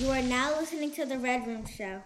You 0.00 0.08
are 0.12 0.22
now 0.22 0.58
listening 0.58 0.92
to 0.92 1.04
The 1.04 1.18
Red 1.18 1.46
Room 1.46 1.66
Show. 1.66 2.00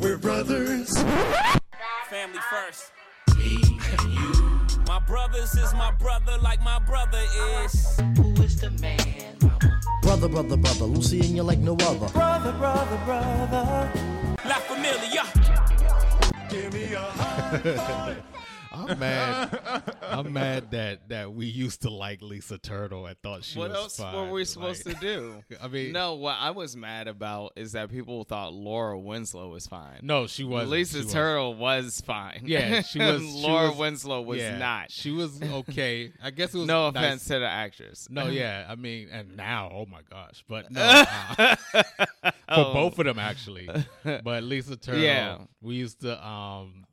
We're 0.00 0.18
brothers. 0.18 0.92
Family 2.08 2.40
first. 2.50 2.90
Me 3.38 3.62
and 3.92 4.12
you. 4.12 4.32
My 4.88 4.98
brothers 5.06 5.54
is 5.54 5.72
my 5.74 5.92
brother 5.92 6.36
like 6.42 6.60
my 6.64 6.80
brother 6.80 7.22
is. 7.62 8.00
Who 8.16 8.32
is 8.42 8.60
the 8.60 8.72
man, 8.82 9.36
mama? 9.40 9.80
Brother, 10.02 10.28
brother, 10.28 10.56
brother. 10.56 10.84
Lucy 10.84 11.20
and 11.20 11.36
you 11.36 11.44
like 11.44 11.60
no 11.60 11.74
other. 11.74 12.08
Brother, 12.08 12.50
brother, 12.50 12.98
brother. 13.04 13.92
La 14.46 14.56
familia. 14.66 15.26
Give 16.48 16.74
me 16.74 16.92
a 16.94 16.98
high 16.98 18.16
I'm 18.72 18.98
mad. 18.98 19.94
I'm 20.02 20.32
mad 20.32 20.70
that 20.70 21.08
that 21.08 21.32
we 21.32 21.46
used 21.46 21.82
to 21.82 21.90
like 21.90 22.22
Lisa 22.22 22.56
Turtle 22.58 23.04
I 23.04 23.14
thought 23.22 23.42
she 23.44 23.58
was. 23.58 23.68
what 23.70 23.76
else 23.76 23.96
fine. 23.98 24.14
were 24.14 24.30
we 24.32 24.44
supposed 24.44 24.86
Like, 24.86 25.00
to 25.00 25.06
do? 25.06 25.44
I 25.62 25.68
mean, 25.68 25.92
no, 25.92 26.14
what 26.14 26.36
I 26.38 26.50
was 26.52 26.76
mad 26.76 27.08
about 27.08 27.52
is 27.56 27.72
that 27.72 27.90
people 27.90 28.22
thought 28.24 28.52
Laura 28.52 28.98
Winslow 28.98 29.48
was 29.48 29.66
fine. 29.66 29.98
no, 30.02 30.26
she 30.26 30.44
was 30.44 30.68
Lisa 30.68 31.04
Turtle 31.04 31.54
was 31.54 32.00
fine. 32.00 32.42
Yeah, 32.44 32.82
she 32.82 32.98
was. 33.00 33.22
she 33.22 33.42
Laura 33.46 33.68
was- 33.70 33.78
Winslow 33.78 34.22
was 34.22 34.38
yeah, 34.40 34.58
not. 34.58 34.90
She 34.90 35.10
was 35.10 35.40
okay. 35.42 36.12
I 36.22 36.30
guess 36.30 36.54
it 36.54 36.58
was 36.58 36.66
no 36.68 36.90
nice- 36.90 36.96
offense 37.04 37.24
to 37.26 37.38
the 37.40 37.48
actress. 37.48 38.06
No, 38.10 38.26
yeah. 38.28 38.66
I 38.68 38.76
mean, 38.76 39.08
and 39.10 39.36
now, 39.36 39.70
oh 39.72 39.86
my 39.86 40.00
gosh, 40.10 40.44
but 40.48 40.70
no, 40.70 40.80
uh, 40.80 41.56
for 41.74 42.32
Oh. 42.48 42.72
both 42.72 42.98
of 42.98 43.04
them 43.06 43.18
actually. 43.18 43.68
But 44.04 44.42
Lisa 44.44 44.76
Turtle, 44.76 45.00
Yeah. 45.02 45.38
we 45.60 45.74
used 45.76 46.00
to, 46.02 46.24
um, 46.26 46.84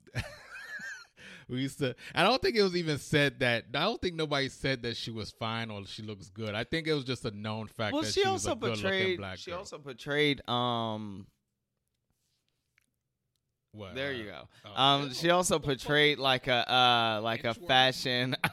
we 1.49 1.61
used 1.61 1.79
to. 1.79 1.95
I 2.13 2.23
don't 2.23 2.41
think 2.41 2.55
it 2.55 2.63
was 2.63 2.75
even 2.75 2.97
said 2.97 3.39
that. 3.39 3.65
I 3.73 3.79
don't 3.85 4.01
think 4.01 4.15
nobody 4.15 4.49
said 4.49 4.81
that 4.83 4.97
she 4.97 5.11
was 5.11 5.31
fine 5.31 5.69
or 5.71 5.85
she 5.85 6.01
looks 6.03 6.29
good. 6.29 6.53
I 6.55 6.63
think 6.63 6.87
it 6.87 6.93
was 6.93 7.03
just 7.05 7.25
a 7.25 7.31
known 7.31 7.67
fact 7.67 7.93
Well, 7.93 8.01
that 8.03 8.13
she, 8.13 8.21
she, 8.23 8.27
was 8.29 8.45
also 8.47 8.55
portrayed. 8.55 9.17
black 9.17 9.37
She 9.37 9.51
girl. 9.51 9.59
also 9.59 9.77
portrayed. 9.77 10.41
Um, 10.49 11.27
What, 13.71 13.95
there 13.95 14.11
you 14.11 14.25
go. 14.25 14.47
oh. 14.65 14.81
Um, 14.81 15.13
she 15.13 15.29
also 15.29 15.59
portrayed 15.59 16.17
like 16.19 16.47
a 16.47 16.71
uh 16.71 17.21
like 17.21 17.43
a 17.43 17.53
fashion. 17.53 18.35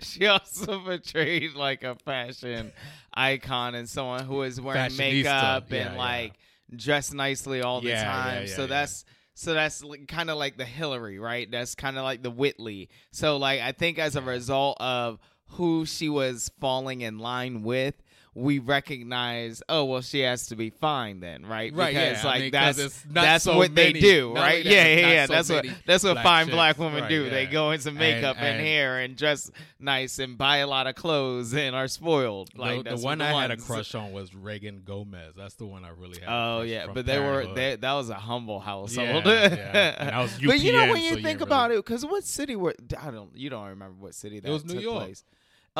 she 0.00 0.26
also 0.26 0.80
portrayed 0.80 1.54
like 1.54 1.84
a 1.84 1.94
fashion 1.96 2.72
icon 3.14 3.74
and 3.74 3.88
someone 3.88 4.24
who 4.24 4.42
is 4.42 4.60
wearing 4.60 4.96
makeup 4.96 5.70
Yeah, 5.70 5.76
and 5.86 5.92
yeah. 5.94 5.98
like 5.98 6.34
dressed 6.74 7.14
nicely 7.14 7.62
all 7.62 7.80
the 7.80 7.88
Yeah, 7.90 8.04
time. 8.04 8.46
so 8.48 8.66
that's 8.66 9.04
so 9.38 9.54
that's 9.54 9.84
kind 10.08 10.30
of 10.30 10.36
like 10.36 10.56
the 10.56 10.64
Hillary, 10.64 11.20
right? 11.20 11.48
That's 11.48 11.76
kind 11.76 11.96
of 11.96 12.02
like 12.02 12.24
the 12.24 12.30
Whitley. 12.30 12.88
So 13.12 13.36
like 13.36 13.60
I 13.60 13.70
think 13.70 14.00
as 14.00 14.16
a 14.16 14.20
result 14.20 14.76
of 14.80 15.20
who 15.50 15.86
she 15.86 16.08
was 16.08 16.50
falling 16.60 17.02
in 17.02 17.20
line 17.20 17.62
with. 17.62 17.94
We 18.34 18.60
recognize, 18.60 19.62
oh 19.68 19.84
well, 19.84 20.00
she 20.00 20.20
has 20.20 20.46
to 20.48 20.56
be 20.56 20.70
fine 20.70 21.20
then, 21.20 21.44
right? 21.44 21.72
Right, 21.74 21.92
yeah. 21.94 22.10
Because 22.10 22.24
I 22.24 22.28
like 22.38 22.52
that's 22.52 23.04
not 23.06 23.22
that's 23.22 23.44
so 23.44 23.56
what 23.56 23.72
many- 23.72 23.94
they 23.94 24.00
do, 24.00 24.32
right? 24.34 24.64
Yeah, 24.64 24.86
yeah, 24.86 25.08
yeah. 25.08 25.26
so 25.26 25.32
That's 25.32 25.50
what 25.50 25.66
that's 25.86 26.04
what 26.04 26.18
fine 26.22 26.46
chicks. 26.46 26.54
black 26.54 26.78
women 26.78 27.02
Right, 27.02 27.08
do. 27.08 27.28
They 27.30 27.44
yeah. 27.44 27.50
go 27.50 27.70
into 27.72 27.90
makeup 27.90 28.36
and, 28.38 28.46
and- 28.56 28.60
hair 28.60 29.00
and 29.00 29.16
dress 29.16 29.50
nice 29.80 30.18
and 30.18 30.38
buy 30.38 30.58
a 30.58 30.66
lot 30.66 30.86
of 30.86 30.94
clothes 30.94 31.52
and 31.54 31.74
are 31.74 31.88
spoiled. 31.88 32.56
Like 32.56 32.84
the, 32.84 32.90
that's 32.90 33.02
one 33.02 33.18
what 33.18 33.28
I 33.28 33.40
had 33.42 33.50
a 33.50 33.56
crush 33.56 33.94
on 33.94 34.12
was 34.12 34.34
Reagan 34.34 34.82
Gomez. 34.84 35.34
That's 35.36 35.54
the 35.54 35.66
one 35.66 35.84
I 35.84 35.90
really 35.90 36.20
had. 36.20 36.28
Oh 36.28 36.62
yeah, 36.62 36.86
but 36.92 37.06
they 37.06 37.18
were 37.18 37.24
Parent 37.24 37.48
'Hood. 37.48 37.56
they, 37.56 37.76
that 37.76 37.92
was 37.94 38.10
a 38.10 38.14
humble 38.14 38.60
household. 38.60 39.24
Yeah. 39.26 39.94
And 39.98 40.16
was 40.16 40.38
but 40.44 40.60
you 40.60 40.72
know 40.72 40.90
when 40.92 41.02
you 41.02 41.14
so 41.14 41.22
think 41.22 41.40
yeah, 41.40 41.46
about 41.46 41.70
really. 41.70 41.80
it, 41.80 41.84
because 41.86 42.04
what 42.06 42.24
city 42.24 42.54
were 42.56 42.74
I 43.00 43.10
don't 43.10 43.36
you 43.36 43.50
don't 43.50 43.66
remember 43.66 43.96
what 43.98 44.14
city 44.14 44.40
that 44.40 44.50
was 44.50 44.64
New 44.64 44.78
York. 44.80 45.04
place. 45.04 45.24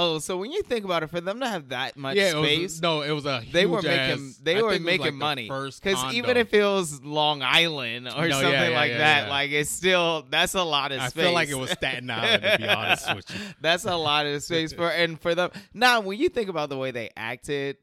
Oh, 0.00 0.18
so 0.20 0.36
when 0.36 0.52
you 0.52 0.62
think 0.62 0.84
about 0.84 1.02
it, 1.02 1.08
for 1.10 1.20
them 1.20 1.40
to 1.40 1.48
have 1.48 1.70
that 1.70 1.96
much 1.96 2.16
yeah, 2.16 2.28
it 2.28 2.42
space, 2.44 2.62
was, 2.74 2.82
no, 2.82 3.02
it 3.02 3.10
was 3.10 3.26
a. 3.26 3.42
they 3.52 3.66
were 3.66 3.82
making 3.82 3.98
ass- 4.28 4.40
they 4.42 4.56
I 4.58 4.62
were 4.62 4.70
think 4.70 4.80
it 4.80 4.84
was 4.84 4.86
making 4.86 5.04
like 5.06 5.14
money 5.14 5.48
first 5.48 5.82
because 5.82 6.14
even 6.14 6.36
if 6.36 6.54
it 6.54 6.62
was 6.62 7.02
Long 7.02 7.42
Island 7.42 8.06
or 8.08 8.28
No, 8.28 8.40
something 8.40 8.52
yeah, 8.52 8.68
like 8.78 8.90
yeah, 8.92 8.98
that, 8.98 9.24
yeah. 9.24 9.28
like 9.30 9.50
it's 9.50 9.70
still 9.70 10.24
that's 10.30 10.54
a 10.54 10.62
lot 10.62 10.92
of 10.92 11.00
I 11.00 11.08
space. 11.08 11.24
feel 11.24 11.32
like 11.32 11.48
it 11.48 11.56
was 11.58 11.70
Staten 11.70 12.08
Island 12.10 12.42
to 12.44 12.58
be 12.58 12.68
honest 12.68 13.14
with 13.14 13.28
you. 13.30 13.36
That's 13.60 13.84
a 13.84 13.96
lot 13.96 14.26
of 14.26 14.40
space 14.42 14.72
for 14.72 14.88
and 14.88 15.20
for 15.20 15.34
them. 15.34 15.50
Now, 15.74 16.00
when 16.00 16.18
you 16.18 16.28
think 16.28 16.48
about 16.48 16.68
the 16.68 16.76
way 16.78 16.92
they 16.92 17.10
acted, 17.16 17.76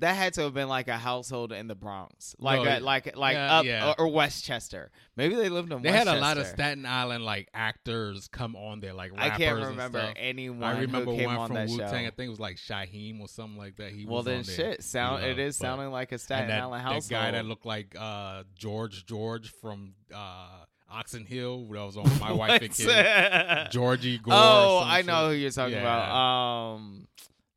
that 0.00 0.14
had 0.14 0.34
to 0.34 0.42
have 0.42 0.54
been 0.54 0.68
like 0.68 0.88
a 0.88 0.96
household 0.96 1.52
in 1.52 1.66
the 1.68 1.74
Bronx, 1.74 2.34
like 2.38 2.62
No, 2.62 2.78
a, 2.78 2.80
like 2.80 3.16
like 3.16 3.34
yeah, 3.34 3.58
up 3.58 3.64
yeah. 3.64 3.90
Or, 3.98 4.02
or 4.02 4.08
Westchester. 4.12 4.90
Maybe 5.16 5.34
they 5.34 5.48
lived 5.48 5.72
in. 5.72 5.82
They 5.82 5.92
had 5.92 6.08
a 6.08 6.18
lot 6.20 6.38
of 6.38 6.46
Staten 6.46 6.86
Island 6.86 7.24
like 7.24 7.48
actors 7.54 8.28
come 8.28 8.56
on 8.56 8.80
there, 8.80 8.94
like 8.94 9.12
I 9.16 9.30
can't 9.30 9.58
and 9.58 9.68
remember 9.68 10.00
stuff. 10.00 10.14
anyone 10.16 10.62
I 10.62 10.80
remember 10.80 11.12
one 11.12 11.26
on 11.36 11.48
from 11.48 11.66
Wu 11.68 11.78
Tang. 11.78 12.06
I 12.06 12.10
think 12.10 12.26
it 12.26 12.30
was 12.30 12.40
like 12.40 12.56
Shyheim 12.56 13.20
or 13.20 13.28
something 13.28 13.58
like 13.58 13.76
that. 13.76 13.92
He 13.92 14.06
well, 14.06 14.16
was 14.16 14.26
then 14.26 14.38
on 14.38 14.42
there, 14.44 14.54
shit, 14.54 14.84
sound 14.84 15.22
you 15.24 15.30
it 15.30 15.38
is 15.38 15.56
sounding 15.56 15.90
like 15.90 16.12
a 16.12 16.14
and 16.14 16.20
Staten 16.20 16.48
that, 16.48 16.62
Island 16.62 16.84
that 16.84 17.08
guy 17.08 17.30
that 17.32 17.44
looked 17.44 17.66
like 17.66 17.94
uh, 17.98 18.44
George 18.56 19.06
George 19.06 19.50
from 19.60 19.94
uh, 20.14 20.64
Oxon 20.90 21.24
Hill 21.26 21.66
that 21.66 21.84
was 21.84 21.96
on 21.96 22.18
My 22.18 22.32
Wife 22.40 22.62
and 22.62 22.72
Kids. 22.74 22.86
What? 22.86 23.70
Georgie 23.70 24.18
Gore. 24.18 24.34
oh, 24.34 24.82
I 24.84 25.02
know 25.02 25.28
who 25.28 25.34
you're 25.34 25.50
talking 25.50 25.74
Yeah. 25.74 25.80
about. 25.80 26.74
Um, 26.76 27.08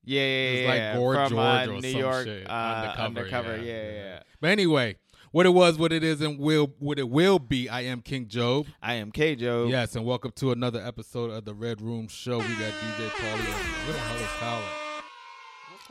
yeah, 0.04 0.22
yeah, 0.22 0.26
It 0.26 0.58
was 0.62 0.68
like 0.68 0.78
yeah. 0.78 0.96
Gore 0.98 1.14
from 1.16 1.30
George 1.30 1.68
uh, 1.68 1.72
or 1.72 1.82
New 1.82 1.92
some 1.92 2.00
York 2.00 2.26
shit. 2.26 2.50
uh, 2.50 2.54
Undercover, 2.54 3.04
undercover. 3.06 3.58
yeah, 3.58 3.64
Yeah, 3.64 3.74
yeah, 3.84 3.90
yeah. 3.92 4.04
yeah. 4.04 4.20
But 4.40 4.50
anyway, 4.52 4.96
what 5.32 5.46
it 5.46 5.50
was, 5.50 5.78
what 5.78 5.94
it 5.94 6.04
is, 6.04 6.22
and 6.22 6.40
will 6.40 6.74
what 6.80 7.00
it 7.00 7.10
will 7.10 7.40
be. 7.40 7.70
I 7.70 7.82
am 7.82 8.02
King 8.02 8.28
Job. 8.28 8.66
I 8.82 8.96
am 8.96 9.12
K 9.12 9.36
Joe. 9.36 9.68
Yes, 9.68 9.96
and 9.96 10.04
welcome 10.06 10.32
to 10.38 10.52
another 10.52 10.86
episode 10.86 11.32
of 11.32 11.46
the 11.46 11.54
Red 11.54 11.82
Room 11.82 12.08
Show. 12.08 12.38
We 12.40 12.44
got 12.56 12.74
DJ 12.74 13.08
Paulie. 13.10 13.86
Where 13.86 13.94
the 13.94 14.00
hell 14.00 14.18
is 14.18 14.28
Kyle? 14.40 14.64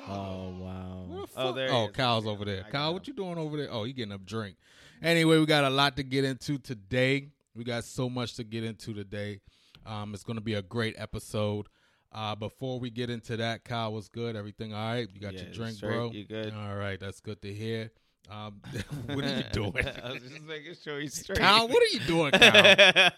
Oh 0.09 0.49
wow. 0.59 1.05
Where 1.09 1.27
the 1.27 1.33
Oh, 1.37 1.53
there. 1.53 1.73
oh. 1.73 1.89
Kyle's 1.89 2.27
over 2.27 2.45
there. 2.45 2.65
I 2.67 2.71
Kyle, 2.71 2.93
what 2.93 3.07
you 3.07 3.15
doing 3.15 3.39
over 3.39 3.57
there? 3.57 3.69
Oh, 3.73 3.85
you 3.85 3.93
getting 3.93 4.13
a 4.13 4.19
drink. 4.19 4.57
Anyway, 5.03 5.39
we 5.39 5.47
got 5.47 5.65
a 5.65 5.71
lot 5.71 5.97
to 5.97 6.03
get 6.03 6.25
into 6.25 6.59
today. 6.59 7.29
We 7.55 7.65
got 7.65 7.85
so 7.85 8.11
much 8.11 8.35
to 8.35 8.45
get 8.45 8.65
into 8.65 8.93
today. 8.93 9.41
Um, 9.87 10.13
it's 10.15 10.23
going 10.25 10.37
to 10.37 10.43
be 10.45 10.55
a 10.55 10.63
great 10.63 10.95
episode. 10.99 11.67
Uh, 12.13 12.35
before 12.35 12.81
we 12.81 12.91
get 12.91 13.09
into 13.09 13.37
that, 13.37 13.65
Kyle 13.65 13.93
was 13.93 14.09
good. 14.09 14.35
Everything 14.37 14.75
all 14.75 14.81
right? 14.95 15.09
You 15.13 15.21
got 15.21 15.33
Yeah, 15.33 15.43
your 15.45 15.53
drink, 15.53 15.77
straight. 15.77 15.91
bro. 15.91 16.11
You 16.13 16.25
good? 16.25 16.53
All 16.53 16.75
right, 16.75 16.99
that's 16.99 17.21
good 17.21 17.41
to 17.43 17.53
hear. 17.53 17.91
Um, 18.29 18.61
what 19.07 19.25
are 19.25 19.29
you 19.39 19.45
doing? 19.53 19.73
I 20.03 20.13
was 20.13 20.23
just 20.23 20.41
making 20.43 20.75
sure 20.83 21.01
he's 21.01 21.15
straight. 21.15 21.39
Kyle, 21.39 21.69
what 21.69 21.83
are 21.83 21.87
you 21.93 22.01
doing, 22.01 22.33
Kyle? 22.33 23.11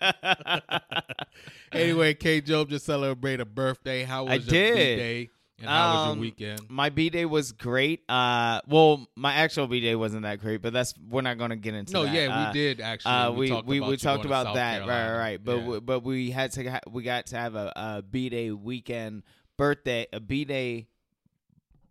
anyway, 1.72 2.14
K. 2.14 2.40
Job 2.40 2.68
just 2.68 2.84
celebrated 2.86 3.40
a 3.40 3.44
birthday. 3.46 4.04
How 4.04 4.24
was 4.24 4.32
I 4.32 4.36
your 4.36 4.42
did. 4.44 4.96
day? 4.96 5.30
And 5.62 5.70
how 5.70 5.92
was 5.94 6.06
Um, 6.08 6.18
your 6.18 6.20
weekend? 6.22 6.60
My 6.68 6.90
B 6.90 7.08
day 7.08 7.24
was 7.24 7.52
great. 7.52 8.02
Uh, 8.08 8.60
well, 8.68 9.06
my 9.16 9.32
actual 9.34 9.66
B 9.68 9.80
day 9.80 9.94
wasn't 9.94 10.22
that 10.22 10.40
great, 10.40 10.60
but 10.60 10.72
that's 10.72 10.92
we're 11.08 11.22
not 11.22 11.38
going 11.38 11.50
to 11.50 11.56
get 11.56 11.74
into. 11.74 11.92
That. 11.92 11.98
No, 11.98 12.04
that. 12.04 12.14
yeah, 12.14 12.26
Uh, 12.26 12.48
we 12.48 12.52
did 12.52 12.80
actually. 12.80 13.12
Uh, 13.12 13.30
we 13.32 13.48
talked 13.48 13.66
we, 13.66 13.78
about 13.78 13.90
we 13.90 13.96
talked 13.96 14.24
about 14.24 14.54
that, 14.56 14.80
right, 14.80 14.86
Carolina. 14.86 15.12
right, 15.12 15.18
right. 15.18 15.44
But 15.44 15.56
Yeah. 15.58 15.66
we, 15.68 15.80
but 15.80 16.00
we 16.02 16.30
had 16.30 16.52
to 16.52 16.70
ha- 16.70 16.80
we 16.90 17.02
got 17.02 17.26
to 17.26 17.36
have 17.36 17.54
a, 17.54 17.72
a 17.76 18.02
B 18.02 18.28
day 18.28 18.50
weekend 18.50 19.22
birthday 19.56 20.06
a 20.12 20.18
B 20.20 20.44
day 20.44 20.88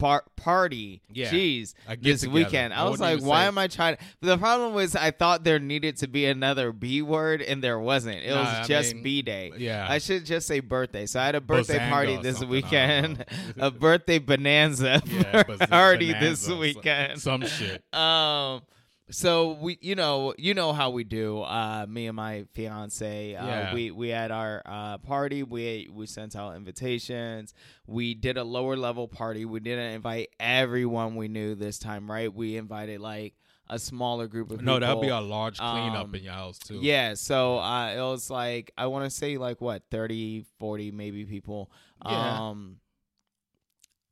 par- 0.02 0.24
party. 0.36 1.02
Yeah. 1.14 1.30
Jeez, 1.30 1.74
this 2.02 2.22
together. 2.22 2.34
weekend. 2.34 2.74
I 2.74 2.82
I 2.86 2.90
was 2.90 3.00
like, 3.00 3.22
why 3.22 3.44
say- 3.44 3.48
am 3.48 3.58
I 3.58 3.68
trying? 3.68 3.98
The 4.22 4.38
problem 4.38 4.74
was 4.74 4.96
I 4.96 5.12
thought 5.12 5.44
there 5.44 5.60
needed 5.60 5.98
to 5.98 6.08
be 6.08 6.26
another 6.26 6.72
B 6.72 7.02
word, 7.02 7.42
and 7.42 7.64
there 7.64 7.80
wasn't. 7.80 8.18
It 8.18 8.32
Nah, 8.32 8.40
was 8.40 8.48
I 8.48 8.64
just 8.64 8.96
mean, 8.96 9.04
B 9.04 9.22
day. 9.22 9.52
yeah. 9.58 9.86
I 9.88 10.00
should 10.00 10.26
just 10.26 10.48
say 10.48 10.60
birthday. 10.60 11.06
So 11.06 11.20
I 11.20 11.26
had 11.28 11.36
a 11.36 11.42
birthday 11.42 11.78
Bozanga 11.78 11.90
party 11.90 12.18
this 12.18 12.44
weekend, 12.44 13.24
a 13.58 13.70
birthday 13.72 14.18
bonanza 14.20 15.02
Yeah, 15.06 15.44
but 15.44 15.60
party 15.70 16.12
bonanza, 16.14 16.50
this 16.50 16.58
weekend. 16.58 17.22
Some 17.22 17.46
shit. 17.46 17.84
Um, 17.94 18.62
so 19.12 19.54
we, 19.54 19.78
you 19.82 19.96
know, 19.96 20.34
you 20.38 20.54
know 20.54 20.74
how 20.74 20.90
we 20.90 21.04
do. 21.04 21.42
Uh, 21.42 21.86
me 21.88 22.08
and 22.08 22.16
my 22.16 22.46
fiance, 22.54 23.36
uh, 23.36 23.46
Yeah. 23.46 23.74
we 23.74 23.92
we 23.92 24.10
had 24.10 24.32
our 24.32 24.62
uh 24.66 24.98
party. 25.00 25.44
We 25.44 25.90
we 25.92 26.06
sent 26.08 26.36
out 26.36 26.56
invitations. 26.56 27.54
We 27.88 28.14
did 28.16 28.38
a 28.38 28.44
lower 28.44 28.76
level 28.76 29.08
party. 29.08 29.46
We 29.46 29.60
didn't 29.60 29.94
invite 29.94 30.30
everyone 30.40 31.16
we 31.16 31.28
knew 31.28 31.56
this 31.56 31.78
time, 31.80 32.10
right? 32.10 32.34
We 32.34 32.58
invited 32.58 33.02
like 33.02 33.36
a 33.70 33.80
smaller 33.80 34.28
group 34.28 34.52
of 34.52 34.60
people. 34.60 34.66
No, 34.66 34.76
people. 34.76 34.88
that'll 34.88 35.02
be 35.02 35.08
a 35.10 35.20
large 35.22 35.58
cleanup 35.58 36.06
Um, 36.06 36.16
in 36.16 36.24
your 36.24 36.34
house 36.34 36.58
too. 36.60 36.80
Yeah, 36.82 37.14
so 37.14 37.58
uh, 37.60 37.88
it 37.96 38.02
was 38.02 38.30
like 38.30 38.72
I 38.78 38.88
want 38.88 39.06
to 39.06 39.10
say 39.10 39.38
like 39.38 39.62
what 39.62 39.84
30, 39.92 40.46
40 40.60 40.92
maybe 40.92 41.26
people. 41.26 41.72
Yeah. 42.06 42.50
Um 42.50 42.78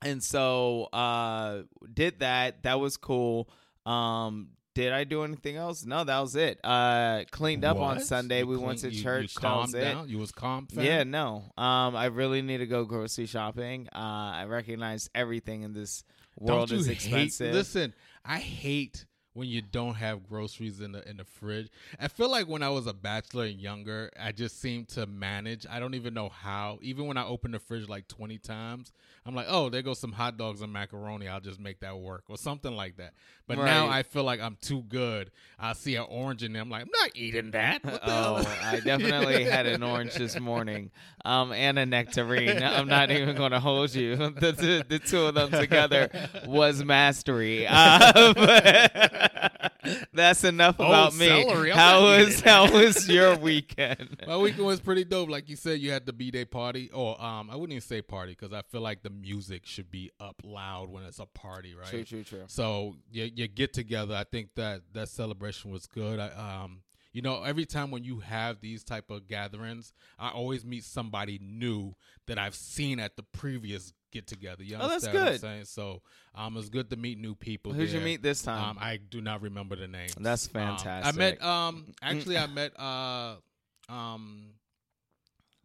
and 0.01 0.23
so 0.23 0.83
uh 0.93 1.63
did 1.93 2.19
that. 2.19 2.63
That 2.63 2.79
was 2.79 2.95
cool. 2.97 3.49
Um 3.85 4.49
did 4.79 4.93
I 4.93 5.03
do 5.03 5.23
anything 5.23 5.57
else? 5.57 5.83
No, 5.85 6.03
that 6.03 6.19
was 6.19 6.35
it. 6.35 6.59
Uh 6.63 7.23
cleaned 7.31 7.65
up 7.65 7.77
on 7.77 7.99
Sunday. 7.99 8.39
You 8.39 8.47
we 8.47 8.57
went 8.57 8.79
to 8.79 8.91
you- 8.91 9.03
church. 9.03 9.33
You 9.35 9.41
calmed 9.41 9.75
it. 9.75 9.81
down. 9.81 10.07
You 10.09 10.17
was 10.19 10.31
calm. 10.31 10.67
fam? 10.67 10.83
Yeah, 10.85 11.03
no. 11.03 11.51
Um 11.57 11.95
I 11.95 12.05
really 12.05 12.41
need 12.41 12.59
to 12.59 12.67
go 12.67 12.85
grocery 12.85 13.25
shopping. 13.25 13.87
Uh 13.93 13.97
I 14.41 14.45
recognize 14.45 15.09
everything 15.13 15.63
in 15.63 15.73
this 15.73 16.03
Don't 16.37 16.47
world 16.55 16.71
you 16.71 16.77
is 16.77 16.87
hate? 16.87 16.95
expensive. 16.95 17.53
Listen, 17.53 17.93
I 18.23 18.39
hate 18.39 19.05
when 19.39 19.47
you 19.47 19.61
don't 19.61 19.95
have 19.95 20.27
groceries 20.27 20.81
in 20.81 20.91
the 20.91 21.09
in 21.09 21.17
the 21.17 21.23
fridge. 21.23 21.69
I 21.99 22.09
feel 22.09 22.29
like 22.29 22.47
when 22.47 22.61
I 22.61 22.69
was 22.69 22.87
a 22.87 22.93
bachelor 22.93 23.45
and 23.45 23.59
younger, 23.59 24.11
I 24.19 24.33
just 24.33 24.59
seemed 24.59 24.89
to 24.89 25.07
manage. 25.07 25.65
I 25.69 25.79
don't 25.79 25.95
even 25.95 26.13
know 26.13 26.27
how. 26.27 26.77
Even 26.81 27.07
when 27.07 27.15
I 27.17 27.25
open 27.25 27.51
the 27.51 27.59
fridge 27.59 27.87
like 27.87 28.09
twenty 28.09 28.37
times, 28.37 28.91
I'm 29.25 29.35
like, 29.35 29.47
oh, 29.49 29.69
there 29.69 29.81
goes 29.81 29.99
some 29.99 30.11
hot 30.11 30.37
dogs 30.37 30.61
and 30.61 30.73
macaroni. 30.73 31.27
I'll 31.27 31.39
just 31.39 31.59
make 31.59 31.79
that 31.79 31.97
work 31.97 32.23
or 32.27 32.37
something 32.37 32.75
like 32.75 32.97
that. 32.97 33.13
But 33.47 33.57
now 33.57 33.87
I 33.87 34.03
feel 34.03 34.23
like 34.23 34.39
I'm 34.39 34.57
too 34.61 34.83
good. 34.89 35.31
I 35.57 35.73
see 35.73 35.95
an 35.95 36.05
orange 36.07 36.43
in 36.43 36.53
there. 36.53 36.61
I'm 36.61 36.69
like, 36.69 36.83
I'm 36.83 36.91
not 36.91 37.11
eating 37.15 37.49
that. 37.51 37.81
Oh. 37.83 38.43
I 38.61 38.79
definitely 38.79 39.43
had 39.45 39.65
an 39.65 39.81
orange 39.81 40.13
this 40.13 40.39
morning, 40.39 40.91
um, 41.25 41.51
and 41.51 41.79
a 41.79 41.85
nectarine. 41.85 42.61
I'm 42.61 42.87
not 42.87 43.09
even 43.09 43.35
going 43.35 43.51
to 43.51 43.59
hold 43.59 43.93
you. 43.95 44.17
The, 44.39 44.51
the, 44.51 44.85
the 44.87 44.99
two 44.99 45.25
of 45.25 45.35
them 45.35 45.51
together 45.51 46.09
was 46.45 46.83
mastery. 46.83 47.67
Uh, 47.79 48.33
but 48.33 49.28
that's 50.13 50.43
enough 50.43 50.75
Oh, 50.79 50.85
about 50.85 51.15
me. 51.15 51.27
How 51.71 52.01
was 52.01 52.41
how 52.41 52.71
was 52.71 53.07
your 53.09 53.35
weekend? 53.37 54.23
My 54.27 54.37
weekend 54.37 54.65
was 54.65 54.79
pretty 54.79 55.03
dope. 55.03 55.29
Like 55.29 55.49
you 55.49 55.55
said, 55.55 55.79
you 55.79 55.91
had 55.91 56.05
the 56.05 56.13
B 56.13 56.31
day 56.31 56.45
party, 56.45 56.89
or 56.93 57.21
um, 57.21 57.49
I 57.49 57.55
wouldn't 57.55 57.73
even 57.73 57.81
say 57.81 58.01
party 58.01 58.35
because 58.39 58.53
I 58.53 58.61
feel 58.61 58.81
like 58.81 59.03
the 59.03 59.09
music 59.09 59.65
should 59.65 59.91
be 59.91 60.11
up 60.19 60.41
loud 60.43 60.89
when 60.89 61.03
it's 61.03 61.19
a 61.19 61.25
party, 61.25 61.75
right? 61.75 61.87
True, 61.89 62.03
true, 62.03 62.23
true. 62.23 62.43
So 62.47 62.95
you, 63.11 63.29
you 63.33 63.47
get 63.47 63.73
together. 63.73 64.15
I 64.15 64.23
think 64.23 64.49
that 64.55 64.81
that 64.93 65.09
celebration 65.09 65.71
was 65.71 65.85
good. 65.85 66.19
I, 66.19 66.29
um, 66.63 66.81
you 67.11 67.21
know, 67.23 67.43
every 67.43 67.65
time 67.65 67.89
when 67.89 68.03
you 68.03 68.19
have 68.19 68.61
these 68.61 68.83
type 68.83 69.09
of 69.09 69.27
gatherings, 69.27 69.93
I 70.19 70.29
always 70.29 70.63
meet 70.63 70.83
somebody 70.83 71.39
new 71.41 71.95
that 72.27 72.37
I've 72.37 72.53
seen 72.55 72.99
at 72.99 73.15
the 73.15 73.23
previous 73.23 73.93
get 74.11 74.27
together. 74.27 74.63
You 74.63 74.75
Oh, 74.75 74.87
that's 74.87 75.05
understand 75.05 75.13
what 75.15 75.21
I'm 75.27 75.31
good. 75.33 75.41
saying? 75.41 75.65
So 75.65 76.01
um, 76.35 76.57
it's 76.57 76.69
good 76.69 76.89
to 76.89 76.95
meet 76.97 77.17
new 77.19 77.35
people. 77.35 77.73
Who'd 77.73 77.89
you 77.89 77.99
meet 78.01 78.21
this 78.21 78.41
time? 78.41 78.71
Um, 78.71 78.77
I 78.79 78.97
do 78.97 79.21
not 79.21 79.41
remember 79.41 79.75
the 79.75 79.87
name. 79.87 80.09
That's 80.19 80.49
Um, 80.55 80.77
I 80.85 81.11
met 81.13 81.41
um 81.43 81.85
actually 82.01 82.37
I 82.37 82.47
met 82.47 82.79
uh 82.79 83.35
um 83.89 84.51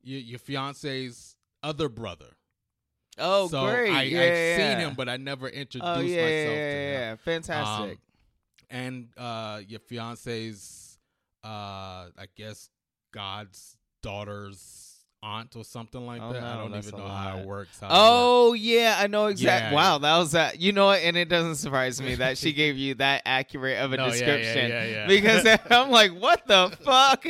your, 0.02 0.20
your 0.20 0.38
fiance's 0.38 1.36
other 1.62 1.88
brother. 1.88 2.36
oh, 3.18 3.48
so 3.48 3.64
great! 3.66 3.90
I, 3.90 4.02
yeah, 4.02 4.20
I've 4.20 4.28
yeah, 4.28 4.56
seen 4.56 4.78
him, 4.88 4.94
but 4.94 5.08
I 5.08 5.16
never 5.16 5.48
introduced 5.48 5.82
Oh 5.96 6.00
yeah, 6.00 6.22
myself 6.22 6.56
yeah, 6.56 6.70
to 6.70 6.76
yeah, 6.76 6.86
him. 6.86 6.92
yeah. 6.92 7.16
fantastic. 7.16 7.90
Um, 7.92 7.98
and 8.70 9.08
uh 9.16 9.60
your 9.66 9.80
fiance's 9.80 10.98
uh 11.44 11.48
I 12.18 12.26
guess 12.36 12.68
God's 13.12 13.76
daughter's 14.02 14.83
aunt 15.24 15.56
or 15.56 15.64
something 15.64 16.04
like 16.06 16.20
Oh, 16.22 16.32
that. 16.34 16.42
I 16.42 16.56
don't 16.56 16.74
even 16.76 16.98
know 16.98 17.08
how 17.08 17.38
it 17.38 17.46
works. 17.46 17.78
How 17.80 17.86
it 17.86 17.90
works. 17.90 17.98
Oh 17.98 18.52
yeah, 18.52 18.96
I 19.00 19.06
know 19.06 19.26
exactly. 19.26 19.70
Yeah. 19.70 19.74
Wow, 19.74 19.98
that 19.98 20.18
was 20.18 20.32
that. 20.32 20.60
You 20.60 20.72
know? 20.72 20.90
And 20.92 21.16
it 21.16 21.28
doesn't 21.30 21.54
surprise 21.56 22.00
me 22.02 22.16
that 22.16 22.36
she 22.38 22.52
gave 22.52 22.76
you 22.76 22.94
that 22.96 23.22
accurate 23.24 23.78
of 23.78 23.92
a 23.92 23.96
No, 24.04 24.10
description 24.10 24.68
yeah, 24.70 24.84
yeah. 24.84 25.06
because 25.06 25.46
I'm 25.70 25.90
like, 25.90 26.12
what 26.12 26.46
the 26.46 26.76
fuck? 26.84 27.24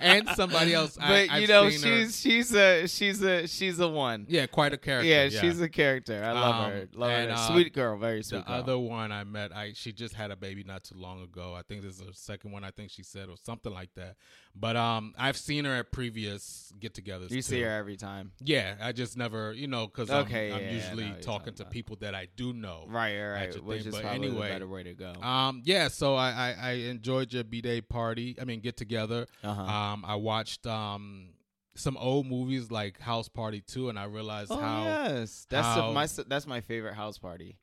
And 0.00 0.28
somebody 0.30 0.72
else, 0.74 0.96
but 1.00 1.28
I've 1.30 1.40
you 1.42 1.48
know, 1.48 1.68
seen 1.70 1.90
her- 1.92 1.98
she's 2.04 2.20
she's 2.20 2.54
a 2.54 2.86
she's 2.86 3.22
a 3.22 3.46
she's 3.46 3.78
a 3.80 3.88
one. 3.88 4.26
Yeah, 4.28 4.46
quite 4.46 4.72
a 4.72 4.78
character. 4.78 5.08
Yeah, 5.08 5.24
yeah. 5.24 5.40
she's 5.40 5.60
a 5.60 5.68
character. 5.68 6.22
I 6.24 6.32
love 6.32 6.54
Um, 6.66 6.70
her. 6.70 6.88
Love 6.94 7.10
and, 7.10 7.30
her. 7.30 7.36
uh, 7.36 7.48
Sweet 7.48 7.74
girl, 7.74 7.98
very 7.98 8.22
sweet 8.22 8.38
the 8.38 8.44
girl. 8.44 8.56
other 8.60 8.78
one 8.78 9.12
I 9.12 9.24
met, 9.24 9.54
I 9.54 9.72
she 9.74 9.92
just 9.92 10.14
had 10.14 10.30
a 10.30 10.36
baby 10.36 10.64
not 10.64 10.84
too 10.84 10.96
long 10.96 11.22
ago. 11.22 11.54
I 11.54 11.62
think 11.62 11.82
this 11.82 11.96
is 11.96 12.00
her 12.02 12.12
second 12.12 12.52
one. 12.52 12.64
I 12.64 12.70
think 12.70 12.90
she 12.90 13.02
said 13.02 13.28
or 13.28 13.36
something 13.44 13.72
like 13.72 13.90
that. 13.96 14.16
But 14.54 14.76
um, 14.76 15.14
I've 15.16 15.36
seen 15.36 15.64
her 15.64 15.74
at 15.76 15.90
previous 15.92 16.72
get-togethers. 16.78 17.30
you 17.30 17.40
see 17.40 17.62
her 17.62 17.70
every 17.70 17.96
time. 17.96 18.32
Yeah, 18.44 18.74
I 18.80 18.92
just 18.92 19.16
never, 19.16 19.52
you 19.52 19.68
know, 19.68 19.86
because 19.86 20.10
Okay, 20.10 20.50
I'm, 20.50 20.56
I'm 20.56 20.60
yeah, 20.62 20.66
I 20.66 20.70
know 20.70 20.76
usually 20.76 21.04
what 21.04 21.12
you're 21.14 21.22
talking 21.22 21.54
to 21.54 21.62
about. 21.62 21.72
people 21.72 21.96
that 22.00 22.14
I 22.14 22.26
do 22.36 22.52
know. 22.52 22.84
Right, 22.88 23.18
right. 23.20 23.64
Which 23.64 23.78
thing, 23.82 23.88
is 23.88 23.94
but 23.94 24.02
probably 24.02 24.28
anyway, 24.28 24.48
better 24.48 24.68
way 24.68 24.82
to 24.82 24.94
go. 24.94 25.12
Um, 25.22 25.62
yeah, 25.64 25.88
so 25.88 26.14
I, 26.16 26.30
I 26.30 26.56
I 26.60 26.70
enjoyed 26.72 27.32
your 27.32 27.44
b 27.44 27.60
day 27.60 27.80
party. 27.80 28.36
I 28.40 28.44
mean, 28.44 28.60
get 28.60 28.76
together. 28.76 29.26
Uh-huh. 29.42 29.62
Um, 29.62 30.04
I 30.06 30.16
watched 30.16 30.66
um 30.66 31.28
some 31.76 31.96
old 31.96 32.26
movies 32.26 32.70
like 32.70 33.00
House 33.00 33.28
Party 33.28 33.62
2, 33.66 33.88
and 33.88 33.98
I 33.98 34.04
realized 34.04 34.50
oh 34.52 34.58
how 34.60 34.84
yes, 34.84 35.46
that's 35.48 35.66
how- 35.66 35.92
my 35.92 36.06
that's 36.26 36.46
my 36.46 36.60
favorite 36.60 36.94
house 36.94 37.16
party. 37.18 37.56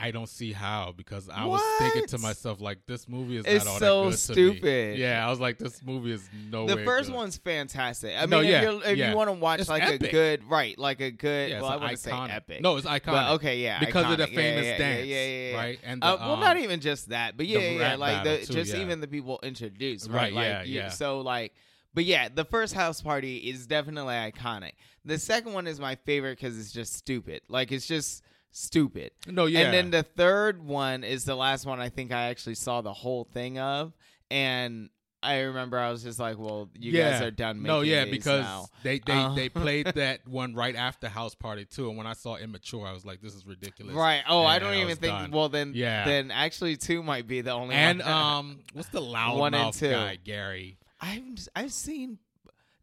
I 0.00 0.10
don't 0.12 0.28
see 0.28 0.52
how 0.52 0.94
because 0.96 1.28
I 1.28 1.44
was 1.44 1.60
thinking 1.80 2.06
to 2.06 2.18
myself 2.18 2.60
like 2.60 2.78
this 2.86 3.08
movie 3.08 3.36
is 3.38 3.44
It's 3.46 3.64
not 3.64 3.78
so 3.80 4.04
that 4.04 4.10
good 4.10 4.34
to 4.34 4.40
me. 4.50 4.52
stupid. 4.52 4.98
Yeah, 4.98 5.26
I 5.26 5.30
was 5.30 5.40
like 5.40 5.58
this 5.58 5.82
movie 5.82 6.12
is 6.12 6.28
no 6.50 6.66
the 6.66 6.76
first 6.84 7.08
good. 7.10 7.16
one's 7.16 7.36
fantastic. 7.36 8.14
I 8.16 8.26
No, 8.26 8.40
mean, 8.40 8.48
yeah, 8.50 8.56
if, 8.58 8.62
you're, 8.62 8.84
if 8.92 8.96
yeah. 8.98 9.10
you 9.10 9.16
want 9.16 9.28
to 9.28 9.32
watch 9.32 9.60
It's 9.60 9.68
like 9.68 9.82
epic. 9.82 10.02
a 10.02 10.10
good, 10.12 10.44
right, 10.44 10.78
like 10.78 11.00
a 11.00 11.10
good, 11.10 11.50
Yeah, 11.50 11.60
well, 11.62 11.82
I 11.82 11.90
to 11.92 11.96
say 11.96 12.12
epic. 12.12 12.60
No, 12.62 12.76
it's 12.76 12.86
iconic. 12.86 13.04
but 13.06 13.30
okay, 13.32 13.58
yeah, 13.58 13.80
because 13.80 14.10
of 14.12 14.18
the 14.18 14.26
famous 14.28 14.64
yeah, 14.66 14.70
yeah, 14.72 14.78
dance, 14.78 15.06
yeah, 15.06 15.24
yeah, 15.26 15.50
yeah. 15.50 15.56
right? 15.56 15.78
And 15.84 16.04
Uh, 16.04 16.16
the, 16.16 16.22
well, 16.26 16.36
not 16.36 16.56
um, 16.56 16.62
even 16.62 16.80
just 16.80 17.08
that, 17.08 17.36
but 17.36 17.46
yeah, 17.46 17.58
yeah, 17.58 17.94
like 17.96 18.24
the 18.24 18.46
too, 18.46 18.52
just 18.52 18.72
yeah. 18.74 18.80
even 18.82 19.00
the 19.00 19.08
people 19.08 19.40
introduced, 19.42 20.08
Right, 20.08 20.14
right? 20.14 20.32
Like, 20.32 20.44
yeah, 20.46 20.62
you- 20.62 20.74
yeah. 20.80 20.88
So 20.90 21.20
like, 21.20 21.52
but 21.94 22.04
yeah, 22.04 22.28
the 22.32 22.44
first 22.44 22.74
house 22.74 23.02
party 23.02 23.38
is 23.38 23.66
definitely 23.66 24.14
iconic. 24.14 24.72
The 25.04 25.18
second 25.18 25.54
one 25.54 25.66
is 25.66 25.80
my 25.80 25.96
favorite 25.96 26.38
because 26.38 26.58
it's 26.58 26.70
just 26.70 26.92
stupid. 26.94 27.40
Like 27.48 27.72
it's 27.72 27.86
just 27.86 28.22
stupid. 28.50 29.12
No, 29.26 29.46
yeah. 29.46 29.60
And 29.60 29.74
then 29.74 29.90
the 29.90 30.02
third 30.02 30.62
one 30.64 31.04
is 31.04 31.24
the 31.24 31.34
last 31.36 31.66
one 31.66 31.80
I 31.80 31.88
think 31.88 32.12
I 32.12 32.28
actually 32.30 32.54
saw 32.56 32.80
the 32.80 32.92
whole 32.92 33.24
thing 33.24 33.58
of, 33.58 33.92
and 34.30 34.90
I 35.20 35.40
remember 35.40 35.76
I 35.78 35.90
was 35.90 36.04
just 36.04 36.20
like, 36.20 36.38
"Well, 36.38 36.70
you 36.78 36.92
yeah. 36.92 37.10
guys 37.10 37.22
are 37.22 37.30
done 37.32 37.56
making 37.60 37.66
No, 37.74 37.80
yeah, 37.80 38.04
because 38.04 38.44
now." 38.44 38.66
they 38.84 39.00
they, 39.00 39.12
Uh, 39.12 39.34
they 39.34 39.48
played 39.48 39.86
that 39.96 40.26
one 40.28 40.54
right 40.54 40.76
after 40.76 41.08
House 41.08 41.34
Party 41.34 41.64
too, 41.64 41.88
and 41.88 41.98
when 41.98 42.06
I 42.06 42.12
saw 42.12 42.36
Immature, 42.36 42.86
I 42.86 42.92
was 42.92 43.04
like, 43.04 43.20
this 43.20 43.34
is 43.34 43.44
ridiculous. 43.44 43.94
Right. 43.96 44.22
Oh, 44.28 44.44
I 44.44 44.60
don't 44.60 44.74
I 44.74 44.80
even 44.82 44.96
think. 44.96 45.12
done. 45.12 45.30
Well, 45.32 45.48
then, 45.48 45.72
Yeah. 45.74 46.04
Then 46.04 46.30
actually, 46.30 46.76
two 46.76 47.02
might 47.02 47.26
be 47.26 47.40
the 47.40 47.50
only. 47.50 47.74
One. 47.74 47.76
And 47.76 47.98
one. 47.98 48.08
um, 48.12 48.60
what's 48.74 48.90
the 48.90 49.00
loud 49.00 49.38
One 49.40 49.54
and 49.54 49.72
two. 49.74 49.90
guy, 49.90 50.18
Gary? 50.22 50.78
I've 51.00 51.22
I've 51.56 51.72
seen, 51.72 52.18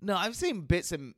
no, 0.01 0.15
I've 0.15 0.35
seen 0.35 0.61
bits 0.61 0.91
and 0.91 1.13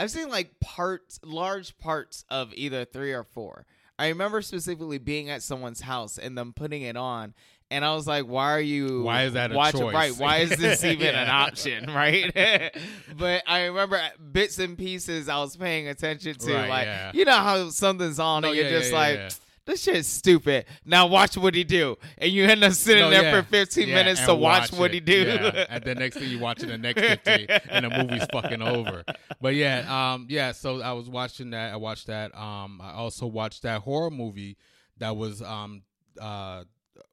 I've 0.00 0.10
seen 0.10 0.30
like 0.30 0.58
parts, 0.60 1.20
large 1.22 1.76
parts 1.78 2.24
of 2.30 2.54
either 2.54 2.86
three 2.86 3.12
or 3.12 3.22
four. 3.22 3.66
I 3.98 4.08
remember 4.08 4.40
specifically 4.40 4.96
being 4.96 5.28
at 5.28 5.42
someone's 5.42 5.82
house 5.82 6.16
and 6.16 6.36
them 6.38 6.54
putting 6.54 6.80
it 6.80 6.96
on, 6.96 7.34
and 7.70 7.84
I 7.84 7.94
was 7.94 8.06
like, 8.06 8.24
"Why 8.24 8.52
are 8.52 8.60
you? 8.60 9.02
Why 9.02 9.24
is 9.24 9.34
that 9.34 9.52
a 9.52 9.54
watching- 9.54 9.80
choice? 9.80 9.94
Right? 9.94 10.12
Why 10.16 10.38
is 10.38 10.50
this 10.56 10.82
even 10.94 11.14
an 11.14 11.28
option? 11.28 11.92
Right? 11.92 12.32
but 13.18 13.42
I 13.46 13.64
remember 13.66 14.00
bits 14.32 14.58
and 14.58 14.78
pieces 14.78 15.28
I 15.28 15.38
was 15.40 15.54
paying 15.54 15.86
attention 15.86 16.34
to, 16.34 16.54
Right, 16.54 16.68
like 16.70 16.86
yeah. 16.86 17.12
you 17.12 17.26
know 17.26 17.36
how 17.36 17.68
something's 17.68 18.18
on 18.18 18.40
No, 18.42 18.48
and 18.48 18.56
you're 18.56 18.70
yeah, 18.70 18.78
just 18.78 18.92
yeah, 18.92 18.98
like. 18.98 19.32
This 19.70 19.82
shit's 19.84 20.08
stupid. 20.08 20.64
Now 20.84 21.06
watch 21.06 21.36
what 21.36 21.54
he 21.54 21.62
do, 21.62 21.96
and 22.18 22.32
you 22.32 22.44
end 22.44 22.64
up 22.64 22.72
sitting 22.72 23.04
No, 23.04 23.10
there 23.10 23.22
yeah. 23.22 23.40
for 23.40 23.46
15 23.48 23.86
Yeah, 23.88 23.94
minutes 23.94 24.20
to 24.26 24.34
watch, 24.34 24.72
what 24.72 24.92
he 24.92 24.98
do. 24.98 25.22
Yeah. 25.22 25.66
And 25.70 25.84
the 25.84 25.94
next 25.94 26.16
thing 26.16 26.28
you 26.28 26.40
watching 26.40 26.70
the 26.70 26.76
next 26.76 27.00
15 27.00 27.46
and 27.70 27.84
the 27.84 27.90
movie's 27.90 28.26
fucking 28.32 28.62
over. 28.62 29.04
But 29.40 29.54
yeah, 29.54 29.84
um, 30.14 30.26
yeah, 30.28 30.50
so 30.50 30.82
I 30.82 30.92
was 30.92 31.08
watching 31.08 31.50
that. 31.50 31.72
I 31.72 31.76
watched 31.76 32.08
that. 32.08 32.36
Um, 32.36 32.80
I 32.82 32.94
also 32.94 33.26
watched 33.28 33.62
that 33.62 33.82
horror 33.82 34.10
movie 34.10 34.56
that 34.98 35.16
was 35.16 35.40
um 35.40 35.82
uh 36.20 36.64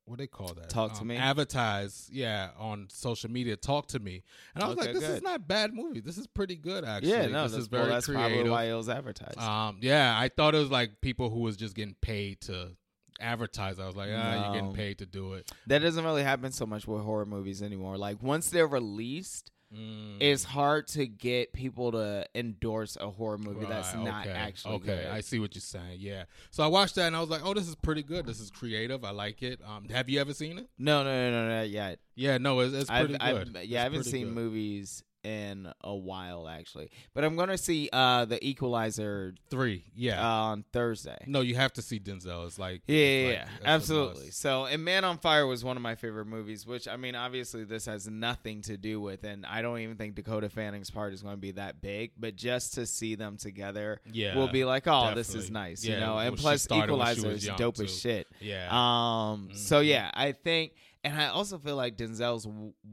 what 0.06 0.20
they 0.20 0.28
call 0.28 0.54
that? 0.54 0.70
Talk 0.70 0.94
to 0.96 1.02
Um, 1.02 1.08
Me? 1.08 1.16
Advertise, 1.18 2.10
yeah, 2.12 2.50
on 2.58 2.88
social 2.90 3.30
media. 3.30 3.56
Talk 3.58 3.88
to 3.88 4.00
me, 4.00 4.24
and 4.56 4.64
I 4.64 4.68
was 4.68 4.78
Okay, 4.78 4.88
like, 4.88 4.96
this 5.00 5.10
is 5.10 5.22
not 5.22 5.48
bad 5.48 5.74
movie. 5.74 6.00
This 6.00 6.18
is 6.18 6.28
pretty 6.28 6.56
good, 6.56 6.86
actually. 6.86 7.12
yeah, 7.12 7.28
no, 7.28 7.44
this 7.48 7.54
is 7.58 7.68
very 7.68 7.84
well, 7.84 7.94
that's 7.94 8.06
creative. 8.06 8.32
probably 8.32 8.50
why 8.50 8.64
it 8.66 8.74
was 8.74 8.90
advertised. 8.90 9.38
Um, 9.40 9.78
yeah, 9.82 10.18
I 10.18 10.30
thought 10.30 10.56
it 10.56 10.60
was 10.60 10.72
like 10.72 11.02
people 11.02 11.30
who 11.30 11.40
was 11.40 11.58
just 11.58 11.76
getting 11.76 11.96
paid 12.02 12.42
to 12.42 12.72
advertise. 13.20 13.80
I 13.80 13.86
was 13.88 13.96
like, 13.96 14.10
ah, 14.14 14.46
you're 14.46 14.54
getting 14.62 14.74
paid 14.76 15.00
to 15.00 15.06
do 15.06 15.34
it. 15.34 15.52
that 15.68 15.80
doesn't 15.80 16.04
really 16.06 16.24
happen 16.24 16.52
so 16.52 16.66
much 16.66 16.88
with 16.88 17.02
horror 17.02 17.26
movies 17.26 17.62
anymore. 17.64 17.98
Like 17.98 18.22
once 18.22 18.50
they're 18.50 18.68
released, 18.68 19.52
Mm. 19.74 20.16
it's 20.22 20.46
hard 20.46 20.88
to 20.88 21.06
get 21.06 21.52
people 21.52 21.92
to 21.92 22.26
endorse 22.34 22.96
a 23.02 23.10
horror 23.10 23.38
movie 23.38 23.66
that's 23.66 23.94
not 23.94 24.26
okay, 24.26 24.34
actually 24.34 24.76
okay. 24.76 24.86
good. 24.86 25.06
I 25.08 25.20
see 25.20 25.40
what 25.40 25.56
you're 25.56 25.62
saying. 25.62 25.98
Yeah. 26.00 26.24
So 26.52 26.64
I 26.64 26.68
watched 26.68 26.96
that 26.96 27.08
and 27.08 27.16
I 27.18 27.20
was 27.20 27.30
like, 27.30 27.42
oh, 27.44 27.54
this 27.54 27.68
is 27.68 27.76
pretty 27.76 28.02
good. 28.02 28.26
This 28.26 28.40
is 28.40 28.50
creative. 28.50 29.04
I 29.04 29.12
like 29.12 29.44
it. 29.44 29.60
Um, 29.68 29.90
have 29.90 30.08
you 30.10 30.22
ever 30.22 30.34
seen 30.34 30.58
it? 30.58 30.70
no, 30.78 31.04
no, 31.04 31.32
no, 31.32 31.32
no, 31.32 31.56
not 31.58 31.70
yet. 31.70 32.00
Yeah, 32.16 32.38
no, 32.38 32.62
it's, 32.62 32.74
it's 32.74 32.90
I've, 32.90 33.10
pretty 33.10 33.22
I've, 33.22 33.52
good. 33.52 33.66
yeah, 33.66 33.82
I 33.82 33.84
haven't 33.84 34.06
seen 34.06 34.28
good. 34.28 34.36
movies 34.36 35.04
in 35.28 35.72
a 35.82 35.94
while 35.96 36.48
actually, 36.48 36.90
but 37.14 37.24
I'm 37.26 37.36
gonna 37.36 37.58
see 37.58 37.90
uh 37.92 38.24
the 38.26 38.40
Equalizer 38.46 39.34
three. 39.50 39.84
uh, 39.88 39.92
Yeah. 39.96 40.26
on 40.26 40.64
Thursday. 40.72 41.18
no, 41.28 41.42
you 41.42 41.56
have 41.56 41.74
to 41.74 41.82
see 41.82 42.00
Denzel. 42.00 42.46
It's 42.48 42.58
like 42.58 42.82
Yeah, 42.88 42.96
it's 42.96 43.34
yeah, 43.34 43.40
like- 43.40 43.62
yeah, 43.64 43.68
absolutely. 43.76 44.32
So, 44.32 44.66
and 44.66 44.84
Man 44.86 45.04
on 45.04 45.18
Fire 45.18 45.46
was 45.46 45.64
one 45.64 45.76
of 45.76 45.84
my 45.84 45.96
favorite 45.96 46.26
movies, 46.28 46.66
which 46.66 46.88
I 46.88 46.96
mean, 46.96 47.16
obviously, 47.16 47.64
this 47.66 47.86
has 47.88 48.08
nothing 48.08 48.62
to 48.64 48.78
do 48.78 49.02
with, 49.02 49.24
and 49.24 49.46
I 49.46 49.62
don't 49.62 49.80
even 49.80 49.98
think 49.98 50.16
Dakota 50.16 50.50
Fanning's 50.50 50.90
part 50.90 51.14
is 51.14 51.22
going 51.22 51.34
to 51.36 51.42
be 51.42 51.52
that 51.52 51.82
big, 51.82 52.12
but 52.18 52.36
just 52.36 52.76
to 52.76 52.86
see 52.86 53.16
them 53.16 53.36
together, 53.38 54.00
Yeah, 54.12 54.36
we'll 54.38 54.48
be 54.48 54.64
like, 54.66 54.88
oh, 54.88 55.14
this 55.14 55.36
is 55.36 55.52
nice, 55.52 55.84
Yeah, 55.84 55.96
you 55.96 56.00
know. 56.00 56.18
And 56.20 56.38
plus, 56.38 56.66
Equalizer 56.72 57.32
is 57.32 57.48
dope 57.58 57.76
too. 57.76 57.84
as 57.84 58.00
shit. 58.00 58.28
Yeah. 58.40 58.68
Um. 58.72 59.50
So 59.54 59.82
Mhm. 59.82 59.88
yeah, 59.88 60.12
I 60.14 60.32
think, 60.32 60.74
and 61.04 61.20
I 61.20 61.28
also 61.28 61.58
feel 61.58 61.76
like 61.76 61.98
Denzel's 61.98 62.48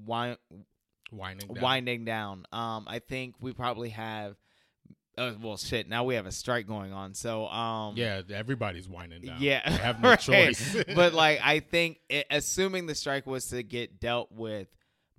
wi- 0.06 0.36
Winding 1.16 1.48
down. 1.54 1.62
winding 1.62 2.04
down. 2.04 2.46
Um. 2.52 2.84
I 2.88 2.98
think 2.98 3.34
we 3.40 3.52
probably 3.52 3.90
have 3.90 4.36
uh, 5.16 5.32
well, 5.40 5.56
shit. 5.56 5.88
Now 5.88 6.04
we 6.04 6.16
have 6.16 6.26
a 6.26 6.32
strike 6.32 6.66
going 6.66 6.92
on. 6.92 7.14
So 7.14 7.46
um, 7.46 7.96
Yeah, 7.96 8.22
everybody's 8.32 8.88
winding 8.88 9.22
down. 9.22 9.36
yeah, 9.40 9.68
have 9.70 10.00
no 10.02 10.10
right. 10.10 10.18
choice. 10.18 10.76
but 10.94 11.14
like, 11.14 11.40
I 11.42 11.60
think 11.60 12.00
it, 12.08 12.26
assuming 12.30 12.86
the 12.86 12.94
strike 12.96 13.24
was 13.26 13.46
to 13.48 13.62
get 13.62 14.00
dealt 14.00 14.32
with 14.32 14.66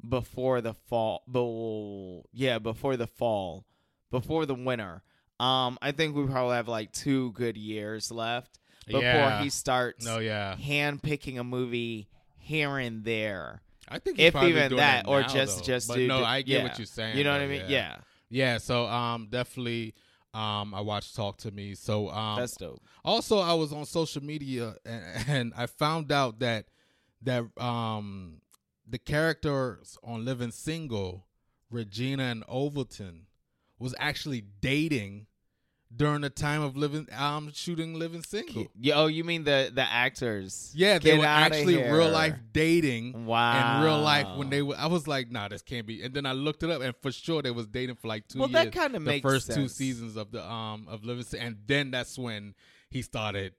before 0.08 0.60
the 0.62 0.74
fall, 0.74 1.24
but 1.28 2.30
yeah, 2.34 2.60
before 2.60 2.98
the 2.98 3.08
fall, 3.08 3.66
before 4.12 4.46
the 4.46 4.56
winter. 4.56 5.02
Um, 5.40 5.78
I 5.82 5.92
think 5.92 6.16
we 6.16 6.26
probably 6.28 6.56
have 6.56 6.68
like 6.68 6.92
two 6.92 7.32
good 7.32 7.58
years 7.58 8.12
left 8.12 8.60
before 8.88 9.02
Yeah. 9.02 9.42
he 9.44 9.50
starts 9.50 10.06
no, 10.06 10.20
yeah, 10.20 10.56
hand 10.56 11.02
picking 11.04 11.40
a 11.40 11.44
movie 11.44 12.10
here 12.38 12.78
and 12.78 13.04
there. 13.04 13.62
I 13.88 14.00
think 14.00 14.20
If 14.20 14.36
even 14.36 14.70
doing 14.70 14.78
that, 14.78 15.08
or 15.08 15.22
now, 15.22 15.28
just 15.28 15.60
though. 15.60 15.64
just 15.64 15.88
But 15.88 15.96
do 15.96 16.08
no, 16.08 16.24
I 16.24 16.42
get 16.42 16.58
yeah. 16.58 16.64
what 16.64 16.78
you're 16.80 16.86
saying. 16.86 17.18
You 17.18 17.24
know 17.24 17.32
what 17.32 17.42
I 17.42 17.48
mean? 17.48 17.62
Yeah. 17.62 17.68
Yeah, 17.68 17.98
yeah. 18.30 18.58
So 18.58 18.86
um, 18.88 19.28
definitely, 19.30 19.94
um, 20.34 20.74
I 20.74 20.82
watched 20.82 21.16
Talk 21.16 21.38
to 21.40 21.52
Me. 21.52 21.76
So 21.76 22.10
um, 22.10 22.40
that's 22.40 22.56
dope. 22.58 22.82
Also, 23.04 23.40
I 23.40 23.54
was 23.54 23.72
on 23.72 23.86
social 23.86 24.24
media 24.24 24.76
and, 24.86 25.04
and 25.28 25.54
I 25.56 25.68
found 25.68 26.12
out 26.12 26.40
that 26.40 26.66
that 27.22 27.46
um 27.62 28.42
the 28.88 28.98
characters 28.98 29.98
on 30.04 30.26
Living 30.26 30.52
Single, 30.52 31.26
Regine 31.72 32.20
and 32.20 32.44
Overton, 32.48 33.28
was 33.80 33.96
actually 34.00 34.44
dating 34.62 35.28
during 35.96 36.22
the 36.22 36.30
time 36.30 36.62
of 36.62 36.76
living 36.76 37.08
um 37.16 37.52
shooting 37.54 37.94
Living 37.98 38.22
Single. 38.24 38.68
Yeah, 38.80 38.96
oh, 38.96 39.08
you 39.08 39.24
mean 39.24 39.44
the 39.44 39.72
the 39.74 39.82
actors? 39.82 40.72
Yeah, 40.76 41.00
they 41.00 41.12
Get 41.12 41.20
were 41.20 41.26
actually 41.26 41.76
here. 41.76 41.96
real 41.96 42.10
life 42.10 42.36
dating. 42.54 43.26
Wow. 43.26 43.78
In 43.80 43.84
real 43.84 44.02
life, 44.02 44.28
when 44.38 44.50
they 44.50 44.62
were, 44.62 44.76
I 44.78 44.88
was 44.88 45.08
like, 45.08 45.32
"Nah, 45.32 45.48
this 45.48 45.62
can't 45.62 45.86
be." 45.88 46.02
And 46.04 46.14
then 46.14 46.26
I 46.26 46.34
looked 46.34 46.64
it 46.64 46.70
up, 46.70 46.82
and 46.82 46.94
for 47.02 47.12
sure, 47.12 47.42
they 47.42 47.52
was 47.52 47.68
dating 47.68 47.96
for 47.96 48.08
like 48.08 48.28
two 48.28 48.40
Well, 48.40 48.50
years. 48.50 48.66
that 48.66 48.72
kinda 48.74 49.00
the 49.00 49.06
makes 49.06 49.22
first 49.22 49.52
two 49.52 49.68
seasons 49.68 50.16
of 50.18 50.32
the 50.32 50.44
um 50.50 50.88
of 50.90 51.04
Living, 51.06 51.26
and 51.40 51.58
then 51.68 51.92
that's 51.92 52.18
when 52.18 52.56
he 52.90 53.02
started 53.02 53.54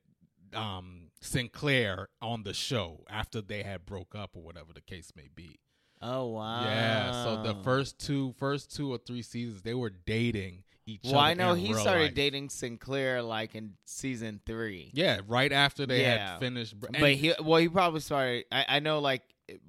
um 0.54 1.10
Synclaire 1.22 2.06
on 2.22 2.42
the 2.44 2.54
show 2.54 3.04
after 3.08 3.40
they 3.40 3.62
had 3.62 3.84
broke 3.86 4.14
up 4.14 4.30
or 4.36 4.42
whatever 4.42 4.72
the 4.72 4.80
case 4.80 5.12
may 5.16 5.28
be. 5.34 5.58
Oh 6.02 6.26
wow. 6.28 6.62
Yeah, 6.62 7.24
so 7.24 7.42
the 7.42 7.54
first 7.64 7.98
two, 7.98 8.34
first 8.38 8.74
two 8.74 8.92
or 8.92 8.98
three 8.98 9.22
seasons, 9.22 9.62
they 9.62 9.74
were 9.74 9.90
dating 9.90 10.62
each 10.86 11.00
Well, 11.04 11.16
other. 11.16 11.22
I 11.24 11.34
know 11.34 11.54
he 11.54 11.72
started 11.74 12.02
life. 12.02 12.14
dating 12.14 12.48
Synclaire 12.48 13.26
like 13.26 13.54
in 13.54 13.74
season 13.84 14.40
three. 14.46 14.90
Yeah, 14.94 15.20
right 15.26 15.52
after 15.52 15.84
they 15.86 16.02
Yeah. 16.02 16.32
had 16.32 16.40
finished. 16.40 16.72
and- 16.74 16.96
But 17.00 17.12
he, 17.14 17.34
well, 17.42 17.60
he 17.60 17.68
probably 17.68 18.00
started. 18.00 18.44
I, 18.52 18.64
I 18.68 18.78
know, 18.80 19.00
like, 19.00 19.22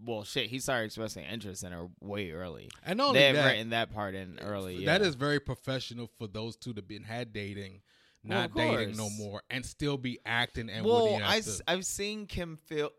well, 0.03 0.23
shit, 0.23 0.47
he 0.49 0.59
started 0.59 0.85
expressing 0.85 1.23
interest 1.25 1.63
in 1.63 1.71
her 1.71 1.87
way 2.01 2.31
early. 2.31 2.69
and 2.83 2.97
not 2.97 3.09
only 3.09 3.19
They 3.19 3.27
had 3.27 3.35
that, 3.35 3.45
written 3.51 3.69
that 3.71 3.93
part 3.93 4.15
in 4.15 4.39
early. 4.39 4.85
That 4.85 5.01
yeah. 5.01 5.07
is 5.07 5.15
very 5.15 5.39
professional 5.39 6.09
for 6.17 6.27
those 6.27 6.55
two 6.55 6.73
to 6.73 6.81
be 6.81 6.99
had 7.01 7.33
dating, 7.33 7.81
not 8.23 8.49
of 8.51 8.55
dating 8.55 8.95
no 8.97 9.09
more, 9.09 9.41
and 9.49 9.65
still 9.65 9.97
be 9.97 10.19
acting. 10.25 10.69
And 10.69 10.85
Well, 10.85 11.13
Woody 11.13 11.23
I, 11.23 11.35
has 11.35 11.57
to- 11.57 11.63
have 11.67 11.85
seen 11.85 12.25
Kim 12.27 12.57
Phil. 12.67 12.89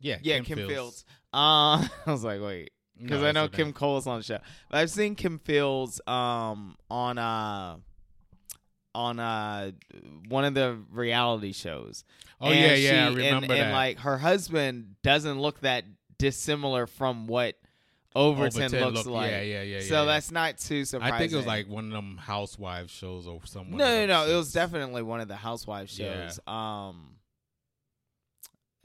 yeah, 0.00 0.18
Yeah, 0.22 0.40
Kim, 0.40 0.56
Fields. 0.58 1.04
Uh, 1.32 1.86
I 2.06 2.10
was 2.10 2.22
like, 2.24 2.40
wait, 2.42 2.72
because 3.00 3.20
No, 3.22 3.26
I 3.28 3.32
know. 3.32 3.48
Kim 3.48 3.72
Coles 3.72 4.06
on 4.06 4.18
the 4.18 4.24
show. 4.24 4.38
But 4.70 4.78
I've 4.78 4.90
seen 4.90 5.14
Kim 5.14 5.38
Fields 5.38 6.00
um 6.06 6.76
on 6.90 7.18
uh 7.18 7.76
on 8.94 9.18
uh 9.18 9.72
one 10.28 10.44
of 10.44 10.54
the 10.54 10.78
reality 10.90 11.52
shows. 11.52 12.04
Oh 12.40 12.46
And 12.50 12.60
yeah, 12.60 12.74
yeah, 12.74 13.06
I 13.06 13.10
she- 13.10 13.16
remember 13.16 13.44
and, 13.44 13.50
that. 13.50 13.58
And 13.64 13.72
like 13.72 13.98
her 14.00 14.18
husband 14.18 14.96
doesn't 15.02 15.40
look 15.40 15.60
that 15.60 15.84
dissimilar 16.18 16.86
from 16.86 17.26
what 17.26 17.56
Overton, 18.16 18.62
Overton 18.62 18.84
looks 18.94 19.06
look- 19.06 19.14
like. 19.16 19.30
yeah, 19.32 19.40
yeah, 19.42 19.62
yeah, 19.62 19.80
So 19.80 20.00
yeah. 20.00 20.04
that's 20.04 20.30
not 20.30 20.58
too 20.58 20.84
surprising. 20.84 21.14
I 21.14 21.18
think 21.18 21.32
it 21.32 21.36
was 21.36 21.46
like 21.46 21.68
one 21.68 21.86
of 21.86 21.90
them 21.90 22.16
housewives 22.16 22.92
shows 22.92 23.26
or 23.26 23.40
someone. 23.44 23.76
no, 23.76 24.06
no, 24.06 24.06
no. 24.06 24.32
It 24.32 24.36
was 24.36 24.52
definitely 24.52 25.02
one 25.02 25.20
of 25.20 25.26
the 25.26 25.34
housewives 25.34 25.98
Yeah. 25.98 26.28
shows. 26.28 26.38
Um, 26.46 27.13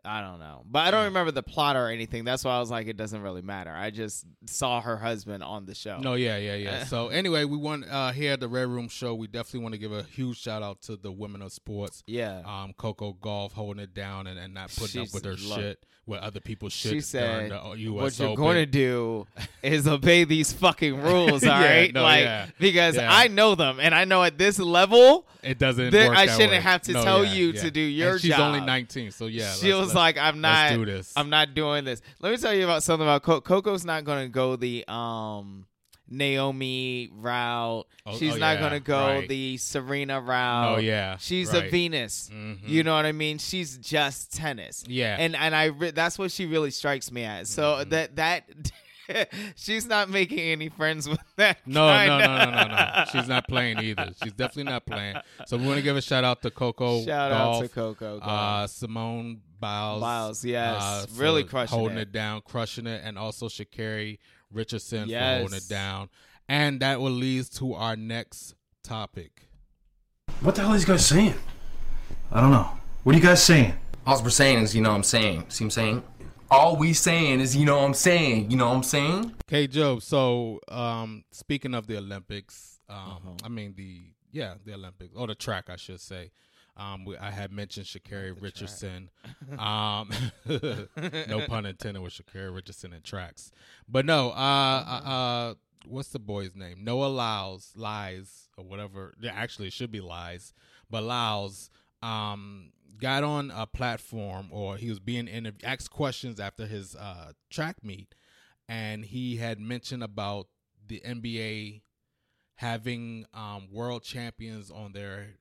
I 0.06 0.22
don't 0.22 0.40
know, 0.40 0.64
but 0.70 0.80
I 0.88 0.92
don't 0.92 1.06
remember 1.06 1.32
the 1.32 1.44
plot 1.44 1.76
or 1.76 1.88
anything. 1.88 2.24
That's 2.24 2.44
why 2.44 2.56
I 2.56 2.60
was 2.60 2.72
like, 2.72 2.88
it 2.88 2.98
doesn't 2.98 3.22
really 3.22 3.42
matter. 3.42 3.72
I 3.72 3.90
just 3.90 4.26
saw 4.48 4.82
her 4.82 4.98
husband 4.98 5.44
on 5.44 5.66
the 5.66 5.76
show. 5.76 5.98
No, 6.00 6.14
yeah, 6.16 6.38
yeah, 6.38 6.56
yeah. 6.56 6.84
so 6.86 7.08
anyway, 7.10 7.44
we 7.46 7.58
want 7.58 7.86
uh 7.90 8.12
here 8.12 8.34
at 8.34 8.40
the 8.40 8.48
Red 8.48 8.68
Room 8.70 8.88
Show. 8.88 9.16
We 9.16 9.28
definitely 9.28 9.62
want 9.62 9.74
to 9.74 9.80
give 9.80 9.92
a 9.92 10.04
huge 10.04 10.40
shout 10.40 10.64
out 10.64 10.82
to 10.84 10.96
the 10.96 11.12
women 11.12 11.42
of 11.42 11.52
sports. 11.52 12.04
Yeah. 12.08 12.42
Um, 12.46 12.74
Coco 12.78 13.14
Gauff 13.14 13.52
holding 13.54 13.84
it 13.84 13.94
down 13.94 14.28
and, 14.28 14.40
and 14.40 14.54
not 14.54 14.70
putting 14.70 14.88
She's- 15.04 15.10
up 15.10 15.14
with 15.14 15.26
her 15.26 15.36
look, 15.36 15.60
shit, 15.60 15.86
with 16.06 16.20
other 16.22 16.40
people's 16.40 16.74
shit. 16.74 16.92
she 16.92 17.02
said, 17.02 17.52
the 17.52 17.56
US 17.78 18.02
"What 18.02 18.20
you're 18.20 18.36
going 18.36 18.56
to 18.56 18.66
do 18.66 19.28
is 19.62 19.88
obey 19.88 20.24
these 20.24 20.52
fucking 20.52 21.02
rules, 21.04 21.44
all 21.44 21.62
Yeah, 21.62 21.70
right? 21.82 21.94
no, 21.94 22.02
like 22.04 22.24
yeah. 22.24 22.48
because 22.60 22.96
Yeah. 22.96 23.10
I 23.14 23.28
know 23.28 23.54
them, 23.56 23.80
and 23.80 23.94
I 23.94 24.06
know 24.06 24.24
at 24.24 24.38
this 24.38 24.58
level, 24.58 25.28
It 25.44 25.60
doesn't. 25.60 25.94
Work 25.94 26.18
I 26.18 26.26
shouldn't 26.26 26.52
way. 26.52 26.62
have 26.62 26.82
to 26.84 26.94
No, 26.94 27.04
tell 27.04 27.26
you 27.26 27.54
to 27.54 27.70
do 27.70 27.80
your 27.80 28.14
and 28.14 28.22
she's 28.22 28.34
only 28.34 28.62
19, 28.62 29.12
so 29.12 29.28
yeah. 29.28 29.52
she 29.54 29.72
let's- 29.74 29.89
was 29.90 29.96
like, 29.96 30.18
"I'm 30.18 30.42
not, 30.42 30.72
do 30.74 30.86
this. 30.86 31.12
I'm 31.16 31.30
not 31.30 31.54
doing 31.54 31.84
this." 31.86 32.02
Let 32.22 32.32
me 32.32 32.38
tell 32.38 32.54
you 32.54 32.64
about 32.64 32.84
something 32.84 33.06
about 33.06 33.24
Coco. 33.24 33.42
Coco's 33.42 33.86
not 33.86 34.04
going 34.06 34.26
to 34.26 34.30
go 34.30 34.56
the 34.56 34.86
um 34.88 35.66
Naomi 36.12 37.10
route. 37.14 37.86
Oh- 38.06 38.18
She's 38.18 38.36
oh, 38.36 38.38
not 38.38 38.54
yeah, 38.56 38.60
going 38.60 38.72
to 38.74 38.80
go 38.80 39.06
right. 39.20 39.30
the 39.30 39.58
Serena 39.58 40.20
route. 40.20 40.78
Oh 40.78 40.80
yeah, 40.80 41.18
She's 41.18 41.54
a 41.54 41.62
right. 41.62 41.72
Venus. 41.72 42.30
Mhm. 42.34 42.60
You 42.68 42.84
know 42.84 42.96
what 42.96 43.06
I 43.06 43.12
mean? 43.12 43.38
She's 43.38 43.78
just 43.78 44.34
tennis. 44.34 44.84
Yeah. 44.88 45.16
And 45.20 45.36
and 45.36 45.56
I 45.56 45.66
re- 45.66 45.92
that's 45.92 46.18
what 46.20 46.32
she 46.32 46.46
really 46.46 46.72
strikes 46.72 47.12
me 47.12 47.24
as. 47.26 47.50
So 47.50 47.64
Mm-hmm. 47.80 47.90
that 47.92 48.16
that 48.18 48.44
she's 49.56 49.86
not 49.88 50.10
making 50.10 50.40
any 50.40 50.70
friends 50.70 51.08
with 51.10 51.20
that. 51.36 51.58
No, 51.66 51.88
no, 51.88 51.98
kinda- 51.98 52.28
no, 52.28 52.46
no, 52.46 52.68
no, 52.68 52.68
no. 52.68 53.04
She's 53.12 53.28
not 53.28 53.48
playing 53.48 53.80
either. 53.80 54.12
She's 54.22 54.34
definitely 54.34 54.72
not 54.72 54.86
playing. 54.86 55.16
So 55.48 55.58
we 55.58 55.66
want 55.66 55.78
to 55.78 55.82
give 55.84 55.98
a 55.98 56.02
shout 56.02 56.24
out 56.24 56.42
to 56.44 56.52
Coco 56.52 57.04
Shout 57.06 57.32
Gauff, 57.32 57.56
out 57.58 57.62
to 57.62 57.70
Coco. 57.70 58.20
Uh, 58.20 58.68
Simone 58.68 59.42
Biles, 59.60 60.02
Biles, 60.02 60.46
yes. 60.46 60.82
uh, 60.82 61.06
Really 61.16 61.44
crushing 61.44 61.76
it. 61.76 61.80
holding 61.80 61.98
it. 61.98 62.02
it. 62.02 62.12
down, 62.12 62.42
crushing 62.46 62.88
it, 62.88 63.02
and 63.04 63.18
also 63.18 63.48
Sha'Carri 63.48 64.18
Richardson 64.52 65.10
for 65.10 65.20
holding 65.20 65.58
it 65.58 65.68
down. 65.70 66.10
And 66.48 66.80
that 66.80 67.00
will 67.02 67.12
lead 67.12 67.46
to 67.56 67.74
our 67.74 67.96
next 67.96 68.56
topic. 68.84 69.44
What 70.42 70.56
the 70.56 70.62
hell 70.62 70.72
are 70.72 70.74
these 70.74 70.86
guys 70.86 71.06
saying? 71.06 71.36
I 72.32 72.42
don't 72.42 72.52
know. 72.52 72.70
What 73.04 73.14
are 73.16 73.18
you 73.18 73.24
guys 73.24 73.44
saying? 73.44 73.74
All 74.06 74.22
we're 74.24 74.30
saying 74.30 74.64
is, 74.64 74.76
you 74.76 74.82
know 74.82 74.90
what 74.90 74.96
I'm 74.96 75.04
saying. 75.04 75.46
See 75.50 75.64
what 75.64 75.68
I'm 75.68 75.72
saying? 75.72 76.04
All 76.52 76.76
we 76.76 76.94
saying 76.94 77.42
is, 77.42 77.56
you 77.56 77.66
know 77.66 77.78
what 77.78 77.86
I'm 77.86 77.94
saying. 77.94 78.50
You 78.50 78.58
know 78.58 78.70
what 78.70 78.76
I'm 78.78 78.84
saying? 78.84 79.36
Okay, 79.48 79.68
Joe. 79.68 80.00
So, 80.00 80.60
um, 80.68 81.24
speaking 81.32 81.76
of 81.76 81.86
the 81.88 81.98
Olympics, 81.98 82.80
um, 82.90 82.98
Uh-huh. 82.98 83.30
I 83.44 83.50
mean 83.50 83.74
the 83.78 84.02
yeah 84.32 84.56
the 84.66 84.74
Olympics 84.74 85.14
or 85.16 85.28
the 85.28 85.36
track, 85.36 85.70
I 85.70 85.76
should 85.76 86.02
say. 86.02 86.32
Um, 86.76 87.04
we, 87.06 87.18
I 87.18 87.30
had 87.30 87.52
mentioned 87.52 87.88
Sha'Carri 87.88 88.42
Richardson. 88.42 89.10
um, 89.60 90.10
no 90.48 91.46
pun 91.48 91.66
intended 91.66 92.02
with 92.02 92.14
Sha'Carri 92.14 92.54
Richardson 92.56 92.94
and 92.94 93.04
tracks, 93.04 93.52
but 93.88 94.06
no. 94.06 94.30
Uh, 94.32 94.34
uh, 94.88 95.10
uh, 95.10 95.54
what's 95.86 96.10
the 96.10 96.20
boy's 96.20 96.56
name? 96.56 96.84
Noah 96.84 97.08
Lyles, 97.08 97.74
Lies 97.76 98.50
or 98.58 98.64
whatever. 98.64 99.14
Yeah, 99.22 99.34
actually, 99.36 99.68
it 99.68 99.74
should 99.74 99.92
be 99.92 100.02
Lies, 100.02 100.54
but 100.90 101.04
Lyles. 101.04 101.70
Um, 102.02 102.72
got 103.00 103.24
on 103.24 103.52
a 103.52 103.66
platform 103.66 104.48
or 104.52 104.78
he 104.78 104.90
was 104.90 105.00
being 105.00 105.28
interviewed, 105.28 105.64
asked 105.64 105.90
questions 105.92 106.40
after 106.40 106.66
his 106.66 106.96
uh 106.96 107.32
track 107.50 107.78
meet 107.84 108.14
and 108.68 109.06
he 109.06 109.38
had 109.38 109.60
mentioned 109.60 110.04
about 110.04 110.48
the 110.88 111.02
NBA 111.06 111.82
having 112.56 113.26
um, 113.34 113.68
world 113.72 114.04
champions 114.04 114.70
on 114.72 114.92
their 114.92 115.36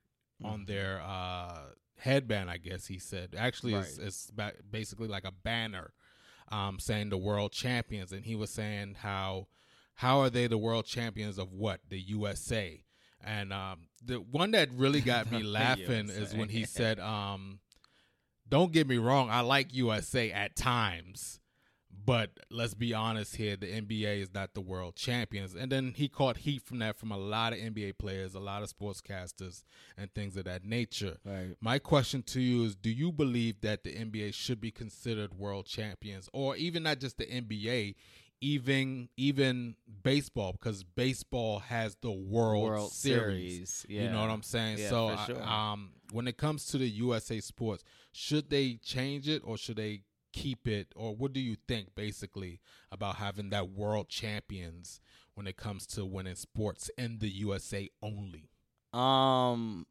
on 0.45 0.67
their 0.67 1.03
uh, 1.05 1.63
headband. 1.99 2.49
I 2.49 2.59
guess 2.59 2.87
he 2.87 2.99
said 2.99 3.35
actually 3.37 3.75
it's, 3.75 3.99
Right. 3.99 4.07
it's 4.07 4.31
ba- 4.31 4.53
basically 4.71 5.09
like 5.09 5.25
a 5.25 5.33
banner 5.33 5.93
um, 6.53 6.79
saying 6.79 7.11
the 7.11 7.19
world 7.19 7.53
champions, 7.53 8.13
and 8.13 8.25
he 8.25 8.35
was 8.37 8.51
saying 8.51 8.97
how 9.01 9.49
how 9.95 10.21
are 10.21 10.31
they 10.31 10.47
the 10.47 10.59
world 10.59 10.85
champions 10.87 11.39
of 11.39 11.53
what 11.53 11.81
the 11.89 11.99
USA. 12.01 12.85
And 13.25 13.53
um, 13.53 13.89
the 14.05 14.17
one 14.17 14.53
that 14.53 14.71
really 14.73 15.01
got 15.01 15.31
me 15.31 15.43
laughing 15.43 16.09
is 16.09 16.35
when 16.35 16.49
he 16.49 16.65
said, 16.67 17.01
um, 17.01 17.61
"Don't 18.49 18.73
get 18.73 18.87
me 18.87 18.97
wrong, 18.97 19.31
I 19.31 19.41
like 19.41 19.75
USA 19.75 20.31
at 20.31 20.57
times, 20.57 21.41
but 22.09 22.31
let's 22.51 22.73
be 22.73 22.95
honest 22.95 23.37
here, 23.37 23.55
the 23.55 23.67
NBA 23.67 24.23
is 24.23 24.33
not 24.33 24.55
the 24.55 24.63
world 24.63 24.97
champions. 24.97 25.55
And 25.55 25.71
then 25.71 25.93
he 25.95 26.09
caught 26.09 26.39
heat 26.39 26.63
from 26.63 26.79
that 26.79 26.97
from 26.97 27.13
a 27.13 27.19
lot 27.19 27.53
of 27.53 27.59
NBA 27.59 27.99
players, 27.99 28.35
a 28.35 28.41
lot 28.41 28.63
of 28.63 28.71
sportscasters, 28.73 29.63
and 29.97 30.13
things 30.15 30.37
of 30.39 30.45
that 30.45 30.65
nature. 30.65 31.19
Right. 31.23 31.55
My 31.61 31.79
question 31.79 32.23
to 32.23 32.41
you 32.41 32.65
is 32.65 32.77
do 32.77 32.91
you 32.91 33.13
believe 33.13 33.61
that 33.61 33.85
the 33.85 33.95
NBA 33.95 34.33
should 34.33 34.59
be 34.59 34.71
considered 34.71 35.35
world 35.35 35.67
champions? 35.67 36.31
Or 36.33 36.57
even 36.57 36.85
not 36.85 36.99
just 36.99 37.19
the 37.19 37.27
NBA, 37.27 37.95
even 38.41 39.09
even 39.17 39.77
baseball, 40.03 40.53
because 40.53 40.85
baseball 40.85 41.59
has 41.61 41.97
the 42.01 42.11
World, 42.11 42.63
World 42.63 42.93
Series. 42.93 43.79
Series, 43.81 43.87
You 43.89 44.09
know 44.09 44.21
what 44.21 44.31
I'm 44.31 44.43
saying? 44.43 44.79
Yeah, 44.79 44.91
so 44.91 45.17
for 45.27 45.43
I- 45.43 45.71
um 45.73 45.93
when 46.13 46.27
it 46.29 46.37
comes 46.37 46.67
to 46.67 46.79
the 46.79 46.89
USA 46.89 47.41
sports, 47.41 47.85
should 48.13 48.49
they 48.51 48.75
change 48.77 49.29
it 49.29 49.43
or 49.45 49.57
should 49.59 49.77
they 49.77 50.03
keep 50.33 50.69
it 50.69 50.89
or 50.95 51.15
what 51.17 51.33
do 51.33 51.41
you 51.41 51.57
think 51.67 51.95
basically 51.95 52.61
about 52.93 53.17
having 53.17 53.51
that 53.51 53.71
world 53.71 54.09
champions 54.09 55.01
when 55.35 55.47
it 55.47 55.57
comes 55.57 55.87
to 55.87 56.05
winning 56.05 56.35
sports 56.37 56.91
in 56.99 57.19
the 57.19 57.29
USA 57.29 57.89
only? 58.03 58.51
Um. 58.93 59.87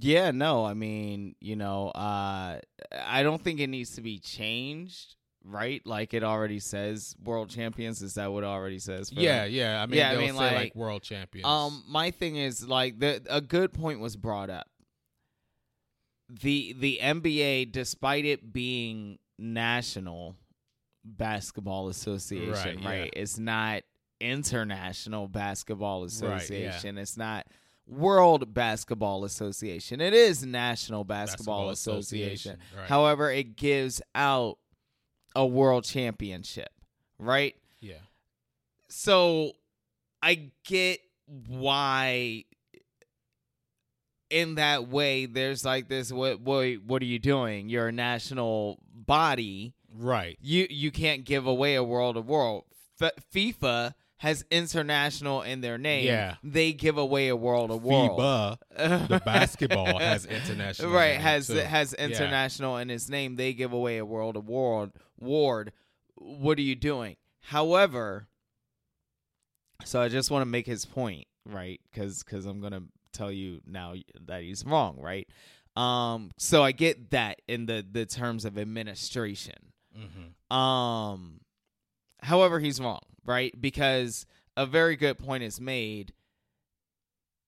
Yeah, 0.00 0.30
no, 0.30 0.64
I 0.64 0.74
mean, 0.74 1.34
you 1.40 1.56
know, 1.56 1.88
uh, 1.88 2.60
I 3.04 3.22
don't 3.24 3.42
think 3.42 3.58
it 3.58 3.66
needs 3.66 3.96
to 3.96 4.00
be 4.00 4.18
changed, 4.20 5.16
right? 5.44 5.80
Like 5.86 6.14
it 6.14 6.22
already 6.24 6.58
says 6.60 7.14
world 7.22 7.50
champions. 7.50 8.02
Is 8.02 8.14
that 8.14 8.32
what 8.32 8.44
it 8.44 8.46
already 8.46 8.78
says? 8.78 9.10
Yeah, 9.12 9.44
them? 9.44 9.52
yeah. 9.52 9.82
I 9.82 9.86
mean, 9.86 9.98
Yeah, 9.98 10.10
I 10.12 10.16
mean, 10.16 10.28
say 10.30 10.34
like, 10.34 10.54
like, 10.54 10.74
world 10.76 11.02
champions. 11.02 11.46
Um, 11.46 11.84
my 11.88 12.10
thing 12.10 12.36
is 12.36 12.66
like 12.66 12.98
the 12.98 13.22
a 13.28 13.40
good 13.40 13.72
point 13.72 14.00
was 14.00 14.16
brought 14.16 14.50
up. 14.50 14.66
The 16.28 16.74
the 16.78 16.98
NBA, 17.02 17.72
despite 17.72 18.24
it 18.24 18.52
being 18.52 19.18
national 19.38 20.36
basketball 21.04 21.88
association, 21.88 22.50
Right, 22.78 22.84
right? 22.84 23.10
yeah. 23.14 23.20
It's 23.22 23.38
not 23.38 23.82
international 24.20 25.28
basketball 25.28 26.02
Right, 26.02 26.10
yeah. 26.22 26.26
association. 26.36 26.96
It's 26.98 27.16
not 27.16 27.46
world 27.86 28.54
basketball 28.54 29.24
association. 29.24 30.00
It 30.00 30.14
is 30.14 30.46
national 30.46 31.04
basketball, 31.04 31.68
Basketball 31.68 31.98
association. 31.98 32.52
Association, 32.52 32.78
right. 32.78 32.88
However, 32.88 33.30
it 33.30 33.56
gives 33.56 34.00
out 34.14 34.58
a 35.34 35.46
world 35.46 35.84
championship, 35.84 36.70
right? 37.18 37.54
yeah, 37.80 37.94
so 38.88 39.52
I 40.22 40.50
get 40.64 41.00
why 41.26 42.44
in 44.30 44.54
that 44.56 44.88
way 44.88 45.26
there's 45.26 45.64
like 45.64 45.88
this 45.88 46.10
what 46.12 46.40
what 46.40 46.66
what 46.86 47.02
are 47.02 47.06
you 47.06 47.18
doing? 47.18 47.68
You're 47.68 47.88
a 47.88 47.92
national 47.92 48.78
body. 48.94 49.74
right. 49.94 50.36
You 50.40 50.66
you 50.70 50.90
can't 50.90 51.24
give 51.24 51.46
away 51.46 51.74
a 51.74 51.82
world 51.84 52.16
of 52.16 52.26
world. 52.26 52.64
F- 53.00 53.12
FIFA 53.34 53.94
has 54.18 54.44
international 54.52 55.42
in 55.42 55.60
their 55.62 55.76
name. 55.76 56.06
Yeah. 56.06 56.36
They 56.44 56.72
give 56.72 56.96
away 56.96 57.26
a 57.28 57.34
world 57.36 57.70
of 57.72 57.82
world. 57.82 58.18
FIBA, 58.20 59.08
the 59.08 59.20
basketball 59.24 59.98
has 59.98 60.24
international. 60.26 60.88
in 60.90 60.94
right 60.94 61.14
it, 61.16 61.20
has 61.20 61.48
too. 61.48 61.56
has 61.56 61.94
Yeah. 61.98 62.04
international 62.06 62.76
in 62.78 62.88
its 62.90 63.08
name 63.08 63.34
they 63.36 63.52
give 63.52 63.72
away 63.72 63.98
a 63.98 64.04
world 64.06 64.36
award 64.36 64.92
ward 65.22 65.72
what 66.16 66.58
are 66.58 66.62
you 66.62 66.74
doing? 66.74 67.16
However 67.40 68.28
so 69.84 70.00
i 70.00 70.08
just 70.08 70.30
want 70.30 70.42
to 70.42 70.46
make 70.46 70.66
his 70.66 70.84
point 70.84 71.26
right? 71.44 71.80
Because 71.90 72.22
because 72.22 72.46
i'm 72.46 72.60
gonna 72.60 72.82
tell 73.12 73.32
you 73.32 73.60
now 73.66 73.94
that 74.26 74.42
he's 74.42 74.64
wrong 74.64 74.96
right? 75.00 75.28
Um 75.76 76.30
so 76.36 76.62
i 76.62 76.72
get 76.72 77.10
that 77.10 77.40
in 77.48 77.66
the 77.66 77.84
the 77.90 78.06
terms 78.06 78.44
of 78.44 78.58
administration. 78.58 79.72
Mhm. 79.96 80.54
um 80.54 81.40
however 82.22 82.60
he's 82.60 82.80
wrong 82.80 83.00
right? 83.24 83.58
Because 83.60 84.26
a 84.56 84.66
very 84.66 84.96
good 84.96 85.18
point 85.18 85.42
is 85.42 85.60
made 85.60 86.12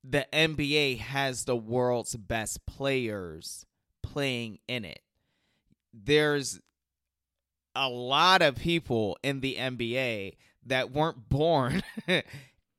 the 0.03 0.27
NBA 0.33 0.99
has 0.99 1.45
the 1.45 1.57
world's 1.57 2.15
best 2.17 2.67
players 2.67 3.65
playing 4.03 4.59
in 4.69 4.85
it. 4.85 5.01
There's 5.95 6.61
a 7.75 7.89
lot 7.89 8.43
of 8.43 8.57
people 8.57 9.19
in 9.23 9.41
the 9.41 9.57
NBA 9.57 10.37
that 10.67 10.91
weren't 10.93 11.29
born 11.29 11.83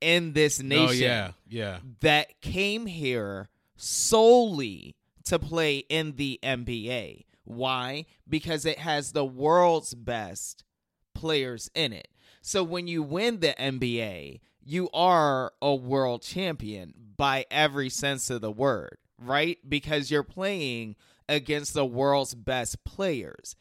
in 0.02 0.34
this 0.34 0.62
nation 0.62 0.88
Oh 0.88 0.92
yeah, 0.92 1.32
yeah. 1.48 1.78
that 2.02 2.42
came 2.42 2.86
here 2.86 3.50
solely 3.76 4.96
to 5.26 5.40
play 5.40 5.78
in 5.78 6.16
the 6.16 6.40
NBA. 6.44 7.26
Why? 7.44 8.06
Because 8.28 8.66
it 8.66 8.80
has 8.80 9.12
the 9.12 9.26
world's 9.26 9.94
best 9.94 10.64
players 11.14 11.70
in 11.76 11.94
it. 11.94 12.08
So 12.42 12.64
when 12.64 12.88
you 12.88 13.02
win 13.04 13.40
the 13.40 13.56
NBA, 13.58 14.40
you 14.64 14.90
are 14.94 15.54
a 15.62 15.74
world 15.76 16.22
champion 16.22 16.94
by 17.18 17.46
every 17.50 17.90
sense 17.90 18.30
of 18.30 18.42
the 18.42 18.52
word, 18.52 18.98
right? 19.20 19.58
Because 19.68 20.12
you're 20.12 20.24
playing 20.24 20.96
against 21.28 21.74
the 21.74 21.86
world's 21.86 22.36
best 22.36 22.84
players. 22.84 23.56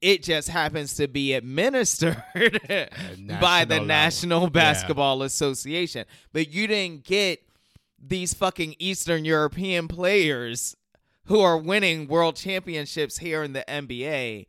It 0.00 0.22
just 0.22 0.48
happens 0.48 0.94
to 0.96 1.06
be 1.06 1.34
administered 1.34 2.20
by 3.40 3.64
the 3.64 3.80
national 3.80 3.80
level. 3.80 3.86
National 3.86 4.42
Yeah. 4.42 4.48
Basketball 4.48 5.22
Association. 5.22 6.04
But 6.32 6.52
you 6.52 6.66
didn't 6.66 7.04
get 7.04 7.42
these 7.98 8.34
fucking 8.34 8.74
Eastern 8.78 9.24
European 9.24 9.88
players 9.88 10.76
who 11.26 11.40
are 11.40 11.56
winning 11.58 12.08
world 12.08 12.36
championships 12.36 13.18
here 13.18 13.42
in 13.42 13.52
the 13.52 13.64
NBA 13.68 14.46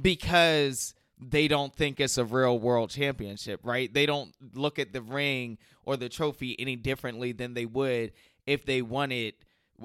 because 0.00 0.94
they 1.20 1.48
don't 1.48 1.74
think 1.74 2.00
it's 2.00 2.18
a 2.18 2.24
real 2.24 2.58
world 2.58 2.90
championship, 2.90 3.60
right? 3.62 3.92
They 3.92 4.06
don't 4.06 4.34
look 4.54 4.78
at 4.78 4.92
the 4.92 5.00
ring 5.02 5.58
or 5.84 5.96
the 5.96 6.08
trophy 6.08 6.58
any 6.58 6.76
differently 6.76 7.32
than 7.32 7.54
they 7.54 7.66
would 7.66 8.12
if 8.46 8.64
they 8.64 8.82
won 8.82 9.12
it. 9.12 9.36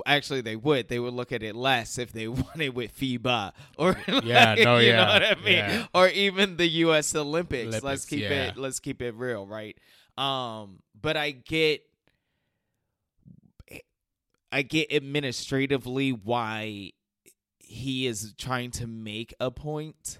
Actually, 0.06 0.42
they 0.42 0.56
would. 0.56 0.88
They 0.88 1.00
would 1.00 1.14
look 1.14 1.32
at 1.32 1.44
it 1.44 1.56
less 1.56 1.98
if 1.98 2.12
they 2.12 2.28
won 2.28 2.60
it 2.62 2.74
with 2.74 2.98
FIBA 2.98 3.52
or 3.78 3.98
Yeah, 4.24 4.54
like, 4.54 4.64
no, 4.64 4.78
you 4.78 4.90
yeah, 4.90 4.96
know 4.98 5.14
what 5.14 5.24
I 5.24 5.36
mean, 5.44 5.56
yeah. 5.58 5.86
or 5.94 6.08
even 6.10 6.58
the 6.58 6.68
U.S. 6.68 7.16
Olympics. 7.16 7.82
let's 7.84 8.06
keep 8.06 8.22
yeah. 8.22 8.50
it. 8.50 8.58
Let's 8.58 8.80
keep 8.80 9.02
it 9.02 9.16
real, 9.16 9.46
right? 9.46 9.78
Um, 10.18 10.80
but 11.00 11.18
I 11.18 11.32
get 11.32 11.82
I 14.52 14.62
get 14.64 14.92
administratively 14.92 16.12
why 16.12 16.92
he 17.60 18.08
is 18.08 18.34
trying 18.38 18.72
to 18.72 18.88
make 18.88 19.34
a 19.40 19.52
point, 19.52 20.20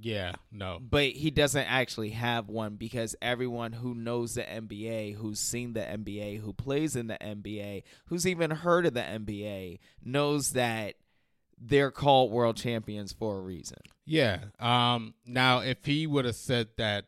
Yeah, 0.00 0.32
no. 0.52 0.78
but 0.80 1.10
he 1.10 1.30
doesn't 1.30 1.64
actually 1.64 2.10
have 2.10 2.48
one 2.48 2.76
because 2.76 3.16
everyone 3.22 3.72
who 3.72 3.94
knows 3.94 4.34
the 4.34 4.42
NBA, 4.42 5.14
who's 5.16 5.40
seen 5.40 5.72
the 5.72 5.80
NBA, 5.80 6.40
who 6.40 6.52
plays 6.52 6.96
in 6.96 7.06
the 7.06 7.18
NBA, 7.20 7.84
who's 8.06 8.26
even 8.26 8.50
heard 8.50 8.86
of 8.86 8.94
the 8.94 9.00
NBA, 9.00 9.78
knows 10.04 10.50
that 10.50 10.94
they're 11.58 11.90
called 11.90 12.30
world 12.30 12.56
champions 12.56 13.12
for 13.12 13.38
a 13.38 13.40
reason. 13.40 13.78
Yeah. 14.04 14.38
Um. 14.58 15.14
Now, 15.26 15.60
if 15.60 15.84
he 15.84 16.06
would 16.06 16.24
have 16.24 16.34
said 16.34 16.68
that, 16.76 17.06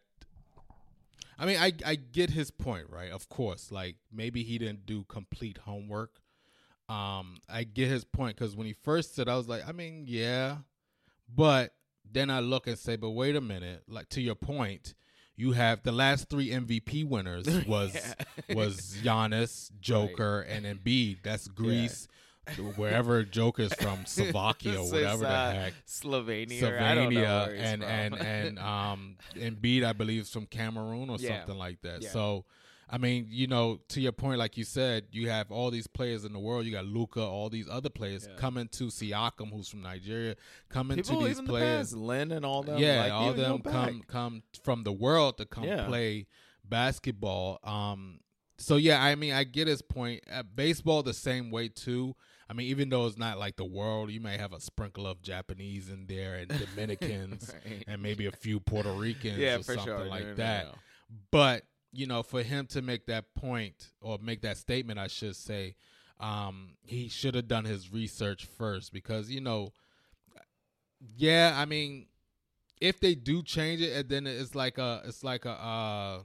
I 1.39 1.47
mean, 1.47 1.59
I 1.59 1.73
I 1.85 1.95
get 1.97 2.31
his 2.31 2.51
point, 2.51 2.87
right? 2.89 3.11
Of 3.11 3.29
course, 3.29 3.71
like 3.71 3.97
maybe 4.13 4.43
he 4.43 4.59
didn't 4.59 4.87
do 4.87 5.05
complete 5.05 5.59
homework. 5.59 6.21
Um, 6.89 7.39
I 7.49 7.65
get 7.65 7.89
his 7.89 8.05
point 8.05 8.37
because 8.37 8.55
when 8.57 8.67
he 8.67 8.73
first 8.73 9.15
said, 9.15 9.29
I 9.29 9.37
was 9.37 9.49
like, 9.49 9.69
I 9.69 9.73
mean, 9.73 10.05
yeah, 10.07 10.59
but 11.35 11.75
then 12.13 12.31
I 12.31 12.41
look 12.41 12.67
and 12.67 12.79
say, 12.79 12.97
but 12.97 13.11
wait 13.11 13.37
a 13.37 13.41
minute, 13.41 13.83
like 13.89 14.09
to 14.11 14.21
your 14.21 14.35
point. 14.35 14.95
You 15.39 15.53
have 15.53 15.83
the 15.83 15.93
last 15.93 16.31
three 16.31 16.49
MVP 16.49 17.07
winners 17.07 17.47
was 17.67 17.95
was 18.55 18.97
Giannis, 19.03 19.71
Joker, 19.81 20.41
and 20.41 20.65
Embiid. 20.65 21.19
That's 21.23 21.47
Greece, 21.47 22.09
wherever 22.77 23.23
Joker's 23.23 23.75
from, 23.75 23.99
Slovakia 24.07 24.81
or 24.83 24.91
whatever 24.91 25.25
the 25.25 25.29
uh, 25.29 25.53
heck. 25.53 25.75
Slovenia. 25.87 26.81
I 26.81 26.95
don't 26.95 27.13
know 27.13 27.21
Slovenia 27.21 27.53
he's 27.53 27.61
and 27.65 27.85
and 27.85 28.15
and 28.15 28.59
um 28.59 29.17
Embiid, 29.35 29.85
I 29.85 29.93
believe, 29.93 30.23
is 30.23 30.31
from 30.31 30.47
Cameroon 30.47 31.11
or 31.11 31.19
Yeah. 31.19 31.41
something 31.41 31.59
like 31.59 31.83
that. 31.83 32.01
Yeah. 32.03 32.11
So, 32.11 32.45
I 32.89 32.99
mean, 32.99 33.27
you 33.29 33.49
know, 33.49 33.81
to 33.89 34.01
your 34.01 34.13
point, 34.13 34.39
like 34.39 34.57
you 34.57 34.63
said, 34.63 35.07
you 35.11 35.29
have 35.29 35.51
all 35.51 35.73
these 35.73 35.89
players 35.89 36.25
in 36.25 36.33
the 36.33 36.39
world. 36.39 36.67
You 36.67 36.73
got 36.73 36.85
Luka, 36.87 37.21
all 37.21 37.49
these 37.51 37.69
other 37.69 37.89
players 37.91 38.29
coming 38.37 38.69
to 38.69 38.85
Siakam, 38.85 39.51
who's 39.53 39.69
from 39.69 39.83
Nigeria, 39.83 40.37
coming 40.69 40.97
People 40.97 41.21
to 41.23 41.27
these 41.27 41.37
the 41.39 41.43
players. 41.43 41.89
past, 41.91 41.97
Lynn 41.97 42.31
and 42.31 42.45
all 42.47 42.63
them. 42.63 42.79
yeah, 42.79 43.01
like, 43.03 43.13
all 43.13 43.33
them 43.33 43.59
come 43.63 43.99
back. 43.99 44.07
come 44.07 44.43
from 44.63 44.85
the 44.85 44.93
world 44.93 45.39
to 45.39 45.47
come 45.47 45.65
Yeah. 45.65 45.87
play 45.87 46.27
basketball. 46.65 47.59
Um, 47.65 48.21
so 48.59 48.77
yeah, 48.77 49.03
I 49.03 49.15
mean, 49.17 49.33
I 49.33 49.45
get 49.45 49.67
his 49.67 49.83
point. 49.83 50.23
Uh, 50.33 50.43
baseball 50.45 51.03
the 51.03 51.13
same 51.15 51.51
way 51.51 51.69
too. 51.69 52.15
I 52.49 52.53
mean, 52.53 52.69
even 52.69 52.89
though 52.91 53.07
it's 53.07 53.19
not 53.19 53.39
like 53.39 53.57
the 53.57 53.65
world, 53.65 54.11
you 54.13 54.21
may 54.21 54.37
have 54.39 54.53
a 54.53 54.61
sprinkle 54.61 55.07
of 55.09 55.21
Japanese 55.21 55.89
in 55.89 56.07
there 56.07 56.37
and 56.37 56.49
Dominicans 56.77 57.53
Right. 57.65 57.83
and 57.89 58.01
maybe 58.01 58.27
a 58.27 58.33
few 58.33 58.61
Puerto 58.61 58.93
Ricans 58.93 59.39
Yeah, 59.39 59.57
or 59.57 59.63
something 59.65 59.85
sure. 59.85 60.05
Like 60.05 60.23
no, 60.23 60.29
no, 60.31 60.35
that. 60.37 60.65
no. 60.67 60.75
But 61.33 61.65
you 61.93 62.07
know, 62.07 62.23
for 62.23 62.43
him 62.43 62.67
to 62.69 62.83
make 62.83 63.07
that 63.07 63.35
point 63.35 63.91
or 64.01 64.19
make 64.21 64.43
that 64.43 64.57
statement, 64.57 64.99
I 64.99 65.07
should 65.07 65.37
say, 65.37 65.77
um, 66.21 66.77
he 66.83 67.09
should 67.09 67.35
have 67.35 67.49
done 67.49 67.65
his 67.65 67.93
research 67.93 68.45
first 68.45 68.93
because 68.93 69.31
you 69.31 69.41
know, 69.41 69.73
yeah, 71.17 71.55
I 71.57 71.65
mean, 71.65 72.07
if 72.81 73.01
they 73.01 73.15
do 73.15 73.43
change 73.43 73.81
it, 73.81 73.93
and 73.97 74.09
then 74.09 74.27
it's 74.27 74.55
like 74.55 74.79
a, 74.79 75.03
it's 75.07 75.25
like 75.25 75.45
a, 75.45 75.51
uh, 75.51 76.19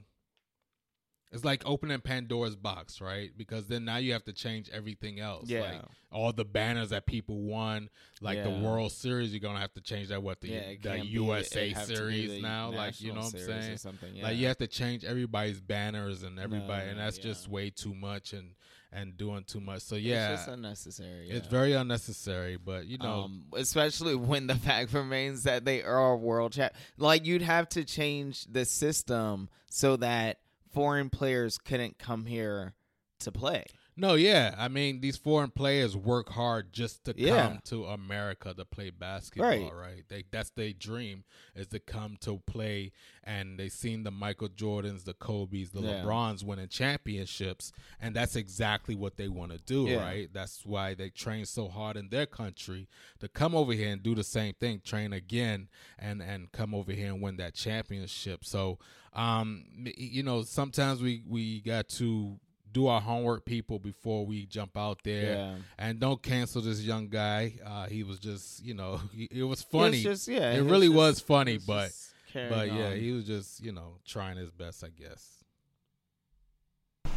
it's 1.32 1.44
like 1.44 1.62
opening 1.64 1.98
Pandora's 2.00 2.56
box, 2.56 3.00
right? 3.00 3.30
Because 3.36 3.66
then 3.66 3.86
now 3.86 3.96
you 3.96 4.12
have 4.12 4.24
to 4.24 4.34
change 4.34 4.68
everything 4.70 5.18
else. 5.18 5.48
Yeah. 5.48 5.60
Like 5.62 5.82
all 6.12 6.32
the 6.32 6.44
banners 6.44 6.90
that 6.90 7.06
people 7.06 7.40
won, 7.40 7.88
like 8.20 8.42
the 8.44 8.50
World 8.50 8.92
Series, 8.92 9.32
you're 9.32 9.40
gonna 9.40 9.60
have 9.60 9.72
to 9.74 9.80
change 9.80 10.08
that. 10.08 10.22
What 10.22 10.42
the 10.42 10.48
Yeah, 10.48 10.74
the 10.82 11.06
USA 11.06 11.66
it'd 11.66 11.76
have 11.76 11.86
to 11.86 11.88
be 11.90 11.96
series 11.96 12.30
the 12.32 12.42
now? 12.42 12.70
Like 12.70 13.00
you 13.00 13.12
know 13.14 13.20
what 13.20 13.34
I'm 13.34 13.40
saying? 13.40 13.78
something, 13.78 14.20
Like 14.20 14.36
you 14.36 14.46
have 14.46 14.58
to 14.58 14.66
change 14.66 15.04
everybody's 15.04 15.60
banners 15.60 16.22
and 16.22 16.38
everybody, 16.38 16.90
and 16.90 16.98
that's 16.98 17.16
yeah. 17.16 17.24
just 17.24 17.48
way 17.48 17.70
too 17.70 17.94
much 17.94 18.34
and 18.34 18.54
and 18.92 19.16
doing 19.16 19.42
too 19.44 19.60
much. 19.60 19.80
So 19.80 19.96
It's 19.96 20.04
yeah, 20.04 20.32
just 20.32 20.48
unnecessary. 20.48 21.30
it's 21.30 21.48
very 21.48 21.72
unnecessary. 21.72 22.58
But 22.62 22.84
you 22.84 22.98
know, 22.98 23.22
um, 23.22 23.44
especially 23.56 24.14
when 24.14 24.46
the 24.46 24.54
fact 24.68 24.92
remains 24.92 25.44
that 25.44 25.64
they 25.64 25.82
are 25.82 26.14
world 26.14 26.52
champ. 26.52 26.74
Like 26.98 27.24
you'd 27.24 27.40
have 27.40 27.70
to 27.70 27.84
change 27.84 28.44
the 28.44 28.66
system 28.66 29.48
so 29.70 29.96
that 29.96 30.40
foreign 30.72 31.10
players 31.10 31.58
couldn't 31.58 31.98
come 31.98 32.26
here 32.26 32.74
to 33.20 33.30
play. 33.32 33.64
No, 33.94 34.14
yeah. 34.14 34.54
I 34.56 34.68
mean, 34.68 35.02
these 35.02 35.18
foreign 35.18 35.50
players 35.50 35.94
work 35.94 36.30
hard 36.30 36.72
just 36.72 37.04
to 37.04 37.14
Yeah. 37.14 37.46
come 37.48 37.60
to 37.66 37.84
America 37.84 38.54
to 38.54 38.64
play 38.64 38.88
basketball, 38.88 39.50
Right. 39.50 39.74
right? 39.74 40.04
They 40.08 40.24
that's 40.30 40.48
their 40.48 40.72
dream 40.72 41.24
is 41.54 41.66
to 41.68 41.78
come 41.78 42.16
to 42.22 42.38
play 42.46 42.92
and 43.22 43.58
they've 43.58 43.70
seen 43.70 44.02
the 44.02 44.10
Michael 44.10 44.48
Jordans, 44.48 45.04
the 45.04 45.12
Kobe's, 45.12 45.70
the 45.72 45.82
Yeah. 45.82 46.02
LeBrons 46.04 46.42
winning 46.42 46.68
championships 46.68 47.70
and 48.00 48.16
that's 48.16 48.34
exactly 48.34 48.94
what 48.94 49.18
they 49.18 49.28
want 49.28 49.52
to 49.52 49.58
do, 49.58 49.84
Yeah. 49.86 49.96
right? 49.96 50.32
That's 50.32 50.64
why 50.64 50.94
they 50.94 51.10
train 51.10 51.44
so 51.44 51.68
hard 51.68 51.98
in 51.98 52.08
their 52.08 52.26
country 52.26 52.88
to 53.20 53.28
come 53.28 53.54
over 53.54 53.74
here 53.74 53.92
and 53.92 54.02
do 54.02 54.14
the 54.14 54.24
same 54.24 54.54
thing, 54.54 54.80
train 54.80 55.12
again 55.12 55.68
and 55.98 56.22
and 56.22 56.50
come 56.50 56.74
over 56.74 56.92
here 56.92 57.08
and 57.08 57.20
win 57.20 57.36
that 57.36 57.54
championship. 57.54 58.42
So, 58.42 58.78
um 59.14 59.64
you 59.84 60.22
know, 60.22 60.42
sometimes 60.42 61.00
we 61.02 61.22
we 61.28 61.60
got 61.60 61.88
to 61.90 62.38
do 62.72 62.86
our 62.86 63.02
homework 63.02 63.44
people 63.44 63.78
before 63.78 64.24
we 64.24 64.46
jump 64.46 64.78
out 64.78 64.98
there 65.04 65.34
Yeah. 65.36 65.54
and 65.78 66.00
don't 66.00 66.22
cancel 66.22 66.62
this 66.62 66.80
young 66.80 67.08
guy 67.08 67.52
uh 67.66 67.84
he 67.86 68.02
was 68.02 68.18
just 68.18 68.64
you 68.64 68.72
know 68.72 68.98
he, 69.14 69.24
it 69.30 69.30
was 69.30 69.38
He 69.40 69.44
was 69.44 69.62
funny 69.64 70.02
just- 70.02 70.26
yeah, 70.28 70.52
it 70.52 70.54
he 70.54 70.60
was 70.62 70.70
really 70.70 70.86
just- 70.86 70.96
was 70.96 71.20
funny 71.20 71.56
was 71.56 71.66
but 71.66 71.84
just 71.88 72.14
carrying 72.32 72.50
but 72.54 72.68
yeah 72.72 72.86
on. 72.92 72.96
he 72.96 73.12
was 73.12 73.24
just 73.26 73.60
you 73.62 73.72
know 73.72 73.98
trying 74.06 74.38
his 74.38 74.50
best 74.50 74.82
i 74.82 74.88
guess 74.88 75.44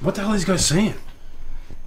What 0.02 0.16
the 0.16 0.22
hell 0.22 0.32
are 0.32 0.34
these 0.34 0.44
guys 0.44 0.66
saying? 0.66 0.94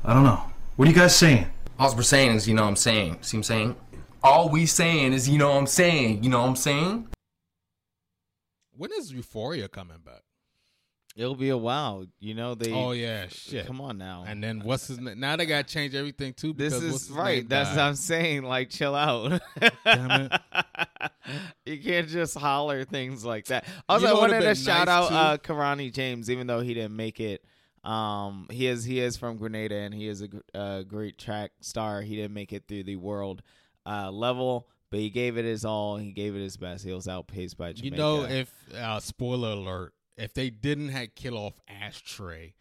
I 0.02 0.14
don't 0.14 0.22
know. 0.24 0.42
What 0.76 0.88
are 0.88 0.90
you 0.90 0.96
guys 0.96 1.14
saying? 1.14 1.46
All 1.78 1.94
we're 1.94 2.02
saying 2.02 2.36
is, 2.36 2.48
you 2.48 2.54
know 2.54 2.62
what 2.62 2.68
I'm 2.68 2.76
saying. 2.76 3.18
See 3.20 3.36
what 3.36 3.40
I'm 3.40 3.42
saying? 3.44 3.76
All 4.22 4.48
we 4.48 4.64
saying 4.64 5.12
is, 5.12 5.28
you 5.28 5.36
know 5.38 5.50
what 5.50 5.58
I'm 5.58 5.66
saying. 5.66 6.24
You 6.24 6.30
know 6.30 6.40
what 6.40 6.48
I'm 6.48 6.56
saying? 6.56 7.08
When 8.78 8.90
is 8.92 9.12
euphoria 9.12 9.68
coming 9.68 9.98
back 10.04 10.22
It'll 11.16 11.34
be 11.34 11.48
a 11.48 11.56
while. 11.56 12.06
You 12.20 12.34
know 12.34 12.54
they. 12.54 12.72
oh 12.72 12.92
yeah 12.92 13.26
shit 13.28 13.66
Come 13.66 13.80
on 13.80 13.98
now. 13.98 14.24
and 14.26 14.42
then 14.42 14.60
what's 14.60 14.86
his 14.86 15.00
name 15.00 15.18
now 15.18 15.34
they 15.34 15.46
gotta 15.46 15.64
change 15.66 15.94
everything 15.96 16.32
too 16.32 16.52
this 16.52 16.72
is 16.74 17.10
right. 17.10 17.46
That's 17.48 17.70
died. 17.70 17.76
what 17.76 17.82
I'm 17.82 17.94
saying. 17.96 18.44
Like, 18.44 18.70
chill 18.70 18.94
out. 18.94 19.40
Damn 19.84 20.10
it. 20.30 20.32
you 21.66 21.78
can't 21.82 22.06
just 22.08 22.36
holler 22.36 22.84
things 22.84 23.24
like 23.24 23.46
that. 23.46 23.64
Also, 23.88 24.06
know 24.06 24.16
I 24.16 24.20
wanted 24.20 24.40
to 24.40 24.46
have 24.46 24.58
shout 24.58 24.86
nice, 24.86 24.88
out 24.88 25.08
too? 25.08 25.14
uh, 25.14 25.36
Kirani 25.38 25.92
James, 25.92 26.30
even 26.30 26.46
though 26.46 26.60
he 26.60 26.72
didn't 26.72 26.94
make 26.96 27.18
it. 27.18 27.44
Um, 27.84 28.46
he 28.50 28.66
is 28.68 28.84
he 28.84 29.00
is 29.00 29.16
from 29.16 29.38
Grenada 29.38 29.74
and 29.76 29.92
he 29.94 30.06
is 30.08 30.20
a 30.20 30.28
gr- 30.28 30.38
uh, 30.54 30.82
great 30.82 31.18
track 31.18 31.50
star. 31.60 32.00
He 32.02 32.14
didn't 32.16 32.34
make 32.34 32.52
it 32.52 32.64
through 32.68 32.84
the 32.84 32.96
world 32.96 33.42
uh, 33.86 34.10
level, 34.10 34.68
but 34.90 35.00
he 35.00 35.10
gave 35.10 35.36
it 35.38 35.44
his 35.44 35.64
all. 35.64 35.96
He 35.96 36.12
gave 36.12 36.34
it 36.36 36.40
his 36.40 36.56
best. 36.56 36.84
He 36.84 36.92
was 36.92 37.08
outpaced 37.08 37.56
by 37.56 37.72
Jamaica. 37.72 37.94
You 37.96 38.00
know, 38.02 38.24
if 38.24 38.52
uh, 38.74 39.00
spoiler 39.00 39.50
alert, 39.50 39.92
if 40.16 40.34
they 40.34 40.50
didn't 40.50 40.88
have 40.90 41.14
kill 41.14 41.36
off 41.36 41.54
Ashtray 41.68 42.54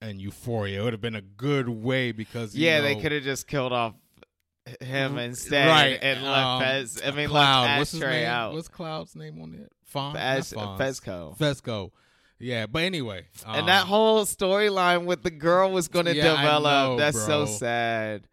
and 0.00 0.20
Euphoria, 0.20 0.80
it 0.80 0.84
would 0.84 0.92
have 0.92 1.00
been 1.00 1.14
a 1.16 1.20
good 1.22 1.68
way 1.68 2.12
because 2.12 2.54
you 2.54 2.66
yeah, 2.66 2.80
they 2.80 2.96
could 2.96 3.12
have 3.12 3.22
just 3.22 3.46
killed 3.46 3.72
off 3.72 3.94
him 4.80 5.18
instead, 5.18 5.68
right 5.68 5.98
And 6.00 6.22
left 6.22 6.46
um, 6.46 6.60
Fez. 6.62 7.02
I 7.04 7.10
mean, 7.12 7.28
Cloud. 7.28 7.62
left 7.64 7.78
What's 7.78 7.92
his 7.92 8.02
Ashtray 8.02 8.20
name? 8.20 8.28
out. 8.28 8.52
What's 8.54 8.68
Cloud's 8.68 9.16
name 9.16 9.40
on 9.40 9.54
it? 9.54 9.72
Fon, 9.84 10.14
Fez-. 10.14 10.52
Fezco. 10.52 11.36
Fesco. 11.38 11.90
Yeah, 12.38 12.66
but 12.66 12.84
anyway, 12.84 13.26
and 13.46 13.60
um, 13.62 13.66
that 13.66 13.86
whole 13.86 14.24
storyline 14.24 15.04
with 15.04 15.22
the 15.22 15.30
girl 15.30 15.70
was 15.72 15.88
going 15.88 16.06
to 16.06 16.14
Yeah, 16.14 16.36
develop. 16.36 16.62
know, 16.92 16.96
That's 16.96 17.20
so 17.22 17.44
sad. 17.44 18.26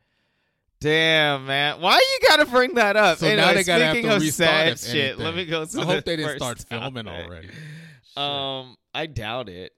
Damn, 0.79 1.45
man. 1.47 1.81
Why 1.81 1.95
you 1.97 2.27
got 2.27 2.37
to 2.37 2.45
bring 2.45 2.75
that 2.75 2.95
up? 2.95 3.17
So 3.17 3.27
anyway, 3.27 3.41
now 3.47 3.53
they 3.53 3.63
gotta 3.63 3.85
have 3.85 3.95
to 3.95 4.15
of 4.15 4.21
restart 4.21 4.77
sad 4.77 4.79
shit, 4.79 5.17
let 5.17 5.35
me 5.35 5.45
go 5.45 5.65
to 5.65 5.81
I 5.81 5.85
hope 5.85 6.05
they 6.05 6.15
didn't 6.17 6.37
start 6.37 6.59
filming 6.59 7.05
topic. 7.05 7.25
already. 7.25 7.49
Um, 8.15 8.77
I 8.95 9.05
doubt 9.05 9.47
it. 9.47 9.73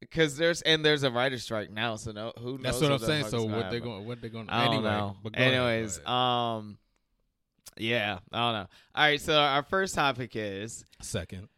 Because 0.00 0.38
there's 0.38 0.62
and 0.62 0.82
there's 0.82 1.02
a 1.02 1.10
writer 1.10 1.36
strike 1.38 1.70
now, 1.70 1.96
so 1.96 2.12
no, 2.12 2.32
who 2.38 2.52
knows? 2.52 2.62
That's 2.62 2.80
what 2.80 2.92
I'm 2.92 2.98
saying. 3.00 3.24
So 3.26 3.44
what 3.44 3.70
they 3.70 3.80
going? 3.80 4.06
What 4.06 4.22
they 4.22 4.30
going? 4.30 4.48
I 4.48 4.64
don't 4.64 4.74
Anyway, 4.76 4.90
know. 4.90 5.16
but 5.22 5.32
go 5.34 5.42
Anyways, 5.42 5.98
ahead. 5.98 6.08
um, 6.08 6.78
yeah, 7.76 8.18
I 8.32 8.38
don't 8.38 8.52
know. 8.62 8.66
All 8.94 9.04
right, 9.04 9.20
so 9.20 9.34
our 9.38 9.62
first 9.62 9.94
topic 9.94 10.30
is 10.34 10.84
second. 11.02 11.48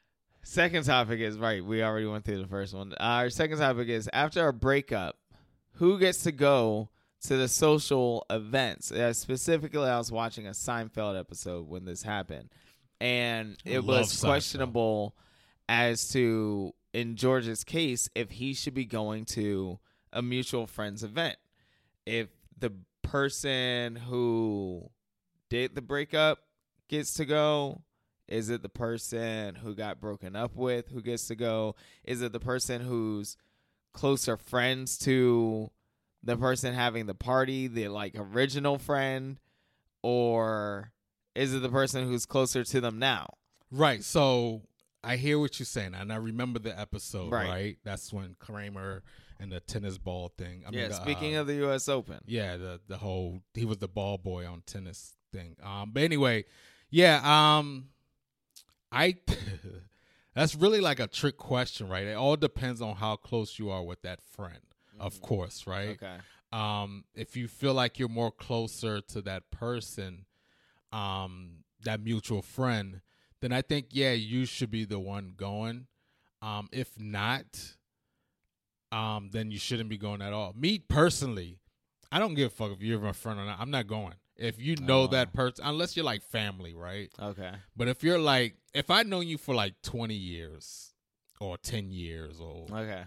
Second 0.42 0.85
topic 0.85 1.20
is 1.20 1.38
right. 1.38 1.64
We 1.64 1.82
already 1.85 2.06
went 2.06 2.24
through 2.24 2.40
the 2.42 2.48
first 2.48 2.74
one. 2.74 2.94
Our 2.98 3.30
second 3.30 3.59
topic 3.59 3.88
is 3.88 4.09
after 4.12 4.46
a 4.48 4.52
breakup, 4.52 5.16
who 5.74 5.98
gets 6.00 6.22
to 6.24 6.32
go 6.32 6.88
to 7.28 7.36
the 7.36 7.48
social 7.48 8.24
events? 8.30 8.90
Uh, 8.92 9.12
specifically, 9.12 9.88
I 9.88 9.98
was 9.98 10.12
watching 10.12 10.46
a 10.46 10.50
Seinfeld 10.50 11.18
episode 11.18 11.68
when 11.68 11.84
this 11.84 12.02
happened, 12.02 12.50
and 13.00 13.56
it 13.64 13.84
was 13.84 14.12
Seinfeld. 14.12 14.24
questionable 14.24 15.16
as 15.68 16.08
to, 16.10 16.74
in 16.92 17.16
George's 17.16 17.64
case, 17.64 18.08
if 18.14 18.30
he 18.30 18.54
should 18.54 18.74
be 18.74 18.84
going 18.84 19.24
to 19.26 19.78
a 20.12 20.22
mutual 20.22 20.66
friends 20.66 21.04
event. 21.04 21.36
If 22.06 22.28
the 22.58 22.72
person 23.02 23.96
who 23.96 24.90
did 25.48 25.74
the 25.74 25.82
breakup 25.82 26.38
gets 26.88 27.14
to 27.14 27.24
go, 27.24 27.82
is 28.28 28.50
it 28.50 28.62
the 28.62 28.68
person 28.68 29.54
who 29.54 29.74
got 29.74 30.00
broken 30.00 30.34
up 30.34 30.56
with 30.56 30.88
who 30.88 31.02
gets 31.02 31.28
to 31.28 31.36
go? 31.36 31.76
Is 32.04 32.22
it 32.22 32.32
the 32.32 32.40
person 32.40 32.80
who's 32.80 33.36
closer 33.92 34.36
friends 34.36 34.98
to 34.98 35.70
the 36.22 36.37
person 36.37 36.74
having 36.74 37.07
the 37.07 37.14
party, 37.14 37.66
the 37.66 37.88
like 37.88 38.14
original 38.16 38.79
friend? 38.79 39.38
Or 40.02 40.92
is 41.35 41.55
it 41.55 41.61
the 41.61 41.68
person 41.68 42.07
who's 42.07 42.26
closer 42.26 42.64
to 42.64 42.81
them 42.81 42.98
now? 42.98 43.35
Right. 43.70 44.02
So 44.05 44.62
I 45.02 45.16
hear 45.16 45.38
what 45.38 45.59
you're 45.59 45.66
saying, 45.66 45.94
and 45.94 46.12
I 46.12 46.16
remember 46.16 46.59
the 46.59 46.79
episode. 46.79 47.33
Right. 47.33 47.48
Right. 47.48 47.79
That's 47.85 48.12
when 48.12 48.37
Kramer 48.38 49.02
and 49.38 49.52
the 49.52 49.61
tennis 49.61 49.98
ball 49.98 50.33
thing. 50.37 50.64
I 50.66 50.70
yeah, 50.72 50.83
mean, 50.83 50.88
the, 50.90 50.94
speaking 50.96 51.37
uh, 51.37 51.42
of 51.42 51.46
the 51.46 51.66
US 51.66 51.88
Open. 51.88 52.20
yeah, 52.26 52.57
the 52.57 52.81
the 52.88 52.98
whole 52.98 53.40
he 53.55 53.64
was 53.64 53.79
the 53.79 53.88
ball 53.88 54.18
boy 54.18 54.46
on 54.46 54.62
tennis 54.66 55.14
thing. 55.33 55.57
Um, 55.62 55.90
but 55.92 56.02
anyway, 56.02 56.44
yeah. 56.90 57.20
Um, 57.24 57.88
I 58.90 59.16
that's 60.35 60.55
really 60.55 60.81
like 60.81 61.00
a 61.00 61.07
trick 61.07 61.37
question, 61.37 61.88
right? 61.88 62.07
It 62.07 62.14
all 62.14 62.37
depends 62.37 62.81
on 62.81 62.96
how 62.96 63.16
close 63.16 63.59
you 63.59 63.70
are 63.70 63.83
with 63.83 64.02
that 64.02 64.20
friend, 64.22 64.61
of 65.00 65.20
course, 65.20 65.66
right? 65.66 65.90
Okay. 66.02 66.16
um 66.52 67.04
if 67.14 67.37
you 67.37 67.48
feel 67.48 67.74
like 67.74 67.98
you're 67.98 68.09
more 68.09 68.30
closer 68.30 69.00
to 69.00 69.20
that 69.22 69.50
person 69.50 70.24
um 70.92 71.64
that 71.85 72.00
mutual 72.00 72.40
friend 72.40 73.00
then 73.40 73.50
i 73.52 73.61
think 73.61 73.87
yeah 73.90 74.12
you 74.12 74.46
should 74.46 74.70
be 74.70 74.85
the 74.85 74.98
one 74.98 75.32
going 75.37 75.87
um 76.42 76.68
if 76.72 76.98
not 77.00 77.74
um 78.92 79.28
then 79.32 79.50
you 79.50 79.59
shouldn't 79.59 79.88
be 79.88 79.98
going 79.98 80.22
at 80.22 80.32
all 80.32 80.52
me 80.56 80.78
personally 80.78 81.59
i 82.12 82.18
don't 82.18 82.35
give 82.35 82.46
a 82.52 82.54
fuck 82.54 82.70
if 82.72 82.80
you're 82.80 83.00
my 83.00 83.12
friend 83.12 83.40
or 83.40 83.44
not 83.44 83.59
i'm 83.61 83.70
not 83.70 83.87
going 83.87 84.14
if 84.37 84.61
you 84.61 84.76
know 84.76 85.02
Oh. 85.02 85.06
that 85.09 85.32
person 85.32 85.64
unless 85.66 85.96
you're 85.96 86.04
like 86.04 86.22
family 86.22 86.74
right 86.74 87.11
Okay. 87.20 87.52
but 87.76 87.88
if 87.88 88.04
you're 88.04 88.18
like 88.20 88.54
if 88.72 88.90
i 88.90 89.02
know 89.02 89.20
you 89.20 89.37
for 89.38 89.54
like 89.54 89.74
20 89.82 90.14
years 90.14 90.94
or 91.40 91.56
10 91.59 91.90
years 91.90 92.40
or 92.40 92.66
Okay. 92.70 93.04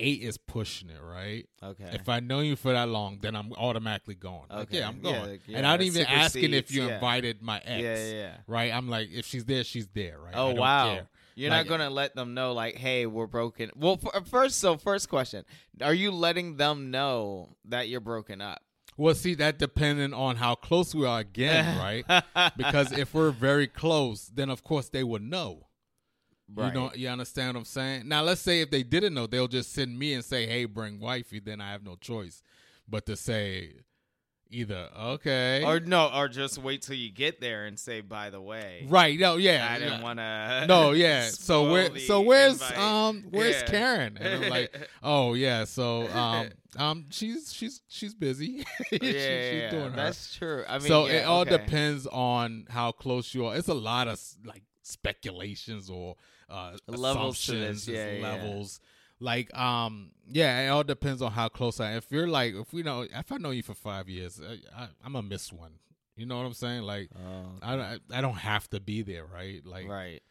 Eight 0.00 0.22
is 0.22 0.38
pushing 0.38 0.88
it 0.90 1.00
right 1.02 1.46
Okay. 1.62 1.90
if 1.92 2.08
I 2.08 2.20
know 2.20 2.40
you 2.40 2.54
for 2.56 2.72
that 2.72 2.88
long, 2.88 3.18
then 3.20 3.34
I'm 3.34 3.52
automatically 3.54 4.14
going. 4.14 4.44
Like, 4.48 4.68
Okay. 4.68 4.78
yeah, 4.78 4.88
I'm 4.88 4.96
Yeah, 4.96 5.02
going. 5.02 5.20
like, 5.30 5.40
and 5.48 5.56
yeah, 5.56 5.72
I'm 5.72 5.82
even 5.82 6.06
asking 6.06 6.54
if 6.54 6.70
you 6.72 6.86
yeah. 6.86 6.94
invited 6.94 7.42
my 7.42 7.58
ex. 7.58 7.82
Yeah, 7.82 7.96
yeah, 7.96 8.12
yeah. 8.12 8.36
Right? 8.46 8.72
I'm 8.72 8.88
like, 8.88 9.08
if 9.12 9.26
she's 9.26 9.44
there, 9.44 9.64
she's 9.64 9.88
there. 9.88 10.18
Right? 10.20 10.34
Oh, 10.36 10.48
I 10.48 10.52
Oh 10.52 10.54
wow! 10.54 10.94
care. 10.94 11.08
You're 11.34 11.50
Like- 11.50 11.66
not 11.66 11.70
gonna 11.78 11.90
let 11.90 12.16
them 12.16 12.34
know, 12.34 12.52
like, 12.52 12.76
hey, 12.76 13.06
we're 13.06 13.26
broken. 13.28 13.70
Well, 13.76 13.98
f- 14.02 14.10
uh, 14.14 14.20
first, 14.22 14.58
so 14.58 14.76
first 14.76 15.08
question: 15.08 15.44
Are 15.82 15.94
you 15.94 16.10
letting 16.10 16.56
them 16.56 16.90
know 16.90 17.56
that 17.66 17.88
you're 17.88 18.00
broken 18.00 18.40
up? 18.40 18.60
Well, 18.96 19.14
see, 19.14 19.34
that 19.36 19.60
depending 19.60 20.12
on 20.12 20.34
how 20.36 20.56
close 20.56 20.92
we 20.92 21.06
are 21.06 21.20
again, 21.20 21.78
right? 22.06 22.24
because 22.56 22.90
if 22.90 23.14
we're 23.14 23.30
very 23.30 23.68
close, 23.68 24.26
then 24.26 24.50
of 24.50 24.64
course 24.64 24.88
they 24.88 25.04
would 25.04 25.22
know. 25.22 25.67
Right. 26.54 26.68
You 26.68 26.80
know, 26.80 26.90
you 26.94 27.08
understand 27.08 27.54
what 27.54 27.60
I'm 27.60 27.64
saying? 27.66 28.08
Now, 28.08 28.22
let's 28.22 28.40
say 28.40 28.60
if 28.62 28.70
they 28.70 28.82
didn't 28.82 29.14
know, 29.14 29.26
they'll 29.26 29.48
just 29.48 29.72
send 29.72 29.98
me 29.98 30.14
and 30.14 30.24
say, 30.24 30.46
"Hey, 30.46 30.64
bring 30.64 30.98
wifey." 30.98 31.40
Then 31.40 31.60
I 31.60 31.72
have 31.72 31.84
no 31.84 31.96
choice 31.96 32.42
but 32.88 33.06
to 33.06 33.16
say 33.16 33.74
either 34.50 34.88
okay 34.98 35.62
Or 35.64 35.78
no, 35.80 36.10
or 36.14 36.28
just 36.28 36.58
wait 36.58 36.82
till 36.82 36.96
you 36.96 37.12
get 37.12 37.40
there 37.40 37.66
and 37.66 37.78
say, 37.78 38.00
by 38.00 38.30
the 38.30 38.40
way, 38.40 38.86
right. 38.88 39.18
No, 39.18 39.36
yeah, 39.36 39.68
I 39.70 39.78
didn't 39.78 39.98
yeah. 39.98 40.02
want 40.02 40.18
to. 40.18 40.66
No, 40.66 40.90
yeah. 40.92 41.28
So 41.28 41.70
where? 41.70 41.98
So 41.98 42.22
where's 42.22 42.62
um? 42.72 43.26
Where's 43.30 43.56
Yeah. 43.56 43.66
Karen? 43.66 44.18
And 44.18 44.44
I'm 44.44 44.50
like, 44.50 44.88
oh 45.02 45.34
yeah. 45.34 45.64
So 45.64 46.08
um 46.08 46.48
um 46.78 47.06
she's 47.10 47.52
she's 47.52 47.82
she's 47.88 48.14
busy. 48.14 48.64
She- 48.88 48.98
yeah, 48.98 48.98
she's 49.00 49.14
yeah, 49.14 49.70
doing 49.70 49.90
her. 49.90 49.96
that's 49.96 50.34
true. 50.34 50.64
I 50.66 50.78
mean, 50.78 50.88
so 50.88 51.06
it 51.06 51.24
all 51.24 51.42
okay. 51.42 51.58
depends 51.58 52.06
on 52.06 52.66
how 52.70 52.92
close 52.92 53.34
you 53.34 53.46
are. 53.46 53.56
It's 53.56 53.68
a 53.68 53.74
lot 53.74 54.08
of 54.08 54.20
like 54.44 54.62
speculations 54.82 55.90
or 55.90 56.16
uh 56.48 56.76
Levels 56.86 57.44
to 57.46 57.52
this, 57.52 57.88
yeah, 57.88 58.12
yeah. 58.12 58.22
levels. 58.22 58.80
Like 59.20 59.54
um 59.56 60.12
yeah, 60.28 60.66
it 60.66 60.68
all 60.68 60.84
depends 60.84 61.22
on 61.22 61.32
how 61.32 61.48
close 61.48 61.80
I. 61.80 61.96
If 61.96 62.10
you're 62.10 62.28
like 62.28 62.54
if 62.54 62.72
we 62.72 62.82
know 62.82 63.02
if 63.02 63.32
I 63.32 63.36
know 63.36 63.50
you 63.50 63.62
for 63.62 63.74
five 63.74 64.08
years, 64.08 64.40
I, 64.40 64.82
I, 64.82 64.88
I'm 65.04 65.12
gonna 65.12 65.26
miss 65.26 65.52
one. 65.52 65.72
You 66.16 66.26
know 66.26 66.36
what 66.36 66.46
I'm 66.46 66.54
saying? 66.54 66.82
Like 66.82 67.10
Oh, 67.16 67.46
I, 67.62 67.74
I 67.74 67.98
I 68.12 68.20
don't 68.20 68.34
have 68.34 68.68
to 68.70 68.80
be 68.80 69.02
there, 69.02 69.24
right? 69.24 69.64
Like 69.64 69.88
right. 69.88 70.22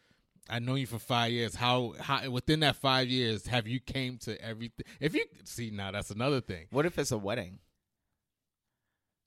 I 0.50 0.60
know 0.60 0.76
you 0.76 0.86
for 0.86 0.98
five 0.98 1.30
years. 1.32 1.54
How 1.54 1.94
how 2.00 2.28
within 2.30 2.60
that 2.60 2.76
five 2.76 3.08
years 3.08 3.46
have 3.46 3.66
you 3.68 3.80
came 3.80 4.16
to 4.18 4.40
everything? 4.42 4.86
If 5.00 5.14
you 5.14 5.26
see 5.44 5.70
now, 5.70 5.90
that's 5.90 6.10
another 6.10 6.40
thing. 6.40 6.66
What 6.70 6.86
if 6.86 6.98
it's 6.98 7.12
a 7.12 7.18
wedding? 7.18 7.58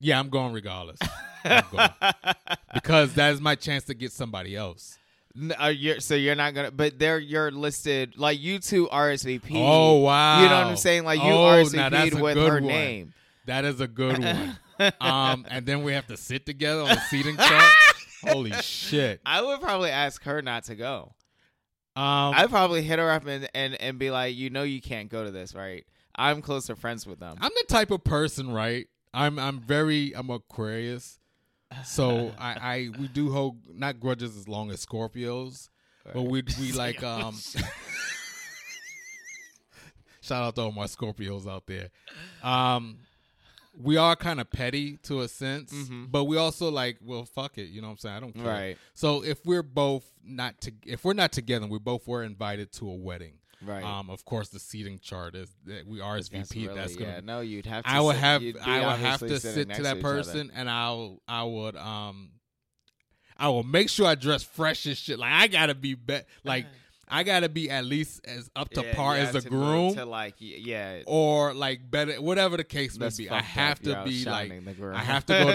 Yeah, 0.00 0.18
I'm 0.18 0.30
going 0.30 0.52
regardless. 0.52 0.98
I'm 1.44 1.64
going. 1.70 1.88
because 2.74 3.14
that 3.14 3.32
is 3.32 3.40
my 3.40 3.54
chance 3.54 3.84
to 3.84 3.94
get 3.94 4.10
somebody 4.10 4.56
else. 4.56 4.98
N- 5.36 5.54
Are 5.58 6.00
so 6.00 6.14
you're 6.14 6.34
not 6.34 6.54
gonna, 6.54 6.70
but 6.70 6.98
they're 6.98 7.18
you're 7.18 7.50
listed 7.50 8.18
like 8.18 8.40
you 8.40 8.58
two 8.58 8.86
RSVP. 8.88 9.52
Oh 9.54 9.98
wow! 9.98 10.42
You 10.42 10.48
know 10.48 10.58
what 10.58 10.66
I'm 10.66 10.76
saying? 10.76 11.04
Like 11.04 11.20
you 11.20 11.30
Oh, 11.30 11.62
now 11.72 11.88
RSVP'd 11.90 12.20
with 12.20 12.36
her 12.36 12.54
one. 12.54 12.66
name. 12.66 13.14
That 13.46 13.64
is 13.64 13.80
a 13.80 13.88
good 13.88 14.18
one. 14.22 14.58
um, 15.00 15.46
and 15.48 15.64
then 15.66 15.82
we 15.82 15.92
have 15.94 16.06
to 16.08 16.16
sit 16.16 16.44
together 16.46 16.82
on 16.82 16.88
the 16.88 17.00
seating 17.08 17.36
chart. 17.36 17.72
Holy 18.28 18.52
shit! 18.52 19.20
I 19.26 19.42
would 19.42 19.60
probably 19.60 19.90
ask 19.90 20.22
her 20.24 20.42
not 20.42 20.64
to 20.64 20.74
go. 20.74 21.14
Um, 21.94 22.32
I'd 22.34 22.48
probably 22.50 22.82
hit 22.82 22.98
her 22.98 23.10
up 23.10 23.26
and, 23.26 23.48
and 23.54 23.74
and 23.80 23.98
be 23.98 24.10
like, 24.10 24.34
you 24.36 24.48
know, 24.50 24.62
you 24.62 24.80
can't 24.80 25.08
go 25.10 25.24
to 25.24 25.30
this, 25.30 25.54
right? 25.54 25.84
I'm 26.14 26.40
closer 26.42 26.76
friends 26.76 27.06
with 27.06 27.20
them. 27.20 27.36
I'm 27.40 27.50
the 27.56 27.66
type 27.68 27.90
of 27.90 28.04
person, 28.04 28.52
right? 28.52 28.86
I'm 29.14 29.38
I'm 29.38 29.60
very 29.60 30.12
I'm 30.14 30.30
Aquarius, 30.30 31.18
so 31.84 32.32
I 32.38 32.52
I 32.52 32.88
we 32.98 33.08
do 33.08 33.30
hold 33.32 33.56
not 33.72 34.00
grudges 34.00 34.36
as 34.36 34.48
long 34.48 34.70
as 34.70 34.84
Scorpios, 34.84 35.68
but 36.12 36.22
we 36.22 36.42
we 36.60 36.72
like 36.72 37.02
um. 37.02 37.36
shout 40.20 40.42
out 40.44 40.54
to 40.54 40.62
all 40.62 40.72
my 40.72 40.84
Scorpios 40.84 41.48
out 41.48 41.66
there. 41.66 41.90
Um, 42.42 42.98
we 43.80 43.96
are 43.96 44.14
kind 44.16 44.40
of 44.40 44.50
petty 44.50 44.98
to 45.04 45.20
a 45.22 45.28
sense, 45.28 45.72
but 46.10 46.24
we 46.24 46.36
also 46.36 46.70
like 46.70 46.98
well 47.02 47.24
fuck 47.24 47.58
it, 47.58 47.68
you 47.70 47.80
know 47.80 47.88
what 47.88 47.92
I'm 47.92 47.98
saying? 47.98 48.16
I 48.16 48.20
don't 48.20 48.34
care. 48.34 48.44
Right. 48.44 48.78
So 48.94 49.24
if 49.24 49.44
we're 49.44 49.62
both 49.62 50.04
not 50.24 50.60
to 50.62 50.72
if 50.86 51.04
we're 51.04 51.14
not 51.14 51.32
together, 51.32 51.66
we 51.66 51.78
both 51.78 52.06
were 52.06 52.22
invited 52.22 52.72
to 52.74 52.88
a 52.88 52.94
wedding. 52.94 53.34
Right. 53.64 53.84
Um, 53.84 54.10
of 54.10 54.24
course, 54.24 54.48
the 54.48 54.58
seating 54.58 54.98
chart 55.00 55.34
is 55.34 55.54
that 55.66 55.86
we 55.86 55.98
That's 55.98 56.28
RSVP. 56.30 56.66
really- 56.68 56.74
That's 56.74 56.96
gonna 56.96 57.10
yeah, 57.12 57.20
no, 57.22 57.40
you'd 57.40 57.66
have. 57.66 57.84
to 57.84 57.90
I 57.90 58.00
would 58.00 58.14
sit- 58.16 58.20
have 58.20 58.42
I 58.62 58.80
would 58.86 58.98
have 59.00 59.20
to 59.20 59.40
sit 59.40 59.54
to 59.54 59.64
that 59.66 59.80
each 59.80 59.86
other. 59.86 60.00
person 60.00 60.50
and 60.54 60.68
I'll 60.68 61.20
I 61.28 61.44
would 61.44 61.76
um 61.76 62.32
I 63.36 63.48
will 63.48 63.62
make 63.64 63.88
sure 63.88 64.06
I 64.06 64.14
dress 64.14 64.42
fresh 64.42 64.86
as 64.86 64.98
shit. 64.98 65.18
Like 65.18 65.32
I 65.32 65.46
gotta 65.48 65.74
be 65.74 65.94
be- 65.94 66.20
like 66.44 66.66
I 67.12 67.22
gotta 67.24 67.48
be 67.48 67.70
at 67.70 67.84
least 67.84 68.22
as 68.24 68.50
up 68.56 68.70
to 68.70 68.82
Yeah, 68.82 68.94
par 68.94 69.16
as 69.16 69.32
to 69.32 69.48
groom 69.48 69.94
To 69.94 70.04
like, 70.06 70.34
yeah, 70.38 71.02
or 71.06 71.52
like 71.52 71.90
better 71.90 72.14
whatever 72.14 72.56
the 72.56 72.64
case 72.64 72.98
may 72.98 73.10
be. 73.16 73.28
I 73.28 73.42
have 73.42 73.78
up, 73.78 73.84
to 73.84 73.90
yo, 73.90 74.04
be 74.04 74.24
like 74.24 74.48
shining 74.48 74.64
the 74.64 74.72
groom. 74.72 74.94
I 74.96 75.00
have 75.04 75.26
to 75.26 75.32
go 75.32 75.46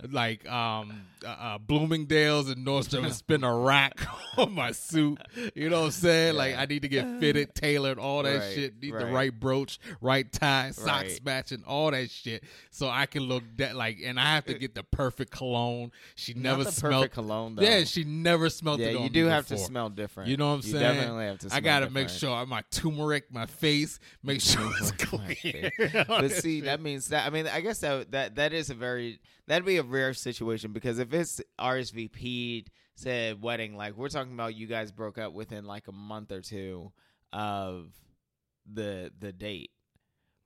to 0.00 0.08
like 0.10 0.48
um 0.50 1.02
uh, 1.24 1.28
uh, 1.28 1.58
Bloomingdale's 1.58 2.50
and 2.50 2.66
Nordstrom 2.66 3.04
and 3.04 3.14
spend 3.14 3.44
a 3.44 3.50
rack 3.52 4.00
on 4.36 4.52
my 4.52 4.72
suit. 4.72 5.18
You 5.54 5.70
know 5.70 5.80
what 5.80 5.86
I'm 5.86 5.90
saying? 5.92 6.36
Like 6.36 6.56
I 6.56 6.66
need 6.66 6.82
to 6.82 6.88
get 6.88 7.20
fitted, 7.20 7.54
tailored, 7.54 7.98
all 7.98 8.22
that 8.22 8.38
Right, 8.38 8.54
shit. 8.54 8.82
Need 8.82 8.92
the 8.94 9.04
right. 9.06 9.12
right 9.12 9.40
brooch, 9.40 9.78
right 10.00 10.30
tie, 10.30 10.70
socks 10.72 10.84
Right. 10.86 11.24
matching, 11.24 11.62
all 11.66 11.90
that 11.90 12.10
shit. 12.10 12.44
So 12.70 12.88
I 12.88 13.06
can 13.06 13.22
look 13.22 13.42
that 13.58 13.76
like, 13.76 13.98
and 14.04 14.18
I 14.18 14.34
have 14.34 14.44
to 14.46 14.54
get 14.54 14.74
the 14.74 14.82
perfect 14.82 15.30
cologne. 15.30 15.92
She 16.14 16.34
never 16.34 16.64
the 16.64 16.72
smelled 16.72 16.94
perfect 16.94 17.14
cologne, 17.14 17.56
though. 17.56 17.62
Yeah, 17.62 17.84
she 17.84 18.04
never 18.04 18.50
smelled 18.50 18.80
yeah. 18.80 18.88
it. 18.88 19.00
You 19.00 19.08
do 19.08 19.26
have 19.26 19.46
to 19.48 19.58
smell 19.58 19.88
different. 19.88 20.30
You 20.30 20.36
know 20.36 20.48
what 20.48 20.54
I'm 20.54 20.66
you 20.66 20.72
saying? 20.72 20.93
Definitely 20.96 21.24
have 21.26 21.38
to. 21.40 21.48
I 21.54 21.60
gotta 21.60 21.90
make 21.90 22.08
sure 22.08 22.46
my 22.46 22.62
turmeric, 22.70 23.32
my 23.32 23.46
face, 23.46 23.98
make 24.22 24.40
sure 24.42 24.70
it's 24.80 24.92
oh, 25.12 25.18
My 25.18 25.34
clear. 25.34 25.70
but 26.08 26.30
see, 26.30 26.62
that 26.62 26.80
means 26.80 27.08
that 27.08 27.26
I 27.26 27.30
mean, 27.30 27.46
I 27.46 27.60
guess 27.60 27.80
that 27.80 28.12
that 28.12 28.36
that 28.36 28.52
is 28.52 28.70
a 28.70 28.74
very 28.74 29.20
that'd 29.46 29.64
be 29.64 29.76
a 29.76 29.82
rare 29.82 30.14
situation 30.14 30.72
because 30.72 30.98
if 30.98 31.12
it's 31.12 31.40
RSVP'd 31.58 32.70
said 32.96 33.42
wedding, 33.42 33.76
like 33.76 33.96
we're 33.96 34.08
talking 34.08 34.32
about, 34.32 34.54
you 34.54 34.66
guys 34.66 34.92
broke 34.92 35.18
up 35.18 35.32
within 35.32 35.64
like 35.64 35.88
a 35.88 35.92
month 35.92 36.32
or 36.32 36.40
two 36.40 36.92
of 37.32 37.90
the 38.72 39.10
the 39.18 39.32
date, 39.32 39.70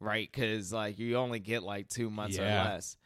right? 0.01 0.29
Because 0.31 0.73
like 0.73 0.99
you 0.99 1.17
only 1.17 1.39
get 1.41 1.63
like 1.63 1.89
two 1.89 2.11
months 2.11 2.37
Yeah. 2.39 2.63
or 2.67 2.71
less 2.71 2.97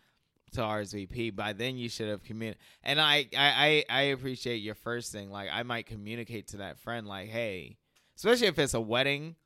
to 0.53 0.61
RSVP. 0.61 1.35
By 1.35 1.53
then, 1.53 1.77
you 1.77 1.89
should 1.89 2.09
have 2.09 2.23
communicated. 2.23 2.63
And 2.83 3.01
I, 3.01 3.29
I 3.37 3.85
I 3.91 3.99
I 3.99 4.01
appreciate 4.03 4.57
your 4.59 4.75
first 4.75 5.13
thing. 5.13 5.31
Like 5.31 5.49
I 5.53 5.63
might 5.63 5.87
communicate 5.87 6.49
to 6.49 6.59
that 6.59 6.79
friend, 6.79 7.07
like, 7.07 7.29
hey, 7.29 7.77
especially 8.17 8.47
if 8.47 8.59
it's 8.59 8.75
a 8.75 8.81
wedding 8.81 9.37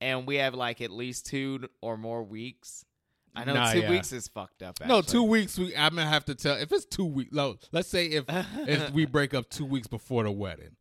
and 0.00 0.26
we 0.26 0.36
have 0.36 0.54
like 0.54 0.80
at 0.80 0.90
least 0.90 1.26
two 1.26 1.68
or 1.80 1.96
more 1.96 2.22
weeks. 2.22 2.84
I 3.36 3.44
know 3.44 3.54
Nah, 3.54 3.72
two 3.72 3.80
yeah. 3.80 3.90
weeks 3.90 4.12
is 4.12 4.28
fucked 4.28 4.62
up. 4.62 4.78
No, 4.86 5.02
two 5.02 5.24
weeks. 5.24 5.58
We 5.58 5.74
I'm 5.76 5.96
gonna 5.96 6.06
have 6.08 6.24
to 6.26 6.34
tell 6.34 6.56
if 6.56 6.70
it's 6.70 6.84
two 6.84 7.04
weeks. 7.04 7.32
No, 7.32 7.56
let's 7.72 7.88
say 7.88 8.06
if 8.06 8.24
if 8.28 8.90
we 8.92 9.06
break 9.06 9.34
up 9.34 9.48
two 9.50 9.64
weeks 9.64 9.88
before 9.88 10.22
the 10.22 10.30
wedding, 10.30 10.76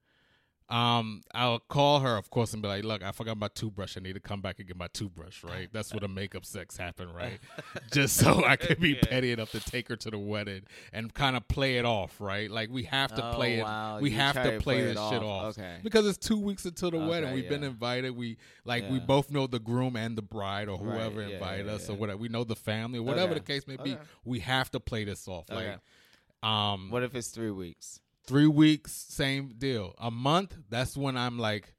um, 0.73 1.21
I'll 1.35 1.59
call 1.59 1.99
her, 1.99 2.17
of 2.17 2.29
course, 2.31 2.53
and 2.53 2.61
be 2.61 2.67
like, 2.67 2.83
"Look, 2.83 3.03
I 3.03 3.11
forgot 3.11 3.37
my 3.37 3.47
toothbrush. 3.49 3.95
I 3.95 3.99
need 3.99 4.13
to 4.13 4.19
come 4.19 4.41
back 4.41 4.57
and 4.57 4.67
get 4.67 4.75
my 4.75 4.87
toothbrush." 4.87 5.43
Right? 5.43 5.69
That's 5.71 5.93
where 5.93 5.99
the 5.99 6.07
makeup 6.07 6.45
sex 6.45 6.77
happened, 6.77 7.13
right? 7.13 7.39
Just 7.91 8.17
so 8.17 8.43
I 8.43 8.55
could 8.55 8.79
be 8.79 8.95
petty 8.95 9.31
enough 9.31 9.51
to 9.51 9.59
take 9.59 9.87
her 9.89 9.95
to 9.97 10.09
the 10.09 10.17
wedding 10.17 10.63
and 10.91 11.13
kind 11.13 11.35
of 11.37 11.47
play 11.47 11.77
it 11.77 11.85
off, 11.85 12.19
right? 12.19 12.49
Like 12.49 12.69
we 12.71 12.83
have 12.85 13.13
to 13.15 13.23
Oh, 13.23 13.33
play 13.33 13.59
it. 13.59 13.63
wow. 13.63 13.99
We 13.99 14.09
You 14.09 14.15
have 14.17 14.35
to 14.35 14.41
play, 14.41 14.59
play 14.59 14.81
this 14.81 14.91
it 14.99 15.09
shit 15.09 15.21
off. 15.21 15.43
off, 15.43 15.57
Okay. 15.59 15.77
Because 15.83 16.07
it's 16.07 16.17
two 16.17 16.39
weeks 16.39 16.65
until 16.65 16.89
the 16.91 16.97
Okay, 16.97 17.07
wedding. 17.07 17.33
We've 17.33 17.47
been 17.49 17.63
invited. 17.63 18.11
We 18.15 18.37
like 18.65 18.89
we 18.89 18.99
both 18.99 19.29
know 19.29 19.45
the 19.45 19.59
groom 19.59 19.95
and 19.95 20.17
the 20.17 20.21
bride 20.23 20.69
or 20.69 20.79
Right, 20.79 20.95
whoever 20.95 21.21
yeah, 21.21 21.35
invited 21.35 21.67
yeah, 21.67 21.73
us 21.73 21.89
or 21.89 21.95
whatever. 21.95 22.17
We 22.17 22.29
know 22.29 22.43
the 22.43 22.55
family, 22.55 22.97
or 22.99 23.03
whatever 23.03 23.33
Okay. 23.33 23.39
the 23.39 23.45
case 23.45 23.67
may 23.67 23.77
be. 23.77 23.93
Okay. 23.93 24.01
We 24.25 24.39
have 24.39 24.71
to 24.71 24.79
play 24.79 25.03
this 25.03 25.27
off. 25.27 25.49
Like, 25.51 25.79
um, 26.41 26.89
What 26.89 27.03
if 27.03 27.13
it's 27.15 27.27
three 27.29 27.51
weeks? 27.51 27.99
Three 28.25 28.47
weeks, 28.47 28.91
same 28.91 29.53
deal. 29.57 29.95
A 29.99 30.11
month, 30.11 30.55
that's 30.69 30.95
when 30.97 31.17
I'm 31.17 31.37
like, 31.39 31.73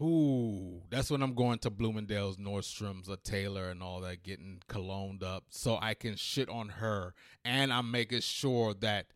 ooh, 0.00 0.82
that's 0.90 1.10
when 1.10 1.22
I'm 1.22 1.34
going 1.34 1.58
to 1.60 1.70
Bloomingdale's, 1.70 2.36
Nordstrom's, 2.36 3.08
or 3.08 3.16
Taylor, 3.16 3.70
and 3.70 3.82
all 3.82 4.00
that, 4.00 4.22
getting 4.22 4.60
cologned 4.68 5.22
up, 5.22 5.44
so 5.50 5.78
I 5.80 5.94
can 5.94 6.16
shit 6.16 6.48
on 6.48 6.68
her, 6.68 7.14
and 7.44 7.72
I'm 7.72 7.90
making 7.90 8.20
sure 8.20 8.74
that. 8.74 9.06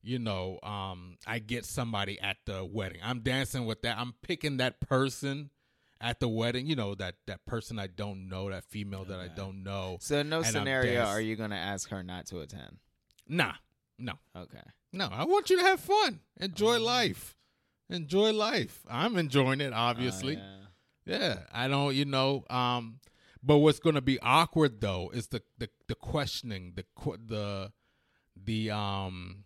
You 0.00 0.20
know, 0.20 0.60
um, 0.62 1.18
I 1.26 1.40
get 1.40 1.64
somebody 1.64 2.20
at 2.20 2.36
the 2.46 2.64
wedding. 2.64 3.00
I'm 3.02 3.18
dancing 3.20 3.66
with 3.66 3.82
that. 3.82 3.98
I'm 3.98 4.14
picking 4.22 4.58
that 4.58 4.80
person 4.80 5.50
at 6.00 6.20
the 6.20 6.28
wedding. 6.28 6.66
You 6.66 6.76
know 6.76 6.94
that 6.94 7.16
that 7.26 7.44
person 7.46 7.80
I 7.80 7.88
don't 7.88 8.28
know, 8.28 8.48
that 8.48 8.64
female 8.64 9.04
that 9.06 9.18
I 9.18 9.26
don't 9.26 9.64
know. 9.64 9.98
So 10.00 10.18
in 10.18 10.28
no 10.28 10.42
scenario 10.42 11.04
are 11.04 11.20
you 11.20 11.34
going 11.34 11.50
to 11.50 11.56
ask 11.56 11.90
her 11.90 12.04
not 12.04 12.26
to 12.26 12.38
attend? 12.40 12.78
Nah, 13.26 13.54
no. 13.98 14.12
Okay. 14.36 14.62
No, 14.92 15.08
I 15.10 15.24
want 15.24 15.50
you 15.50 15.58
to 15.58 15.64
have 15.64 15.80
fun. 15.80 16.20
Enjoy 16.40 16.78
life. 16.78 17.36
Enjoy 17.90 18.32
life. 18.32 18.80
I'm 18.88 19.16
enjoying 19.16 19.60
it, 19.60 19.72
obviously. 19.72 20.36
Oh, 20.36 20.40
yeah. 21.06 21.18
yeah. 21.18 21.38
I 21.52 21.68
don't, 21.68 21.94
you 21.94 22.04
know, 22.04 22.44
um 22.50 23.00
but 23.42 23.58
what's 23.58 23.78
going 23.78 23.94
to 23.94 24.02
be 24.02 24.18
awkward 24.20 24.80
though 24.80 25.10
is 25.14 25.28
the 25.28 25.42
the 25.58 25.68
the 25.86 25.94
questioning, 25.94 26.74
the 26.74 26.84
the 27.26 27.72
the 28.36 28.70
um 28.70 29.44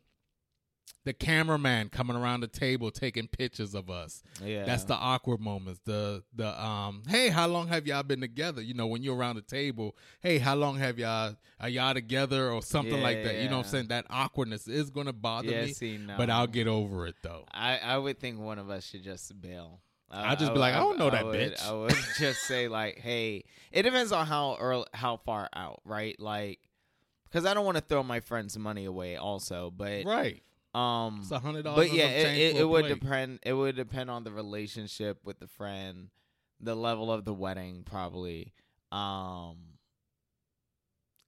the 1.05 1.13
cameraman 1.13 1.89
coming 1.89 2.17
around 2.17 2.41
the 2.41 2.47
table 2.47 2.91
taking 2.91 3.27
pictures 3.27 3.75
of 3.75 3.91
us. 3.91 4.23
Yeah. 4.43 4.65
That's 4.65 4.85
the 4.85 4.95
awkward 4.95 5.41
moments. 5.41 5.81
The 5.85 6.23
the 6.35 6.49
um 6.65 7.03
hey, 7.09 7.29
how 7.29 7.47
long 7.49 7.69
have 7.69 7.87
y'all 7.87 8.03
been 8.03 8.21
together? 8.21 8.63
You 8.63 8.75
know, 8.75 8.87
when 8.87 9.03
you're 9.03 9.17
around 9.17 9.37
the 9.37 9.43
table, 9.43 9.97
hey, 10.21 10.39
how 10.39 10.55
long 10.55 10.79
have 10.79 10.99
y'all 10.99 11.37
are 11.61 11.69
y'all 11.69 11.95
together 11.95 12.51
or 12.51 12.63
something 12.63 13.01
like 13.03 13.23
that? 13.25 13.37
You 13.37 13.49
know 13.49 13.59
what 13.59 13.67
I'm 13.67 13.71
saying? 13.73 13.89
That 13.89 14.07
awkwardness 14.11 14.69
is 14.69 14.91
gonna 14.91 15.13
bother 15.13 15.51
Yeah, 15.53 15.65
me. 15.65 15.73
see, 15.73 15.99
no. 15.99 16.17
But 16.17 16.31
I'll 16.31 16.47
get 16.47 16.67
over 16.69 17.07
it 17.07 17.17
though. 17.23 17.47
I, 17.53 17.79
I 17.79 17.99
would 17.99 18.19
think 18.19 18.39
one 18.39 18.59
of 18.59 18.71
us 18.71 18.87
should 18.87 19.03
just 19.03 19.41
bail. 19.41 19.81
I'd 20.15 20.39
just 20.39 20.53
be 20.53 20.59
like, 20.59 20.75
I 20.75 20.79
don't 20.81 20.99
know 20.99 21.09
that 21.09 21.25
would, 21.25 21.35
bitch. 21.55 21.67
I 21.67 21.73
would 21.73 21.97
just 22.19 22.43
say 22.43 22.69
like, 22.69 22.99
hey, 22.99 23.45
it 23.71 23.83
depends 23.83 24.13
on 24.13 24.27
how 24.27 24.57
early, 24.61 24.85
how 24.93 25.17
far 25.17 25.49
out, 25.55 25.81
right? 25.87 26.15
Like, 26.21 26.61
because 27.25 27.47
I 27.47 27.55
don't 27.55 27.65
want 27.65 27.79
to 27.79 27.83
throw 27.83 28.03
my 28.03 28.21
friend's 28.21 28.59
money 28.59 28.85
away, 28.85 29.17
also. 29.17 29.73
But 29.75 30.05
Right. 30.05 30.43
Um, 30.75 31.19
It's 31.23 31.31
a 31.31 31.39
hundred 31.39 31.65
dollars. 31.65 31.89
but 31.89 31.97
yeah, 31.97 32.07
it, 32.09 32.39
it, 32.39 32.57
it 32.61 32.65
would 32.69 32.89
depend. 32.89 33.41
It 33.43 33.53
would 33.53 33.77
depend 33.77 34.11
on 34.11 34.25
the 34.25 34.31
relationship 34.31 35.19
with 35.25 35.39
the 35.39 35.47
friend, 35.47 36.09
the 36.61 36.75
level 36.75 37.13
of 37.13 37.25
the 37.25 37.35
wedding, 37.35 37.83
probably. 37.85 38.53
Um, 38.91 39.57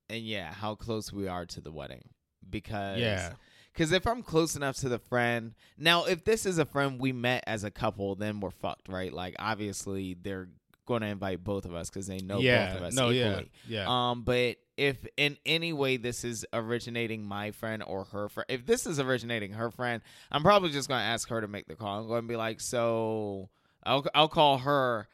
and 0.08 0.22
yeah, 0.22 0.52
how 0.52 0.74
close 0.74 1.12
we 1.12 1.28
are 1.28 1.46
to 1.46 1.60
the 1.60 1.72
wedding, 1.72 2.04
because 2.48 3.00
Yeah. 3.00 3.32
because 3.72 3.90
if 3.92 4.06
I'm 4.06 4.22
close 4.22 4.54
enough 4.56 4.76
to 4.78 4.88
the 4.88 4.98
friend, 4.98 5.54
now 5.78 6.04
if 6.04 6.24
this 6.24 6.46
is 6.46 6.58
a 6.58 6.64
friend 6.66 7.00
we 7.00 7.12
met 7.12 7.44
as 7.46 7.64
a 7.64 7.70
couple, 7.70 8.14
then 8.14 8.40
we're 8.40 8.50
fucked, 8.50 8.88
right? 8.88 9.12
Like 9.12 9.34
obviously 9.38 10.14
they're 10.14 10.48
going 10.86 11.00
to 11.00 11.06
invite 11.08 11.42
both 11.42 11.64
of 11.64 11.74
us 11.74 11.88
because 11.88 12.06
they 12.06 12.18
know 12.18 12.38
yeah. 12.38 12.68
both 12.68 12.76
of 12.76 12.82
us 12.84 12.94
no, 12.94 13.10
equally. 13.10 13.50
yeah. 13.66 13.84
Yeah. 13.84 14.10
Um, 14.10 14.22
but 14.22 14.56
if 14.76 14.96
in 15.16 15.36
any 15.46 15.72
way 15.72 15.96
this 15.96 16.24
is 16.24 16.44
originating 16.52 17.24
my 17.24 17.50
friend 17.52 17.82
or 17.86 18.04
her 18.06 18.28
friend, 18.28 18.46
if 18.48 18.66
this 18.66 18.86
is 18.86 18.98
originating 18.98 19.52
her 19.52 19.70
friend, 19.70 20.02
I'm 20.32 20.42
probably 20.42 20.70
just 20.70 20.88
gonna 20.88 21.02
ask 21.02 21.28
her 21.28 21.40
to 21.40 21.48
make 21.48 21.66
the 21.68 21.74
call. 21.76 22.00
I'm 22.00 22.08
going 22.08 22.22
to 22.22 22.28
be 22.28 22.36
like, 22.36 22.60
so 22.60 23.48
I'll 23.84 24.04
I'll 24.14 24.28
call 24.28 24.58
her 24.58 25.06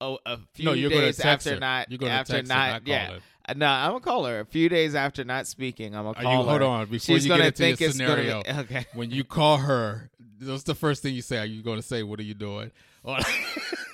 a, 0.00 0.16
a 0.26 0.38
few 0.54 0.64
no, 0.64 0.72
you're 0.72 0.90
gonna 0.90 1.02
days 1.02 1.16
text 1.18 1.46
after 1.46 1.54
her. 1.54 1.60
not 1.60 1.90
You're 1.90 1.98
gonna 1.98 2.12
after 2.12 2.32
text 2.34 2.50
her, 2.50 2.56
not, 2.58 2.72
not 2.72 2.84
call 2.84 2.94
yeah. 2.94 3.06
her. 3.12 3.18
Uh, 3.48 3.54
No, 3.56 3.66
I'm 3.66 3.90
gonna 3.90 4.00
call 4.00 4.24
her 4.26 4.40
a 4.40 4.46
few 4.46 4.68
days 4.68 4.94
after 4.94 5.24
not 5.24 5.46
speaking. 5.46 5.94
I'm 5.94 6.04
gonna 6.04 6.14
call 6.20 6.32
you 6.32 6.38
her. 6.44 6.50
hold 6.50 6.62
on 6.62 6.84
before 6.86 6.98
She's 7.16 7.24
you 7.24 7.28
gonna 7.28 7.42
get 7.44 7.46
into 7.48 7.58
think 7.58 7.80
your 7.80 7.88
it's 7.90 7.98
gonna 7.98 8.10
scenario? 8.42 8.42
okay. 8.62 8.86
When 8.94 9.10
you 9.10 9.24
call 9.24 9.58
her, 9.58 10.10
what's 10.42 10.62
the 10.64 10.74
first 10.74 11.02
thing 11.02 11.14
you 11.14 11.22
say? 11.22 11.38
Are 11.38 11.44
you 11.44 11.62
going 11.62 11.76
to 11.76 11.82
say, 11.86 12.02
"What 12.02 12.18
are 12.18 12.24
you 12.24 12.34
doing"? 12.34 12.70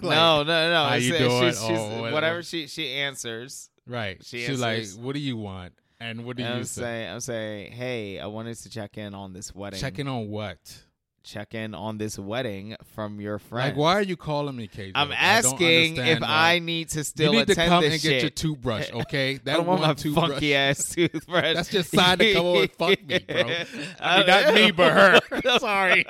Like, 0.01 0.15
no, 0.17 0.45
no, 0.45 0.71
no. 0.71 0.89
how 0.91 0.95
you 0.95 1.13
uh, 1.13 1.19
doing? 1.19 1.41
she's- 1.43 1.61
she's- 1.61 1.81
whatever. 1.81 2.13
whatever 2.15 2.43
she 2.45 2.69
she 2.69 2.93
answers. 2.93 3.69
Right. 3.89 4.23
She 4.25 4.45
She's 4.45 4.61
like, 4.61 4.79
answers- 4.79 4.97
"What 4.99 5.15
do 5.15 5.21
you 5.21 5.37
want?" 5.37 5.73
And 6.01 6.25
what 6.25 6.37
do 6.37 6.45
And 6.45 6.53
you 6.55 6.59
I'm 6.61 6.65
say? 6.65 6.81
saying, 6.83 7.11
I'm 7.13 7.21
saying, 7.21 7.73
hey, 7.73 8.21
I 8.21 8.27
wanted 8.27 8.57
to 8.59 8.71
check 8.71 8.97
in 8.99 9.15
on 9.15 9.33
this 9.33 9.53
wedding. 9.55 9.81
Checking 9.81 10.07
on 10.07 10.29
what? 10.29 10.59
check 11.25 11.53
in 11.55 11.75
on 11.75 11.99
this 11.99 12.19
wedding 12.19 12.75
from 12.95 13.21
your 13.21 13.39
friend. 13.39 13.69
Like, 13.71 13.77
why 13.77 13.93
are 13.97 14.03
you 14.03 14.17
calling 14.17 14.57
me, 14.57 14.67
KJ? 14.67 14.93
I'm 14.95 15.09
I 15.13 15.43
don't 15.43 15.53
asking 15.55 15.67
if 15.97 15.99
understand. 15.99 16.25
I 16.25 16.59
need 16.59 16.89
to 16.91 17.05
still 17.05 17.33
you 17.35 17.41
need 17.41 17.47
to 17.49 17.53
attend 17.53 17.69
come 17.69 17.83
this 17.83 17.93
and 17.95 18.01
shit. 18.01 18.11
get 18.13 18.23
your 18.23 18.31
toothbrush, 18.31 18.91
okay? 18.95 19.35
I 19.35 19.41
That 19.45 19.57
don't 19.59 19.67
want 19.67 19.81
one 19.81 19.89
my 19.91 19.95
toothbrush. 19.95 20.31
funky 20.31 20.55
ass 20.55 20.89
toothbrush. 20.95 21.55
That's 21.55 21.69
just 21.69 21.91
sign 21.91 22.17
to 22.19 22.33
come 22.33 22.47
over 22.47 22.61
and 22.63 22.73
fuck 22.73 23.05
me, 23.07 23.19
bro. 23.19 23.41
I 24.01 24.19
mean, 24.19 24.27
not 24.27 24.55
me, 24.55 24.71
but 24.71 24.93
her. 24.93 25.59
Sorry. 25.59 26.07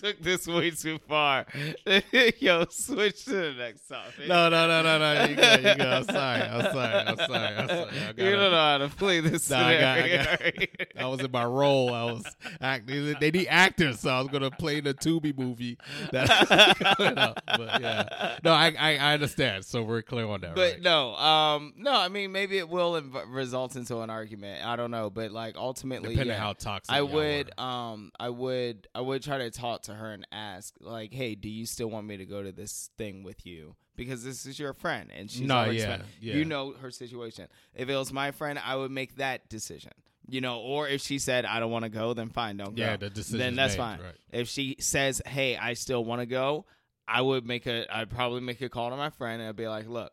Took 0.00 0.18
this 0.20 0.46
way 0.46 0.70
too 0.70 0.98
far. 1.08 1.46
Yo, 2.38 2.64
switch 2.70 3.24
to 3.26 3.30
the 3.30 3.54
next 3.58 3.88
topic. 3.88 4.28
No, 4.28 4.48
no, 4.48 4.66
no, 4.68 4.82
no, 4.82 4.98
no. 4.98 5.24
You 5.26 5.36
go, 5.36 5.52
you 5.54 5.74
go. 5.76 5.90
I'm 5.90 6.04
sorry. 6.04 6.42
I'm 6.42 6.62
sorry. 6.72 6.94
I'm 6.94 7.16
sorry. 7.16 7.56
I'm 7.56 7.68
sorry. 7.68 7.90
I 7.90 8.06
you 8.08 8.12
gotta- 8.14 8.30
don't 8.30 8.50
know 8.50 8.56
how 8.56 8.78
to 8.78 8.88
play 8.88 9.20
this 9.20 9.50
No, 9.50 9.56
I 9.58 9.80
got- 9.80 9.98
I 9.98 10.08
got- 10.16 10.88
I 10.96 11.06
was 11.06 11.20
in 11.20 11.30
my 11.30 11.44
role. 11.44 11.92
I 11.94 12.04
was 12.04 12.24
acting. 12.60 13.14
They 13.20 13.30
need 13.30 13.46
actors, 13.48 14.00
so 14.00 14.10
I 14.10 14.18
was 14.20 14.28
gonna 14.28 14.50
play 14.50 14.80
the 14.80 14.94
Tubi 14.94 15.36
movie. 15.36 15.78
That, 16.12 16.28
but 17.46 17.80
yeah, 17.80 18.36
no, 18.44 18.52
I, 18.52 18.74
I 18.78 18.96
I 18.96 19.14
understand. 19.14 19.64
So 19.64 19.82
we're 19.82 20.02
clear 20.02 20.26
on 20.26 20.40
that, 20.42 20.54
But 20.54 20.72
right? 20.74 20.82
no, 20.82 21.14
um, 21.16 21.72
no. 21.76 21.92
I 21.92 22.08
mean, 22.08 22.32
maybe 22.32 22.58
it 22.58 22.68
will 22.68 23.00
inv- 23.00 23.24
result 23.28 23.76
into 23.76 23.98
an 24.00 24.10
argument. 24.10 24.64
I 24.66 24.76
don't 24.76 24.90
know, 24.90 25.10
but 25.10 25.30
like 25.30 25.56
ultimately, 25.56 26.10
Depending 26.10 26.34
yeah, 26.36 26.40
how 26.40 26.52
toxic 26.54 26.94
I 26.94 27.02
would, 27.02 27.50
were. 27.56 27.64
um, 27.64 28.12
I 28.18 28.28
would, 28.30 28.88
I 28.94 29.00
would 29.00 29.22
try 29.22 29.38
to 29.38 29.50
talk 29.50 29.82
to 29.82 29.89
her 29.94 30.12
and 30.12 30.26
ask, 30.32 30.74
like, 30.80 31.12
hey, 31.12 31.34
do 31.34 31.48
you 31.48 31.66
still 31.66 31.88
want 31.88 32.06
me 32.06 32.16
to 32.16 32.26
go 32.26 32.42
to 32.42 32.52
this 32.52 32.90
thing 32.98 33.22
with 33.22 33.44
you? 33.46 33.76
Because 33.96 34.24
this 34.24 34.46
is 34.46 34.58
your 34.58 34.72
friend, 34.72 35.10
and 35.14 35.30
she's 35.30 35.42
No, 35.42 35.64
yeah, 35.70 35.98
yeah. 36.20 36.34
You 36.36 36.44
know 36.44 36.72
her 36.80 36.90
situation. 36.90 37.48
If 37.74 37.88
it 37.88 37.96
was 37.96 38.12
my 38.12 38.30
friend, 38.30 38.58
I 38.64 38.76
would 38.76 38.90
make 38.90 39.16
that 39.16 39.48
decision. 39.48 39.92
You 40.28 40.40
know, 40.40 40.60
or 40.60 40.86
if 40.88 41.00
she 41.00 41.18
said 41.18 41.44
I 41.44 41.58
don't 41.60 41.70
want 41.72 41.84
to 41.84 41.88
go, 41.90 42.14
then 42.14 42.28
fine, 42.30 42.56
don't 42.56 42.76
go. 42.76 42.82
Yeah, 42.82 42.96
the 42.96 43.10
decision's 43.10 43.38
Then 43.40 43.56
that's 43.56 43.74
made, 43.74 43.78
fine. 43.78 44.00
right. 44.00 44.14
If 44.32 44.48
she 44.48 44.76
says, 44.78 45.20
hey, 45.26 45.56
I 45.56 45.74
still 45.74 46.04
want 46.04 46.20
to 46.20 46.26
go, 46.26 46.66
I 47.08 47.20
would 47.20 47.44
make 47.44 47.66
a, 47.66 47.84
I'd 47.94 48.10
probably 48.10 48.40
make 48.40 48.60
a 48.60 48.68
call 48.68 48.90
to 48.90 48.96
my 48.96 49.10
friend 49.10 49.40
and 49.40 49.48
I'd 49.48 49.56
be 49.56 49.66
like, 49.66 49.88
look, 49.88 50.12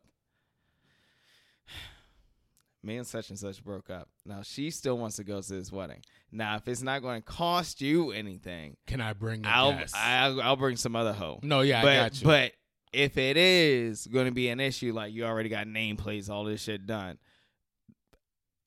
me 2.83 2.97
and 2.97 3.05
such 3.07 3.29
and 3.29 3.37
such 3.37 3.63
broke 3.63 3.89
up. 3.89 4.09
Now 4.25 4.41
she 4.43 4.71
still 4.71 4.97
wants 4.97 5.17
to 5.17 5.23
go 5.23 5.41
to 5.41 5.53
this 5.53 5.71
wedding. 5.71 6.01
Now, 6.31 6.55
if 6.57 6.67
it's 6.67 6.81
not 6.81 7.01
going 7.01 7.21
to 7.21 7.25
cost 7.25 7.79
you 7.81 8.11
anything, 8.11 8.75
Can 8.85 8.99
I 9.01 9.13
bring 9.13 9.45
a 9.45 9.49
I'll, 9.49 9.71
guest? 9.71 9.95
I'll 9.95 10.41
I'll 10.41 10.55
bring 10.57 10.75
some 10.75 10.95
other 10.95 11.13
hoe. 11.13 11.39
no, 11.41 11.61
yeah, 11.61 11.81
but 11.81 11.91
I 11.91 11.95
got 11.95 12.19
you. 12.21 12.25
but 12.25 12.51
if 12.93 13.17
it 13.17 13.37
is 13.37 14.07
going 14.07 14.25
to 14.25 14.31
be 14.33 14.49
an 14.49 14.59
issue, 14.59 14.93
like 14.93 15.13
you 15.13 15.23
already 15.25 15.49
got 15.49 15.67
nameplates, 15.67 16.29
all 16.29 16.43
this 16.43 16.61
shit 16.61 16.85
done, 16.85 17.17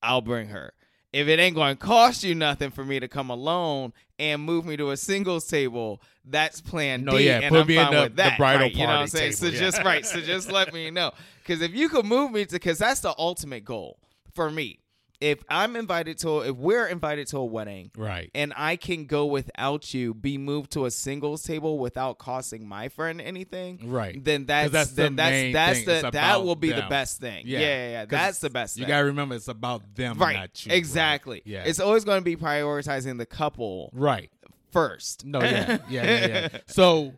I'll 0.01 0.21
bring 0.21 0.47
her. 0.49 0.73
If 1.13 1.27
it 1.27 1.39
ain't 1.39 1.55
going 1.55 1.75
to 1.75 1.79
cost 1.83 2.23
you 2.23 2.33
nothing 2.33 2.71
for 2.71 2.85
me 2.85 2.99
to 2.99 3.07
come 3.09 3.29
alone 3.29 3.91
and 4.17 4.41
move 4.41 4.65
me 4.65 4.77
to 4.77 4.91
a 4.91 4.97
singles 4.97 5.45
table, 5.45 6.01
that's 6.23 6.61
Plan 6.61 7.03
No, 7.03 7.17
D, 7.17 7.25
yeah, 7.27 7.39
and 7.43 7.49
put 7.49 7.61
I'm 7.61 7.67
me 7.67 7.77
in 7.77 7.83
fine 7.83 7.93
the- 7.93 8.01
with 8.03 8.15
the 8.15 8.31
bridal 8.37 8.61
right? 8.61 8.71
You 8.71 8.77
know 8.79 8.85
what 8.85 8.91
I'm 8.93 8.97
party 8.99 9.09
saying? 9.09 9.31
So 9.33 9.45
table, 9.47 9.59
just 9.59 9.83
right. 9.83 10.05
So 10.05 10.21
just 10.21 10.49
let 10.51 10.73
me 10.73 10.89
know, 10.89 11.11
because 11.43 11.61
if 11.61 11.73
you 11.75 11.89
could 11.89 12.05
move 12.05 12.31
me 12.31 12.45
to, 12.45 12.53
because 12.53 12.77
that's 12.77 13.01
the 13.01 13.13
ultimate 13.17 13.65
goal 13.65 13.99
for 14.33 14.49
me. 14.49 14.79
If 15.21 15.43
I'm 15.49 15.75
invited 15.75 16.17
to, 16.19 16.39
if 16.39 16.55
we're 16.55 16.87
invited 16.87 17.27
to 17.27 17.37
a 17.37 17.45
wedding, 17.45 17.91
right. 17.95 18.31
and 18.33 18.53
I 18.57 18.75
can 18.75 19.05
go 19.05 19.27
without 19.27 19.93
you, 19.93 20.13
be 20.13 20.37
moved 20.37 20.71
to 20.71 20.85
a 20.85 20.91
singles 20.91 21.43
table 21.43 21.77
without 21.79 22.17
costing 22.17 22.67
my 22.67 22.89
friend 22.89 23.21
anything, 23.21 23.79
Right. 23.83 24.23
Then 24.23 24.45
that's, 24.45 24.71
that's 24.71 24.89
the 24.91 25.03
then 25.03 25.15
that's 25.15 25.31
main 25.31 25.53
that's 25.53 25.83
thing. 25.83 26.01
the 26.03 26.11
that 26.11 26.43
will 26.43 26.55
be 26.55 26.71
the 26.71 26.85
best 26.89 27.19
thing. 27.19 27.43
Yeah. 27.45 27.59
Yeah, 27.59 27.65
yeah, 27.65 27.91
yeah. 27.91 28.05
That's 28.05 28.39
the 28.39 28.49
best. 28.49 28.77
You 28.77 28.83
thing. 28.83 28.89
gotta 28.89 29.05
remember, 29.05 29.35
it's 29.35 29.47
about 29.47 29.95
them, 29.95 30.17
right, 30.17 30.35
not 30.35 30.65
you. 30.65 30.73
exactly. 30.73 31.41
Yeah. 31.45 31.63
It's 31.65 31.79
always 31.79 32.03
going 32.03 32.19
to 32.19 32.25
be 32.25 32.35
prioritizing 32.35 33.17
the 33.17 33.25
couple 33.25 33.91
right. 33.93 34.31
first. 34.71 35.25
No, 35.25 35.41
yeah, 35.41 35.77
yeah, 35.89 36.03
yeah, 36.03 36.27
yeah. 36.27 36.47
So, 36.67 37.13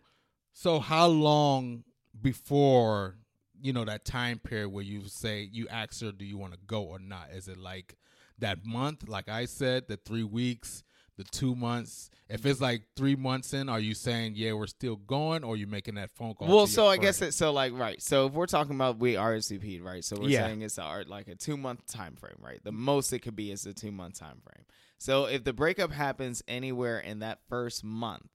so 0.54 0.80
how 0.80 1.08
long 1.08 1.84
before 2.22 3.16
you 3.64 3.72
know 3.74 3.86
that 3.86 4.04
time 4.06 4.40
period 4.40 4.70
where 4.70 4.84
you 4.84 5.08
say 5.08 5.50
you 5.52 5.68
ask 5.70 6.02
her, 6.02 6.12
do 6.12 6.26
you 6.26 6.38
want 6.38 6.54
to 6.54 6.60
go 6.68 6.84
or 6.84 7.00
not? 7.00 7.30
Is 7.34 7.48
it 7.48 7.58
like 7.58 7.96
that 8.40 8.66
month, 8.66 9.08
like 9.08 9.30
I 9.30 9.46
said, 9.46 9.88
the 9.88 9.96
three 9.96 10.24
weeks, 10.24 10.84
the 11.18 11.24
two 11.24 11.56
months? 11.56 12.10
If 12.30 12.46
it's 12.46 12.60
like 12.60 12.82
three 12.98 13.16
months 13.16 13.54
in, 13.54 13.70
are 13.70 13.80
you 13.80 13.94
saying 13.94 14.34
yeah, 14.36 14.54
we're 14.54 14.68
still 14.68 14.98
going, 14.98 15.44
or 15.46 15.56
you 15.56 15.66
making 15.66 15.96
that 15.96 16.12
phone 16.12 16.34
call? 16.34 16.50
Well, 16.50 16.68
so 16.68 16.88
I 16.88 16.98
guess 16.98 17.22
it's 17.22 17.38
so 17.38 17.54
like 17.54 17.72
right. 17.74 18.02
So 18.02 18.26
if 18.28 18.34
we're 18.34 18.48
talking 18.48 18.76
about 18.76 19.00
we 19.00 19.14
RSVP'd, 19.14 19.82
right? 19.82 20.04
So 20.04 20.18
we're 20.20 20.30
Yeah. 20.30 20.46
saying 20.48 20.62
it's 20.62 20.78
art- 20.78 21.08
like 21.08 21.28
a 21.30 21.36
two 21.36 21.56
month 21.56 21.86
time 21.88 22.16
frame, 22.16 22.38
right? 22.40 22.62
The 22.64 22.72
most 22.74 23.14
it 23.14 23.20
could 23.20 23.36
be 23.36 23.52
is 23.52 23.66
a 23.66 23.74
two 23.74 23.92
month 23.92 24.20
time 24.20 24.42
frame. 24.44 24.66
So 24.98 25.26
if 25.26 25.44
the 25.44 25.54
breakup 25.54 25.92
happens 25.92 26.42
anywhere 26.48 27.00
in 27.00 27.20
that 27.20 27.40
first 27.48 27.84
month, 27.84 28.30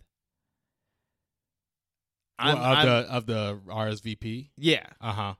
Well, 2.39 2.49
I'm, 2.49 2.57
of 2.57 2.63
I'm- 2.65 2.87
the 2.87 2.93
of 3.13 3.27
the 3.27 3.61
RSVP. 3.69 4.51
yeah, 4.57 4.87
Uh 5.01 5.13
huh. 5.13 5.35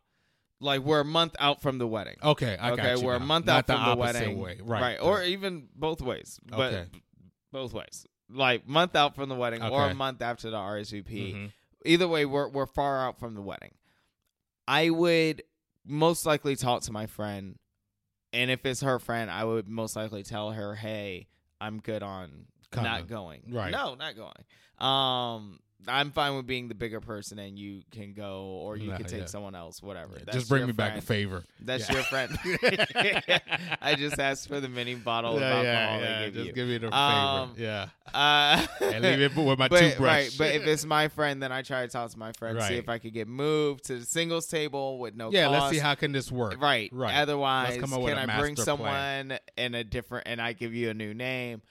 like 0.61 0.81
we're 0.81 1.01
a 1.01 1.05
month 1.05 1.37
out 1.39 1.63
from 1.63 1.79
the 1.79 1.87
wedding. 1.87 2.17
Okay, 2.23 2.57
I 2.59 2.73
okay, 2.73 2.83
got 2.83 2.99
you 3.01 3.05
we're 3.07 3.15
a 3.15 3.21
month 3.21 3.47
Not 3.47 3.59
out 3.59 3.67
the 3.69 3.73
from 3.75 3.85
the 3.85 3.91
opposite 4.03 4.21
wedding, 4.21 4.39
way. 4.41 4.59
Right, 4.63 4.97
Or 5.01 5.23
even 5.23 5.69
both 5.75 6.01
ways, 6.01 6.41
but 6.45 6.75
Okay. 6.75 6.87
both 7.53 7.73
ways. 7.73 8.07
Like 8.31 8.67
month 8.69 8.95
out 8.97 9.15
from 9.15 9.29
the 9.29 9.35
wedding, 9.37 9.63
or 9.63 9.87
a 9.87 9.95
month 9.95 10.21
after 10.23 10.51
the 10.51 10.57
RSVP. 10.59 11.35
Mhm. 11.35 11.53
Either 11.87 12.09
way, 12.09 12.25
we're 12.27 12.49
we're 12.49 12.67
far 12.67 13.07
out 13.07 13.19
from 13.19 13.35
the 13.35 13.41
wedding. 13.43 13.75
I 14.67 14.91
would 14.91 15.43
most 15.87 16.27
likely 16.27 16.57
talk 16.57 16.83
to 16.83 16.93
my 16.93 17.07
friend, 17.07 17.59
and 18.33 18.51
if 18.51 18.67
it's 18.67 18.83
her 18.83 18.99
friend, 18.99 19.31
I 19.31 19.45
would 19.45 19.69
most 19.69 19.97
likely 19.97 20.23
tell 20.25 20.51
her, 20.53 20.75
"Hey, 20.75 21.29
I'm 21.61 21.81
good 21.81 22.03
on 22.03 22.47
Kinda. 22.73 22.89
not 22.91 23.07
going. 23.09 23.45
Right. 23.51 23.71
No, 23.71 23.95
not 23.95 24.15
going. 24.15 24.45
Um, 24.79 25.61
I'm 25.87 26.11
fine 26.11 26.35
with 26.37 26.47
being 26.47 26.69
the 26.69 26.75
bigger 26.75 27.01
person, 27.01 27.39
and 27.39 27.57
you 27.59 27.83
can 27.93 28.13
go, 28.13 28.43
or 28.63 28.77
you 28.77 28.91
Nah, 28.91 28.97
can 28.97 29.07
take 29.07 29.21
yeah. 29.21 29.27
someone 29.27 29.55
else, 29.55 29.81
whatever. 29.83 30.15
That's 30.19 30.37
just 30.37 30.49
bring 30.49 30.61
your 30.61 30.67
me 30.67 30.73
back 30.73 30.89
a 30.99 31.01
friend. 31.01 31.05
favor. 31.05 31.45
That's 31.61 31.89
your 31.89 32.03
friend. 32.03 32.37
I 33.81 33.95
just 33.97 34.19
asked 34.19 34.49
for 34.49 34.61
the 34.61 34.69
mini 34.69 34.97
bottle 34.97 35.37
of 35.37 35.41
yeah, 35.41 35.49
alcohol 35.49 35.65
yeah, 35.65 35.99
they 36.01 36.05
yeah. 36.05 36.25
give 36.27 36.35
Just 36.35 36.47
you. 36.47 36.53
give 36.53 36.69
me 36.69 36.79
the 36.79 36.87
favor. 36.89 36.95
Um, 36.97 37.55
yeah. 37.57 37.87
Uh, 38.13 38.67
And 38.81 39.05
leave 39.05 39.21
it 39.21 39.37
with 39.37 39.59
my 39.59 39.69
but, 39.69 39.79
toothbrush. 39.81 39.99
Right, 40.01 40.35
but 40.37 40.55
if 40.55 40.67
it's 40.67 40.85
my 40.85 41.09
friend, 41.09 41.43
then 41.43 41.53
I 41.53 41.63
try 41.63 41.83
to 41.87 41.89
talk 41.93 42.11
to 42.11 42.19
my 42.19 42.33
friend, 42.33 42.59
see 42.59 42.65
Right. 42.65 42.73
if 42.79 42.89
I 42.89 42.99
could 42.99 43.13
get 43.13 43.29
moved 43.29 43.85
to 43.85 43.99
the 43.99 44.05
singles 44.07 44.47
table 44.49 44.99
with 44.99 45.15
no 45.15 45.31
yeah, 45.31 45.47
cost. 45.47 45.61
let's 45.61 45.73
see 45.75 45.79
how 45.79 45.95
can 45.95 46.13
this 46.13 46.31
work. 46.33 46.61
Right, 46.61 46.91
Right. 46.93 47.15
Otherwise, 47.15 47.77
Let's 47.77 47.81
come 47.83 47.93
up 47.93 48.01
with 48.03 48.15
can 48.15 48.29
a 48.29 48.33
I 48.33 48.41
bring 48.41 48.55
master 48.57 48.77
plan. 48.77 49.29
someone 49.29 49.39
in 49.57 49.75
a 49.75 49.85
different, 49.85 50.27
and 50.27 50.41
I 50.41 50.53
give 50.55 50.75
you 50.75 50.91
a 50.91 50.95
new 50.95 51.15
name? 51.15 51.63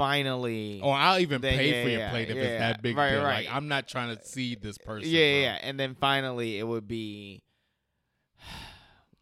Finally, 0.00 0.80
Or 0.82 0.94
I'll 0.94 1.18
even 1.20 1.42
Then, 1.42 1.58
pay 1.58 1.68
yeah, 1.76 1.82
for 1.84 1.88
your 1.90 2.00
yeah, 2.00 2.10
plate 2.10 2.30
if 2.30 2.36
yeah, 2.36 2.42
it's 2.42 2.58
that 2.60 2.82
big 2.82 2.96
right, 2.96 3.10
deal. 3.10 3.22
right. 3.22 3.46
Like 3.46 3.54
I'm 3.54 3.68
not 3.68 3.86
trying 3.86 4.16
to 4.16 4.24
see 4.24 4.54
this 4.54 4.78
person. 4.78 5.08
yeah, 5.10 5.20
yeah, 5.20 5.26
bro. 5.32 5.40
yeah, 5.42 5.68
and 5.68 5.78
then 5.78 5.94
finally 5.94 6.58
it 6.58 6.66
would 6.66 6.88
be 6.88 7.42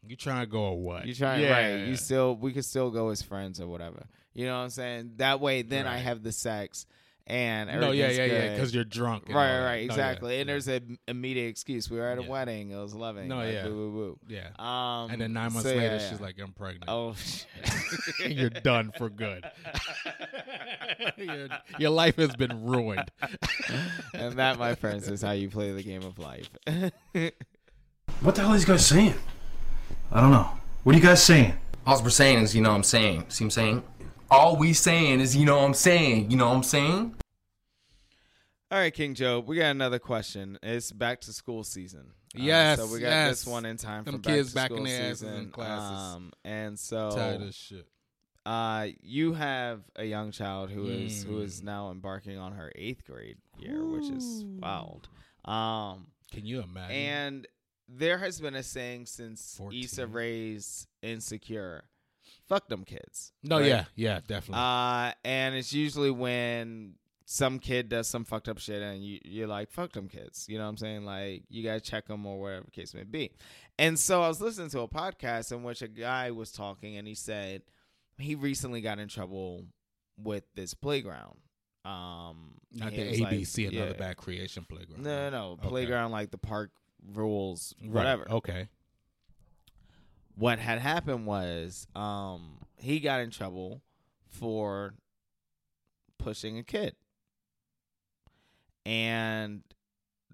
You 0.06 0.14
trying 0.16 0.40
to 0.40 0.46
go 0.46 0.60
or 0.66 0.80
what? 0.80 1.04
you 1.06 1.14
trying 1.14 1.42
yeah. 1.42 1.50
right. 1.80 1.86
You 1.88 1.96
still 1.96 2.36
we 2.36 2.52
could 2.52 2.64
still 2.64 2.90
go 2.90 3.08
as 3.08 3.22
friends 3.22 3.60
or 3.60 3.66
whatever. 3.66 4.06
You 4.34 4.46
know 4.46 4.56
what 4.56 4.64
I'm 4.64 4.70
saying? 4.70 5.12
That 5.16 5.40
way, 5.40 5.62
then 5.62 5.86
I 5.88 5.98
have 5.98 6.22
the 6.22 6.30
sex 6.32 6.86
and 7.28 7.68
No, 7.80 7.90
yeah, 7.92 8.04
everything's 8.06 8.32
yeah, 8.32 8.38
yeah. 8.44 8.54
Because 8.54 8.74
you're 8.74 8.84
drunk. 8.84 9.24
and 9.26 9.34
Right, 9.36 9.56
all 9.58 9.58
right, 9.58 9.60
that. 9.60 9.64
right, 9.66 9.74
No, 9.74 9.78
yeah, 9.80 9.84
exactly. 9.84 10.40
And 10.40 10.48
yeah. 10.48 10.52
there's 10.52 10.68
an 10.68 10.98
immediate 11.06 11.48
excuse. 11.48 11.90
We 11.90 11.98
were 11.98 12.06
at 12.08 12.18
a 12.18 12.22
Yeah. 12.22 12.28
wedding. 12.28 12.70
It 12.70 12.76
was 12.76 12.94
loving. 12.94 13.28
No, 13.28 13.36
like, 13.36 13.52
yeah. 13.52 13.64
Boo, 13.64 13.90
boo, 13.92 14.18
yeah. 14.28 14.48
Um, 14.58 15.10
And 15.10 15.20
then 15.20 15.32
nine 15.32 15.52
months 15.52 15.68
so, 15.68 15.74
later, 15.74 15.96
yeah. 15.96 16.08
she's 16.10 16.20
like, 16.20 16.36
"I'm 16.42 16.52
pregnant." 16.52 16.84
"Oh, 16.88 17.14
shit. 18.18 18.32
you're 18.32 18.50
done 18.50 18.92
for 18.96 19.08
good. 19.10 19.44
your, 21.16 21.48
your 21.78 21.90
life 21.90 22.16
has 22.16 22.34
been 22.36 22.64
ruined. 22.64 23.10
and 24.14 24.38
that, 24.38 24.58
my 24.58 24.74
friends, 24.74 25.08
is 25.08 25.22
how 25.22 25.32
you 25.32 25.48
play 25.50 25.72
the 25.72 25.82
game 25.82 26.02
of 26.02 26.18
life. 26.18 26.48
What 28.20 28.34
the 28.34 28.40
hell 28.40 28.50
are 28.50 28.54
these 28.54 28.64
guys 28.64 28.84
saying? 28.84 29.14
I 30.10 30.20
don't 30.20 30.32
know. 30.32 30.48
What 30.82 30.94
are 30.94 30.98
you 30.98 31.04
guys 31.04 31.22
saying? 31.22 31.54
All 31.86 32.02
we're 32.02 32.10
saying 32.10 32.38
is, 32.42 32.54
you 32.54 32.62
know 32.62 32.70
what 32.70 32.74
I'm 32.76 32.82
saying. 32.82 33.26
See 33.28 33.44
what 33.44 33.46
I'm 33.46 33.50
saying? 33.50 33.82
All 34.30 34.56
we 34.56 34.72
saying 34.72 35.20
is, 35.20 35.34
you 35.36 35.46
know 35.46 35.56
what 35.56 35.64
I'm 35.64 35.74
saying. 35.74 36.30
You 36.30 36.36
know 36.36 36.48
what 36.48 36.56
I'm 36.56 36.62
saying? 36.62 37.14
All 38.70 38.78
right, 38.78 38.92
King 38.92 39.14
Joe, 39.14 39.40
we 39.40 39.56
got 39.56 39.70
another 39.70 39.98
question. 39.98 40.58
It's 40.62 40.92
back 40.92 41.20
to 41.22 41.32
school 41.32 41.64
season. 41.64 42.12
Uh, 42.36 42.42
Yes, 42.42 42.78
so 42.78 42.86
we 42.86 43.00
got 43.00 43.08
yes. 43.08 43.30
this 43.30 43.46
one 43.46 43.64
in 43.64 43.78
time 43.78 44.04
Them 44.04 44.16
for 44.16 44.20
back 44.20 44.34
kids 44.34 44.48
to 44.50 44.54
back 44.54 44.70
in 44.70 44.76
school 44.76 44.84
their 44.86 45.10
asses 45.10 45.22
in 45.22 45.28
season. 45.34 45.50
classes. 45.50 45.98
Um, 46.16 46.32
and 46.44 46.78
so 46.78 47.10
Tired 47.16 47.40
of 47.40 47.54
shit. 47.54 47.88
uh, 48.44 48.88
you 49.00 49.32
have 49.32 49.80
a 49.96 50.04
young 50.04 50.30
child 50.32 50.68
who 50.70 50.88
is 50.88 51.22
who 51.24 51.40
Mm. 51.40 51.44
is 51.44 51.62
now 51.62 51.90
embarking 51.90 52.36
on 52.36 52.52
her 52.52 52.70
eighth 52.76 53.06
grade 53.06 53.38
year, 53.58 53.82
which 53.82 54.10
is 54.10 54.44
wild. 54.44 55.08
Um, 55.46 56.08
Can 56.30 56.44
you 56.44 56.60
imagine? 56.60 56.94
and 56.96 57.46
there 57.88 58.18
has 58.18 58.38
been 58.38 58.54
a 58.54 58.62
saying 58.62 59.06
since 59.06 59.54
14. 59.56 59.82
Issa 59.84 60.06
Rae's 60.06 60.86
Insecure 61.00 61.84
fuck 62.48 62.68
them 62.68 62.84
kids. 62.84 63.32
No, 63.42 63.58
right? 63.58 63.66
yeah, 63.66 63.84
yeah, 63.94 64.20
definitely. 64.26 64.62
Uh, 64.62 65.12
and 65.24 65.54
it's 65.54 65.72
usually 65.72 66.10
when 66.10 66.94
some 67.24 67.58
kid 67.58 67.88
does 67.90 68.08
some 68.08 68.24
fucked 68.24 68.48
up 68.48 68.58
shit 68.58 68.82
and 68.82 69.04
you, 69.04 69.18
you're 69.24 69.46
like, 69.46 69.70
fuck 69.70 69.92
them 69.92 70.08
kids. 70.08 70.46
You 70.48 70.56
know 70.58 70.64
what 70.64 70.70
I'm 70.70 70.76
saying? 70.78 71.04
Like, 71.04 71.42
you 71.50 71.62
got 71.62 71.74
to 71.74 71.80
check 71.80 72.06
them 72.06 72.24
or 72.24 72.40
whatever 72.40 72.64
the 72.64 72.70
case 72.70 72.94
may 72.94 73.04
be. 73.04 73.32
And 73.78 73.98
so 73.98 74.22
I 74.22 74.28
was 74.28 74.40
listening 74.40 74.70
to 74.70 74.80
a 74.80 74.88
podcast 74.88 75.52
in 75.52 75.62
which 75.62 75.82
a 75.82 75.88
guy 75.88 76.30
was 76.30 76.50
talking 76.50 76.96
and 76.96 77.06
he 77.06 77.14
said 77.14 77.62
he 78.16 78.34
recently 78.34 78.80
got 78.80 78.98
in 78.98 79.08
trouble 79.08 79.66
with 80.16 80.44
this 80.54 80.72
playground. 80.74 81.36
Um, 81.84 82.54
Not 82.72 82.92
the 82.92 83.08
was 83.08 83.20
like- 83.20 83.34
ABC, 83.34 83.68
another 83.68 83.90
yeah. 83.92 83.96
bad 83.98 84.16
creation 84.16 84.64
playground. 84.68 85.02
No, 85.04 85.30
no, 85.30 85.38
no. 85.38 85.52
Okay. 85.52 85.68
Playground 85.68 86.10
like 86.12 86.30
the 86.30 86.38
park 86.38 86.70
rules, 87.12 87.74
Right, 87.80 87.92
whatever. 87.92 88.30
Okay. 88.30 88.68
What 90.38 90.60
had 90.60 90.78
happened 90.78 91.26
was 91.26 91.86
um 91.96 92.58
he 92.76 93.00
got 93.00 93.20
in 93.20 93.30
trouble 93.30 93.82
for 94.28 94.94
pushing 96.18 96.58
a 96.58 96.62
kid. 96.62 96.94
And 98.86 99.62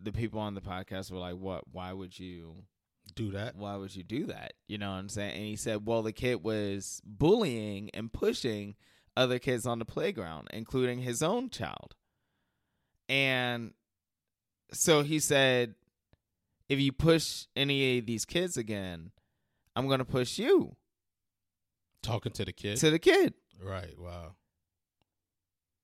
the 0.00 0.12
people 0.12 0.40
on 0.40 0.54
the 0.54 0.60
podcast 0.60 1.10
were 1.10 1.18
like, 1.18 1.36
"What? 1.36 1.64
Why 1.72 1.92
would 1.92 2.18
you 2.18 2.64
Do 3.14 3.30
that. 3.30 3.56
why 3.56 3.76
would 3.76 3.96
you 3.96 4.02
do 4.02 4.26
that?" 4.26 4.52
You 4.68 4.76
know 4.78 4.90
what 4.90 4.98
I'm 4.98 5.08
saying? 5.08 5.34
And 5.36 5.44
he 5.44 5.56
said, 5.56 5.86
"Well, 5.86 6.02
the 6.02 6.12
kid 6.12 6.44
was 6.44 7.00
bullying 7.04 7.90
and 7.94 8.12
pushing 8.12 8.76
other 9.16 9.38
kids 9.38 9.64
on 9.66 9.78
the 9.78 9.84
playground, 9.84 10.48
including 10.52 11.00
his 11.00 11.22
own 11.22 11.48
child." 11.48 11.94
And 13.08 13.72
so 14.72 15.02
he 15.02 15.18
said, 15.18 15.74
"If 16.68 16.78
you 16.78 16.92
push 16.92 17.46
any 17.56 17.98
of 17.98 18.06
these 18.06 18.24
kids 18.24 18.56
again, 18.56 19.12
I'm 19.76 19.86
going 19.88 19.98
to 19.98 20.04
push 20.04 20.38
you 20.38 20.76
Talking 22.02 22.32
to 22.32 22.44
the 22.44 22.52
kid. 22.52 22.76
to 22.78 22.90
the 22.90 22.98
kid." 22.98 23.34
right. 23.62 23.98
Wow. 23.98 24.34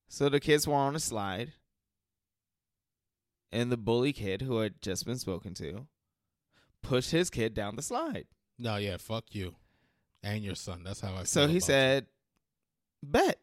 So 0.07 0.27
the 0.29 0.39
kids 0.39 0.67
were 0.67 0.75
on 0.75 0.95
a 0.95 0.99
slide, 0.99 1.53
and 3.51 3.71
the 3.71 3.77
bully 3.77 4.13
kid 4.13 4.41
who 4.41 4.57
had 4.59 4.81
just 4.81 5.05
been 5.05 5.17
spoken 5.17 5.53
to 5.55 5.87
pushed 6.83 7.11
his 7.11 7.29
kid 7.29 7.53
down 7.53 7.75
the 7.75 7.81
slide. 7.81 8.25
No, 8.59 8.75
yeah. 8.77 8.97
Fuck 8.97 9.25
you, 9.31 9.55
and 10.23 10.43
your 10.43 10.55
son. 10.55 10.83
That's 10.83 11.01
how 11.01 11.15
I. 11.15 11.23
So 11.23 11.47
he 11.47 11.59
said, 11.59 12.07
"Bet." 13.03 13.39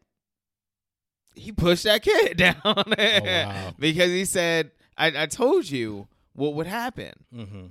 He 1.35 1.51
pushed 1.51 1.83
that 1.83 2.01
kid 2.03 2.37
down 2.37 2.55
Oh, 2.65 2.83
wow. 2.87 3.73
because 3.79 4.09
he 4.11 4.25
said, 4.25 4.71
I, 4.97 5.23
"I 5.23 5.25
told 5.25 5.69
you 5.69 6.07
what 6.33 6.53
would 6.55 6.67
happen. 6.67 7.13
Mm-hmm. 7.33 7.65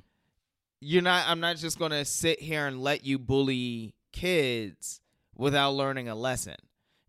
You're 0.81 1.03
not. 1.03 1.27
I'm 1.29 1.41
not 1.41 1.57
just 1.57 1.79
going 1.79 1.91
to 1.91 2.05
sit 2.05 2.41
here 2.41 2.67
and 2.67 2.83
let 2.83 3.05
you 3.05 3.19
bully 3.19 3.95
kids 4.13 5.01
without 5.35 5.73
learning 5.73 6.09
a 6.09 6.15
lesson. 6.15 6.57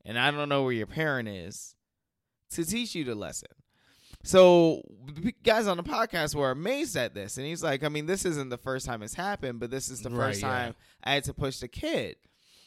And 0.06 0.18
I 0.18 0.32
don't 0.32 0.50
know 0.50 0.64
where 0.64 0.72
your 0.72 0.88
parent 0.88 1.28
is 1.28 1.76
to 2.52 2.66
teach 2.66 2.96
you 2.96 3.04
the 3.04 3.16
lesson." 3.16 3.50
So 4.24 4.82
the 5.06 5.34
guys 5.44 5.68
on 5.68 5.78
the 5.78 5.84
podcast 5.84 6.36
were 6.36 6.52
amazed 6.52 6.98
at 6.98 7.14
this, 7.14 7.38
and 7.38 7.46
he's 7.46 7.64
like, 7.64 7.84
"I 7.84 7.90
mean, 7.90 8.06
this 8.06 8.26
isn't 8.26 8.50
the 8.50 8.58
first 8.58 8.86
time 8.86 9.02
it's 9.02 9.14
happened, 9.14 9.60
but 9.60 9.70
this 9.72 9.90
is 9.90 10.02
the 10.02 10.10
Right, 10.10 10.30
first 10.30 10.42
yeah. 10.42 10.48
time 10.50 10.76
I 11.04 11.14
had 11.14 11.24
to 11.26 11.34
push 11.34 11.60
the 11.60 11.68
kid." 11.68 12.18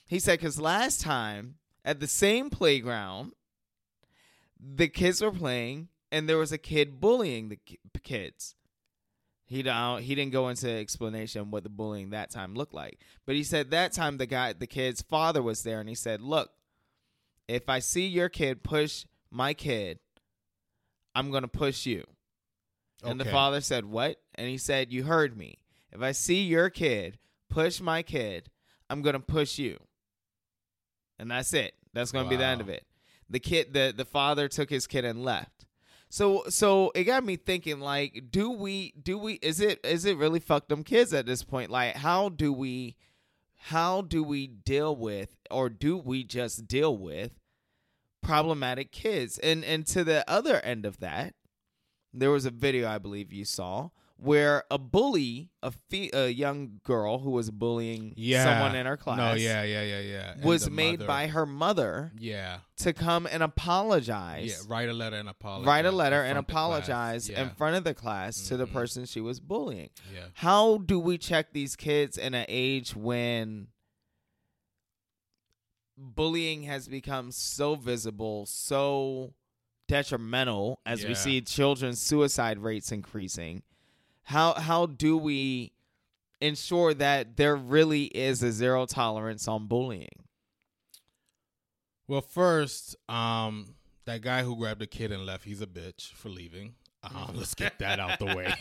He 0.06 0.18
said, 0.18 0.38
"Because 0.38 0.60
last 0.60 1.00
time 1.00 1.56
at 1.84 2.00
the 2.00 2.06
same 2.06 2.48
playground, 2.48 3.32
the 4.58 4.88
kids 4.88 5.20
were 5.20 5.32
playing, 5.32 5.88
and 6.10 6.28
there 6.28 6.38
was 6.38 6.52
a 6.52 6.58
kid 6.58 7.00
bullying 7.00 7.48
the 7.48 8.00
kids." 8.00 8.54
He 9.52 9.62
don't, 9.62 10.02
he 10.02 10.14
didn't 10.14 10.32
go 10.32 10.48
into 10.48 10.70
explanation 10.70 11.50
what 11.50 11.62
the 11.62 11.68
bullying 11.68 12.10
that 12.10 12.30
time 12.30 12.54
looked 12.54 12.74
like, 12.74 12.98
but 13.26 13.34
he 13.34 13.44
said 13.44 13.70
that 13.70 13.92
time 13.92 14.16
the 14.16 14.26
guy, 14.26 14.52
the 14.52 14.66
kid's 14.66 15.02
father 15.02 15.42
was 15.42 15.62
there, 15.62 15.78
and 15.78 15.88
he 15.88 15.94
said, 15.94 16.20
"Look, 16.22 16.50
if 17.48 17.68
I 17.68 17.80
see 17.80 18.06
your 18.06 18.28
kid 18.28 18.62
push 18.62 19.04
my 19.30 19.54
kid, 19.54 19.98
I'm 21.14 21.30
going 21.30 21.42
to 21.42 21.48
push 21.48 21.86
you. 21.86 22.04
And 23.04 23.20
the 23.20 23.24
father 23.24 23.60
said, 23.60 23.84
What? 23.84 24.16
And 24.34 24.48
he 24.48 24.58
said, 24.58 24.92
You 24.92 25.04
heard 25.04 25.36
me. 25.36 25.58
If 25.92 26.00
I 26.00 26.12
see 26.12 26.42
your 26.44 26.70
kid 26.70 27.18
push 27.50 27.80
my 27.80 28.02
kid, 28.02 28.48
I'm 28.88 29.02
going 29.02 29.14
to 29.14 29.20
push 29.20 29.58
you. 29.58 29.78
And 31.18 31.30
that's 31.30 31.52
it. 31.52 31.74
That's 31.92 32.12
going 32.12 32.24
to 32.24 32.30
be 32.30 32.36
the 32.36 32.44
end 32.44 32.60
of 32.60 32.68
it. 32.68 32.86
The 33.28 33.40
kid 33.40 33.72
the 33.72 33.92
the 33.96 34.04
father 34.04 34.48
took 34.48 34.70
his 34.70 34.86
kid 34.86 35.04
and 35.04 35.24
left. 35.24 35.61
So 36.12 36.44
so 36.50 36.92
it 36.94 37.04
got 37.04 37.24
me 37.24 37.36
thinking 37.36 37.80
like 37.80 38.24
do 38.30 38.50
we 38.50 38.92
do 39.02 39.16
we 39.16 39.36
is 39.36 39.60
it 39.60 39.80
is 39.82 40.04
it 40.04 40.18
really 40.18 40.40
fuck 40.40 40.68
them 40.68 40.84
kids 40.84 41.14
at 41.14 41.24
this 41.24 41.42
point? 41.42 41.70
Like 41.70 41.96
how 41.96 42.28
do 42.28 42.52
we 42.52 42.96
how 43.56 44.02
do 44.02 44.22
we 44.22 44.46
deal 44.46 44.94
with 44.94 45.34
or 45.50 45.70
do 45.70 45.96
we 45.96 46.22
just 46.22 46.68
deal 46.68 46.94
with 46.94 47.40
problematic 48.22 48.92
kids? 48.92 49.38
And 49.38 49.64
and 49.64 49.86
to 49.86 50.04
the 50.04 50.22
other 50.30 50.60
end 50.60 50.84
of 50.84 51.00
that, 51.00 51.32
there 52.12 52.30
was 52.30 52.44
a 52.44 52.50
video 52.50 52.90
I 52.90 52.98
believe 52.98 53.32
you 53.32 53.46
saw 53.46 53.88
where 54.22 54.62
a 54.70 54.78
bully, 54.78 55.50
a, 55.62 55.72
fe- 55.90 56.10
a 56.12 56.28
young 56.28 56.80
girl 56.84 57.18
who 57.18 57.30
was 57.30 57.50
bullying 57.50 58.14
Yeah. 58.16 58.44
someone 58.44 58.76
in 58.76 58.86
her 58.86 58.96
class, 58.96 59.16
No, 59.18 59.32
yeah, 59.34 59.62
yeah, 59.64 59.82
yeah, 59.82 60.00
yeah. 60.00 60.32
And 60.34 60.44
was 60.44 60.70
made 60.70 61.00
mother- 61.00 61.06
by 61.08 61.26
her 61.26 61.44
mother 61.44 62.12
Yeah. 62.18 62.58
to 62.78 62.92
come 62.92 63.26
and 63.26 63.42
apologize. 63.42 64.46
Yeah. 64.48 64.72
Write 64.72 64.88
a 64.88 64.92
letter 64.92 65.16
and 65.16 65.28
apologize. 65.28 65.66
Write 65.66 65.86
a 65.86 65.90
letter 65.92 66.22
and 66.22 66.34
front 66.34 66.38
of 66.38 66.46
the 66.46 66.52
class. 66.52 66.56
apologize 66.88 67.28
Yeah. 67.30 67.42
in 67.42 67.50
front 67.50 67.76
of 67.76 67.84
the 67.84 67.94
class 67.94 68.48
to 68.48 68.56
the 68.56 68.66
Mhm. 68.66 68.72
person 68.72 69.06
she 69.06 69.20
was 69.20 69.40
bullying. 69.40 69.90
Yeah. 70.14 70.26
How 70.34 70.78
do 70.78 70.98
we 71.00 71.18
check 71.18 71.52
these 71.52 71.74
kids 71.74 72.16
in 72.16 72.34
an 72.34 72.46
age 72.48 72.94
when 72.94 73.68
bullying 75.96 76.62
has 76.64 76.88
become 76.88 77.30
so 77.32 77.74
visible, 77.74 78.46
so 78.46 79.34
detrimental 79.88 80.80
as 80.86 81.04
we 81.04 81.14
see 81.14 81.40
children's 81.40 82.00
suicide 82.00 82.58
rates 82.58 82.92
increasing? 82.92 83.62
How 84.24 84.54
how 84.54 84.86
do 84.86 85.16
we 85.16 85.72
ensure 86.40 86.94
that 86.94 87.36
there 87.36 87.56
really 87.56 88.04
is 88.04 88.42
a 88.42 88.52
zero 88.52 88.86
tolerance 88.86 89.46
on 89.48 89.66
bullying? 89.66 90.08
Well, 92.08 92.20
first, 92.20 92.96
um, 93.08 93.74
that 94.04 94.22
guy 94.22 94.42
who 94.42 94.56
grabbed 94.56 94.80
the 94.80 94.86
kid 94.86 95.12
and 95.12 95.24
left, 95.24 95.44
he's 95.44 95.62
a 95.62 95.66
bitch 95.66 96.12
for 96.12 96.28
leaving. 96.28 96.74
Um, 97.02 97.32
let's 97.34 97.54
get 97.54 97.78
that 97.78 97.98
out 98.00 98.18
the 98.18 98.26
way. 98.26 98.52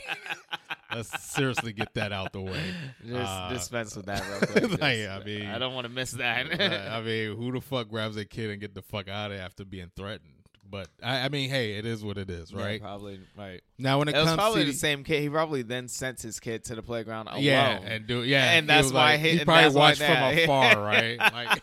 let's 0.93 1.24
seriously 1.24 1.74
get 1.74 1.93
that 1.95 2.12
out 2.12 2.34
the 2.34 2.41
way. 2.41 2.74
Just 3.05 3.32
Uh, 3.32 3.49
dispense 3.53 3.95
with 3.95 4.05
that 4.05 4.24
real 4.28 4.39
quick. 4.68 4.82
like, 4.82 4.99
I 5.07 5.22
mean- 5.26 5.45
I 5.47 5.57
don't 5.59 5.74
want 5.74 5.86
to 5.86 5.91
miss 5.93 6.12
that. 6.12 6.47
I 6.91 7.01
mean, 7.05 7.36
who 7.36 7.51
the 7.51 7.62
fuck 7.62 7.89
grabs 7.89 8.16
a 8.18 8.26
kid 8.26 8.49
and 8.51 8.59
get 8.62 8.74
the 8.76 8.82
fuck 8.82 9.07
out 9.09 9.32
of 9.32 9.38
there 9.38 9.45
after 9.45 9.66
being 9.66 9.91
threatened? 9.95 10.34
But 10.72 10.88
I, 11.03 11.26
I 11.26 11.30
mean, 11.30 11.49
hey, 11.49 11.74
it 11.74 11.86
is 11.86 12.01
what 12.03 12.17
it 12.17 12.30
is, 12.30 12.51
Yeah, 12.51 12.63
right? 12.63 12.82
probably 12.82 13.19
right. 13.38 13.61
now, 13.78 13.99
when 13.99 14.07
it, 14.07 14.15
It 14.15 14.19
was 14.19 14.28
comes 14.30 14.38
probably 14.38 14.61
to 14.65 14.72
the 14.72 14.78
same 14.78 15.03
kid. 15.03 15.22
He 15.22 15.30
probably 15.30 15.63
then 15.63 15.89
sent 15.89 16.22
his 16.22 16.39
kid 16.39 16.63
to 16.65 16.76
the 16.76 16.82
playground 16.82 17.28
alone. 17.28 17.43
yeah, 17.43 17.78
and 17.84 18.07
do 18.07 18.24
yeah, 18.24 18.51
And 18.53 18.69
that's 18.69 18.86
was 18.86 18.93
why 18.93 19.11
like- 19.11 19.19
he- 19.19 19.38
he 19.39 19.43
probably 19.45 19.76
watched 19.78 20.01
from 20.01 20.15
afar, 20.38 20.82
right? 20.82 21.19
Like 21.19 21.61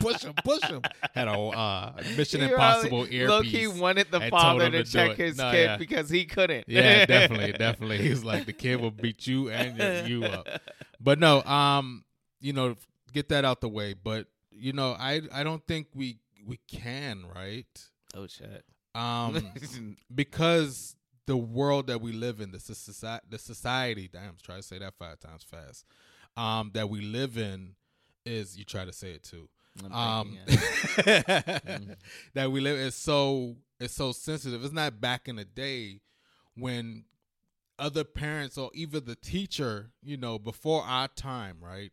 push 0.00 0.22
him, 0.24 0.34
push 0.44 0.62
him. 0.64 0.82
Had 1.14 1.28
a 1.28 1.32
uh, 1.38 1.92
Mission 2.16 2.40
He 2.40 2.46
Impossible 2.46 3.06
earpiece. 3.08 3.28
Low-key 3.28 3.66
wanted 3.68 4.10
the 4.10 4.22
father 4.22 4.70
to 4.70 4.82
to 4.82 4.90
check 4.90 5.16
his 5.16 5.36
No, 5.36 5.50
kid 5.52 5.62
yeah. 5.64 5.76
because 5.76 6.10
he 6.10 6.24
couldn't. 6.24 6.64
Yeah, 6.66 7.06
definitely, 7.06 7.52
definitely. 7.52 7.98
He 7.98 8.10
was 8.10 8.24
like, 8.24 8.46
the 8.46 8.52
kid 8.52 8.80
will 8.80 8.90
beat 8.90 9.24
you 9.26 9.50
and 9.50 10.08
you 10.08 10.24
up. 10.24 10.48
But 11.00 11.20
no, 11.20 11.42
um, 11.44 12.04
you 12.40 12.52
know, 12.52 12.74
get 13.12 13.28
that 13.28 13.44
out 13.44 13.60
the 13.60 13.68
way. 13.68 13.94
But 13.94 14.26
you 14.50 14.72
know, 14.72 14.96
I 14.98 15.20
I 15.32 15.44
don't 15.44 15.64
think 15.66 15.86
we 15.94 16.18
we 16.44 16.58
can, 16.66 17.24
right? 17.32 17.66
Oh 18.14 18.26
shit. 18.26 18.64
Um, 18.94 19.42
because 20.14 20.96
the 21.26 21.36
world 21.36 21.86
that 21.86 22.00
we 22.00 22.12
live 22.12 22.40
in, 22.40 22.50
the 22.52 22.60
society, 22.60 23.24
the 23.30 23.38
society. 23.38 24.08
Damn, 24.12 24.36
try 24.42 24.56
to 24.56 24.62
say 24.62 24.78
that 24.78 24.94
five 24.98 25.18
times 25.20 25.42
fast. 25.44 25.84
Um, 26.36 26.70
that 26.74 26.88
we 26.90 27.00
live 27.00 27.36
in 27.38 27.74
is 28.26 28.56
you 28.58 28.64
try 28.64 28.84
to 28.84 28.92
say 28.92 29.12
it 29.12 29.22
too. 29.22 29.48
Um, 29.90 30.36
Mm-hmm. 30.46 31.92
that 32.34 32.50
we 32.50 32.60
live 32.60 32.76
is 32.78 32.94
so 32.94 33.56
it's 33.80 33.94
so 33.94 34.12
sensitive. 34.12 34.62
It's 34.64 34.72
not 34.74 35.00
back 35.00 35.28
in 35.28 35.36
the 35.36 35.44
day 35.44 36.00
when 36.54 37.04
other 37.78 38.04
parents 38.04 38.58
or 38.58 38.70
even 38.74 39.04
the 39.06 39.14
teacher, 39.16 39.90
you 40.02 40.16
know, 40.16 40.38
before 40.38 40.82
our 40.82 41.08
time, 41.08 41.56
right? 41.60 41.92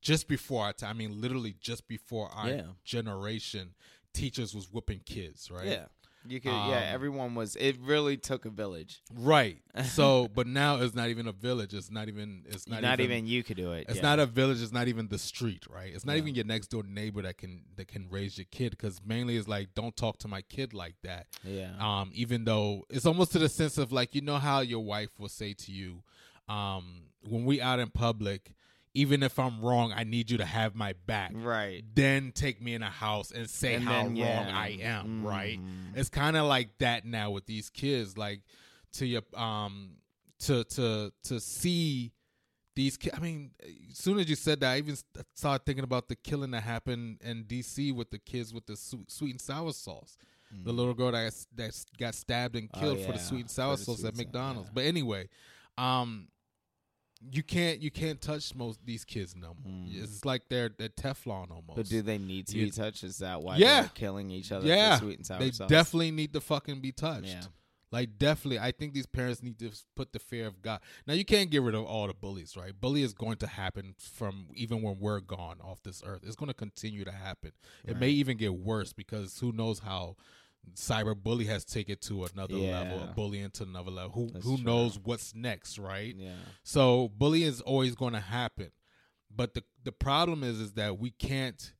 Just 0.00 0.28
before 0.28 0.64
our 0.66 0.72
time, 0.72 0.90
I 0.90 0.92
mean, 0.92 1.20
literally 1.20 1.56
just 1.60 1.88
before 1.88 2.28
our 2.28 2.48
Yeah. 2.50 2.62
generation, 2.84 3.74
teachers 4.18 4.54
was 4.54 4.72
whooping 4.72 5.00
kids, 5.04 5.50
right? 5.50 5.66
Yeah. 5.66 5.84
You 6.26 6.40
could. 6.40 6.52
Um, 6.52 6.70
yeah. 6.70 6.90
Everyone 6.92 7.34
was. 7.34 7.56
It 7.56 7.76
really 7.80 8.16
took 8.16 8.44
a 8.44 8.50
village. 8.50 9.00
Right. 9.14 9.58
So, 9.84 10.28
but 10.34 10.46
now 10.46 10.76
it's 10.76 10.94
not 10.94 11.08
even 11.08 11.26
a 11.26 11.32
village. 11.32 11.72
It's 11.72 11.90
not 11.90 12.08
even. 12.08 12.42
It's 12.46 12.68
Not, 12.68 12.82
not, 12.82 13.00
even, 13.00 13.26
you 13.26 13.42
could 13.42 13.56
do 13.56 13.72
it. 13.72 13.86
It's 13.88 13.96
yeah. 13.96 14.02
not 14.02 14.18
a 14.18 14.26
village. 14.26 14.60
It's 14.60 14.72
not 14.72 14.88
even 14.88 15.08
the 15.08 15.18
street, 15.18 15.64
right? 15.70 15.90
It's 15.94 16.04
not 16.04 16.14
Yeah. 16.14 16.22
even 16.22 16.34
your 16.34 16.44
next 16.44 16.66
door 16.68 16.82
neighbor 16.82 17.22
that 17.22 17.38
can 17.38 17.62
that 17.76 17.88
can 17.88 18.08
raise 18.10 18.36
your 18.36 18.46
kid. 18.50 18.70
Because 18.72 19.00
mainly 19.06 19.36
it's 19.36 19.48
like, 19.48 19.68
don't 19.74 19.96
talk 19.96 20.18
to 20.18 20.28
my 20.28 20.42
kid 20.42 20.74
like 20.74 20.96
that. 21.02 21.28
Yeah. 21.44 21.70
Um, 21.80 22.10
even 22.12 22.44
though 22.44 22.84
it's 22.90 23.06
almost 23.06 23.32
to 23.32 23.38
the 23.38 23.48
sense 23.48 23.78
of 23.78 23.92
like, 23.92 24.14
you 24.14 24.20
know 24.20 24.38
how 24.38 24.60
your 24.60 24.84
wife 24.84 25.10
will 25.18 25.28
say 25.30 25.54
to 25.54 25.72
you, 25.72 26.02
um, 26.48 27.02
when 27.26 27.44
we 27.44 27.60
out 27.60 27.78
in 27.78 27.88
public, 27.90 28.52
even 28.98 29.22
if 29.22 29.38
I'm 29.38 29.60
wrong, 29.60 29.92
I 29.94 30.04
need 30.04 30.30
you 30.30 30.38
to 30.38 30.44
have 30.44 30.74
my 30.74 30.94
back. 31.06 31.32
Right. 31.34 31.82
Then 31.94 32.32
take 32.32 32.60
me 32.60 32.74
in 32.74 32.82
a 32.82 32.90
house 32.90 33.30
and 33.30 33.48
say 33.48 33.74
And 33.74 33.84
how 33.84 34.02
then, 34.04 34.16
yeah. 34.16 34.36
wrong 34.44 34.54
I 34.54 34.68
am, 34.82 35.24
right? 35.26 35.58
Mhm. 35.60 35.96
It's 35.96 36.08
kind 36.08 36.36
of 36.36 36.46
like 36.46 36.78
that 36.78 37.04
now 37.04 37.30
with 37.30 37.46
these 37.46 37.70
kids 37.70 38.16
like 38.18 38.40
to 38.94 39.06
your 39.06 39.22
um 39.34 39.96
to 40.40 40.64
to 40.64 41.12
to 41.24 41.40
see 41.40 42.12
these 42.76 42.96
ki- 42.96 43.10
I 43.12 43.18
mean, 43.18 43.50
as 43.90 43.98
soon 43.98 44.18
as 44.20 44.28
you 44.30 44.36
said 44.36 44.60
that, 44.60 44.72
I 44.74 44.78
even 44.78 44.96
started 45.34 45.66
thinking 45.66 45.82
about 45.84 46.08
the 46.08 46.14
killing 46.16 46.52
that 46.52 46.62
happened 46.62 47.18
in 47.24 47.44
DC 47.44 47.92
with 47.92 48.10
the 48.10 48.18
kids 48.20 48.54
with 48.54 48.66
the 48.66 48.76
sweet, 48.76 49.10
sweet 49.10 49.30
and 49.32 49.40
sour 49.40 49.72
sauce. 49.72 50.16
The 50.64 50.72
little 50.72 50.94
girl 50.94 51.12
that 51.12 51.34
that 51.56 51.72
got 51.98 52.14
stabbed 52.14 52.56
and 52.56 52.68
Mm. 52.70 52.76
Oh, 52.76 52.80
killed 52.80 53.00
for 53.04 53.12
the 53.12 53.18
sweet 53.18 53.40
and 53.42 53.50
sour 53.50 53.76
sauce 53.76 54.02
at 54.04 54.16
McDonald's. 54.16 54.68
yeah. 54.70 54.74
But 54.74 54.84
anyway, 54.84 55.28
um, 55.76 56.28
you 57.32 57.42
can't 57.42 57.80
you 57.80 57.90
can't 57.90 58.20
touch 58.20 58.54
most 58.54 58.78
these 58.84 59.04
kids 59.04 59.34
no 59.34 59.48
more. 59.64 59.84
It's 59.90 60.24
like 60.24 60.42
they're 60.48 60.70
they're 60.76 60.88
Teflon 60.88 61.50
almost. 61.50 61.70
Mm. 61.70 61.76
But 61.76 61.86
do 61.88 62.02
they 62.02 62.18
need 62.18 62.46
to 62.48 62.58
You- 62.58 62.66
be 62.66 62.70
touched? 62.70 63.02
Is 63.04 63.18
that 63.18 63.42
why 63.42 63.56
Yeah. 63.56 63.80
they're 63.82 63.90
killing 63.94 64.30
each 64.30 64.52
other 64.52 64.66
yeah, 64.66 64.96
for 64.98 65.04
sweet 65.06 65.18
and 65.18 65.26
sour 65.26 65.38
they 65.40 65.50
sauce? 65.50 65.68
definitely 65.68 66.10
need 66.12 66.32
to 66.34 66.40
fucking 66.40 66.80
be 66.80 66.92
touched. 66.92 67.26
Yeah. 67.26 67.42
Like 67.90 68.18
definitely, 68.18 68.58
I 68.58 68.70
think 68.70 68.92
these 68.92 69.06
parents 69.06 69.42
need 69.42 69.58
to 69.60 69.70
put 69.96 70.12
the 70.12 70.18
fear 70.18 70.46
of 70.46 70.60
God. 70.60 70.80
Now 71.06 71.14
you 71.14 71.24
can't 71.24 71.50
get 71.50 71.62
rid 71.62 71.74
of 71.74 71.84
all 71.86 72.06
the 72.06 72.12
bullies, 72.12 72.54
right? 72.54 72.78
Bully 72.78 73.02
is 73.02 73.14
going 73.14 73.38
to 73.38 73.46
happen 73.46 73.94
from 73.98 74.48
even 74.54 74.82
when 74.82 74.98
we're 75.00 75.20
gone 75.20 75.56
off 75.62 75.82
this 75.82 76.02
earth. 76.04 76.20
It's 76.24 76.36
going 76.36 76.48
to 76.48 76.54
continue 76.54 77.04
to 77.04 77.12
happen. 77.12 77.52
It 77.86 77.96
may 77.98 78.10
even 78.10 78.36
get 78.36 78.54
worse 78.54 78.92
because 78.92 79.38
who 79.40 79.52
knows 79.52 79.78
how 79.78 80.16
cyber 80.74 81.14
bully 81.20 81.46
has 81.46 81.64
taken 81.64 81.96
to 82.02 82.24
another 82.24 82.54
level, 82.56 82.98
Yeah. 82.98 83.12
bullying 83.14 83.50
to 83.52 83.64
another 83.64 83.90
level. 83.90 84.10
Who 84.12 84.30
That's 84.30 84.44
who 84.44 84.56
true. 84.56 84.64
knows 84.66 84.98
what's 84.98 85.34
next, 85.34 85.78
right? 85.78 86.14
Yeah. 86.16 86.34
So 86.62 87.08
bullying 87.16 87.48
is 87.48 87.60
always 87.60 87.94
going 87.94 88.12
to 88.14 88.20
happen, 88.20 88.70
but 89.34 89.54
the 89.54 89.64
the 89.84 89.92
problem 89.92 90.42
is 90.44 90.60
is 90.60 90.72
that 90.74 90.98
we 90.98 91.10
can't 91.10 91.72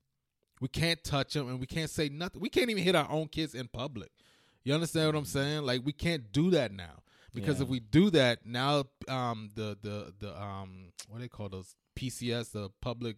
we 0.61 0.69
can't 0.69 1.03
touch 1.05 1.35
them 1.35 1.49
and 1.49 1.61
we 1.61 1.67
can't 1.67 1.91
say 1.91 2.09
nothing. 2.09 2.41
We 2.41 2.49
can't 2.49 2.71
even 2.71 2.83
hit 2.83 2.97
our 2.97 3.09
own 3.11 3.29
kids 3.29 3.55
in 3.55 3.69
public. 3.69 4.11
You 4.65 4.75
understand 4.75 5.07
what 5.07 5.15
I'm 5.17 5.25
saying? 5.25 5.63
Like 5.65 5.83
we 5.85 5.93
can't 5.93 6.33
do 6.33 6.51
that 6.51 6.73
now 6.73 7.03
because 7.35 7.57
Mm-hmm. 7.57 7.63
Yeah. 7.63 7.65
if 7.65 7.69
we 7.71 7.81
do 7.81 8.11
that 8.11 8.45
now, 8.47 8.85
um, 9.07 9.51
the 9.55 9.77
the 9.81 10.13
the 10.19 10.43
um, 10.43 10.93
what 11.09 11.19
do 11.19 11.23
they 11.23 11.29
call 11.29 11.49
those 11.49 11.77
PCS, 11.95 12.53
the 12.53 12.71
public 12.81 13.17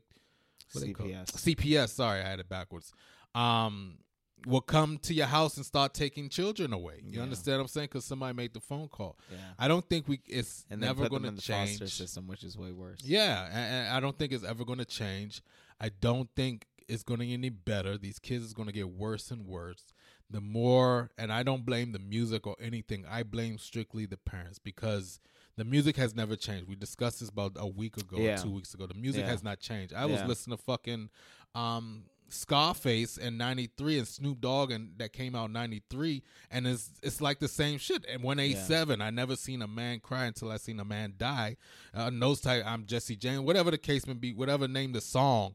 what 0.73 0.85
CPS. 0.85 1.31
CPS. 1.33 1.89
Sorry, 1.91 2.21
I 2.21 2.29
had 2.29 2.41
it 2.41 2.49
backwards. 2.49 2.93
Um, 3.35 3.99
will 4.47 4.61
come 4.61 4.99
to 4.99 5.13
your 5.15 5.27
house 5.27 5.57
and 5.57 5.67
start 5.67 5.93
taking 5.95 6.29
children 6.29 6.73
away. 6.73 7.01
You 7.05 7.19
Yeah. 7.19 7.23
understand 7.23 7.59
what 7.59 7.63
I'm 7.63 7.69
saying? 7.69 7.89
Because 7.89 8.05
somebody 8.05 8.35
made 8.35 8.55
the 8.55 8.61
phone 8.61 8.89
call. 8.89 9.19
Yeah. 9.31 9.37
I 9.59 9.69
don't 9.69 9.87
think 9.89 10.09
we. 10.09 10.21
It's 10.27 10.65
And 10.71 10.81
never 10.81 11.09
going 11.09 11.25
in 11.25 11.37
to 11.37 11.37
the 11.37 11.43
foster 11.43 11.79
change. 11.79 11.93
system, 11.93 12.27
which 12.27 12.43
is 12.45 12.57
way 12.57 12.73
worse. 12.73 13.01
Yeah, 13.05 13.47
and, 13.47 13.57
and 13.87 13.89
I 13.97 14.01
don't 14.01 14.19
think 14.19 14.33
it's 14.33 14.45
ever 14.45 14.65
going 14.65 14.79
to 14.79 14.85
change. 14.85 15.43
I 15.81 15.89
don't 15.91 16.29
think 16.37 16.67
it's 16.89 17.03
going 17.03 17.21
to 17.21 17.27
get 17.27 17.35
any 17.35 17.51
better. 17.51 17.97
These 17.97 18.19
kids 18.19 18.45
is 18.45 18.53
going 18.53 18.67
to 18.67 18.73
get 18.75 18.89
worse 18.91 19.31
and 19.31 19.47
worse. 19.47 19.85
The 20.29 20.41
more, 20.41 21.11
and 21.19 21.33
I 21.33 21.43
don't 21.43 21.65
blame 21.65 21.93
the 21.93 21.99
music 21.99 22.47
or 22.47 22.57
anything. 22.61 23.05
I 23.09 23.23
blame 23.25 23.59
strictly 23.59 24.07
the 24.07 24.17
parents 24.17 24.59
because 24.61 25.21
the 25.57 25.65
music 25.65 25.97
has 25.97 26.15
never 26.15 26.37
changed. 26.37 26.69
We 26.69 26.77
discussed 26.77 27.21
this 27.21 27.29
about 27.29 27.53
a 27.57 27.67
week 27.67 27.97
ago, 27.97 28.17
Yeah. 28.19 28.39
or 28.39 28.43
two 28.45 28.51
weeks 28.51 28.73
ago. 28.75 28.87
The 28.87 28.95
music 28.95 29.23
Yeah. 29.23 29.31
has 29.31 29.43
not 29.43 29.59
changed. 29.61 29.93
I 29.93 30.07
was 30.07 30.23
listening 30.25 30.57
to 30.57 30.63
fucking 30.63 31.11
um, 31.55 32.05
Scarface 32.33 33.17
in 33.17 33.37
'93 33.37 33.99
and 33.99 34.09
Snoop 34.09 34.41
Dogg, 34.41 34.71
and 34.71 34.93
that 34.99 35.13
came 35.13 35.35
out 35.35 35.51
'93, 35.51 36.23
and 36.51 36.67
it's 36.67 36.91
it's 37.03 37.21
like 37.21 37.39
the 37.39 37.49
same 37.49 37.79
shit. 37.79 38.05
And 38.09 38.23
187, 38.23 39.01
I 39.01 39.11
never 39.11 39.37
seen 39.37 39.63
a 39.63 39.69
man 39.69 40.01
cry 40.01 40.25
until 40.27 40.51
I 40.51 40.57
seen 40.57 40.81
a 40.81 40.85
man 40.85 41.15
die. 41.17 41.57
Uh, 41.95 42.11
nose 42.11 42.41
type, 42.41 42.63
I'm 42.67 42.87
Jesse 42.87 43.17
James, 43.17 43.41
whatever 43.41 43.71
the 43.71 43.79
case 43.79 44.07
may 44.07 44.15
be, 44.15 44.33
whatever 44.33 44.69
name 44.69 44.93
the 44.93 45.01
song. 45.01 45.55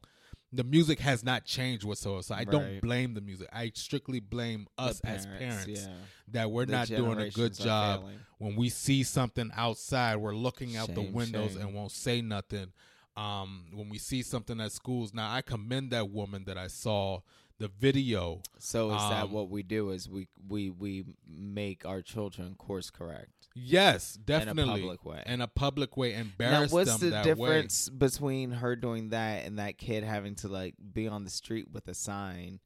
The 0.52 0.64
music 0.64 1.00
has 1.00 1.24
not 1.24 1.44
changed 1.44 1.84
whatsoever. 1.84 2.22
So 2.22 2.34
I 2.34 2.44
don't 2.44 2.80
blame 2.80 3.14
the 3.14 3.20
music. 3.20 3.48
I 3.52 3.72
strictly 3.74 4.20
blame 4.20 4.68
us 4.78 5.00
as 5.00 5.26
parents 5.26 5.66
yeah. 5.66 5.88
that 6.28 6.50
we're 6.50 6.66
The 6.66 6.72
not 6.72 6.86
doing 6.86 7.18
a 7.18 7.30
good 7.30 7.52
job 7.52 8.00
failing. 8.02 8.18
when 8.38 8.56
we 8.56 8.68
see 8.68 9.02
something 9.02 9.50
outside 9.54 10.16
we're 10.16 10.34
looking 10.34 10.76
out 10.76 10.94
the 10.94 11.02
windows 11.02 11.54
shame. 11.54 11.62
and 11.62 11.74
won't 11.74 11.90
say 11.90 12.22
nothing 12.22 12.72
um 13.16 13.66
when 13.72 13.88
we 13.88 13.98
see 13.98 14.22
something 14.22 14.60
at 14.60 14.72
schools 14.72 15.14
now 15.14 15.30
i 15.32 15.40
commend 15.42 15.90
that 15.90 16.10
woman 16.10 16.44
that 16.44 16.58
i 16.58 16.66
saw 16.66 17.20
the 17.58 17.68
video 17.68 18.42
So 18.58 18.90
is 18.90 19.02
that 19.08 19.24
Um, 19.24 19.32
what 19.32 19.48
we 19.48 19.62
do? 19.62 19.88
Is 19.88 20.10
we 20.10 20.28
we 20.46 20.68
we 20.68 21.04
make 21.26 21.86
our 21.86 22.02
children 22.02 22.54
course 22.54 22.90
correct? 22.90 23.48
yes 23.54 24.12
definitely 24.12 24.62
In 24.64 24.68
a 24.68 24.72
public 24.82 25.04
way. 25.06 25.22
in 25.24 25.40
a 25.40 25.46
public 25.48 25.96
way 25.96 26.14
embarrass 26.14 26.70
Now, 26.70 26.76
what's 26.76 26.90
them 26.90 27.00
the 27.00 27.10
that 27.16 27.24
difference 27.24 27.88
between 27.88 28.50
her 28.50 28.76
doing 28.76 29.08
that 29.08 29.46
and 29.46 29.58
that 29.58 29.78
kid 29.78 30.04
having 30.04 30.34
to 30.34 30.48
like 30.48 30.74
be 30.92 31.08
on 31.08 31.24
the 31.24 31.30
street 31.30 31.68
with 31.72 31.88
a 31.88 31.94
sign 31.94 32.60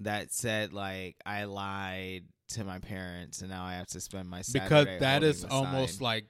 that 0.00 0.32
said 0.32 0.72
like 0.72 1.16
I 1.26 1.44
lied 1.44 2.24
to 2.54 2.64
my 2.64 2.78
parents 2.78 3.42
and 3.42 3.50
now 3.50 3.64
I 3.64 3.74
have 3.74 3.88
to 3.88 4.00
spend 4.00 4.30
my 4.30 4.40
Saturday 4.40 4.64
because 4.64 5.00
that 5.00 5.22
is 5.22 5.44
almost 5.44 5.98
sign? 5.98 6.04
like 6.04 6.24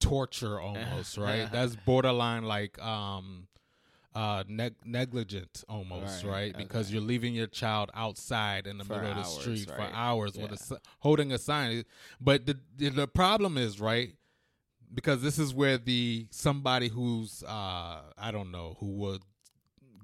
torture 0.00 0.60
almost 0.60 1.16
right 1.18 1.50
that's 1.52 1.76
borderline 1.76 2.44
like 2.44 2.78
um 2.82 3.46
uh 4.14 4.42
neg- 4.48 4.74
negligent 4.84 5.64
almost 5.68 6.24
Right, 6.24 6.32
right, 6.32 6.56
because 6.56 6.86
okay. 6.86 6.94
you're 6.94 7.02
leaving 7.06 7.34
your 7.34 7.46
child 7.46 7.90
outside 7.94 8.66
in 8.66 8.78
the 8.78 8.84
For 8.84 8.94
middle 8.94 9.10
of 9.10 9.16
the 9.16 9.24
street 9.24 9.68
for 9.70 9.78
right. 9.78 9.92
hours 9.92 10.34
with 10.36 10.52
a 10.52 10.80
holding 11.00 11.32
a 11.32 11.38
sign 11.38 11.84
but 12.20 12.46
the, 12.46 12.58
the 12.76 12.88
the 12.90 13.06
problem 13.08 13.58
is 13.58 13.80
right 13.80 14.14
because 14.94 15.20
this 15.20 15.38
is 15.38 15.52
where 15.52 15.76
the 15.76 16.26
somebody 16.30 16.88
who's 16.88 17.42
uh 17.42 18.00
I 18.16 18.30
don't 18.30 18.50
know 18.50 18.76
who 18.80 18.86
would 19.02 19.22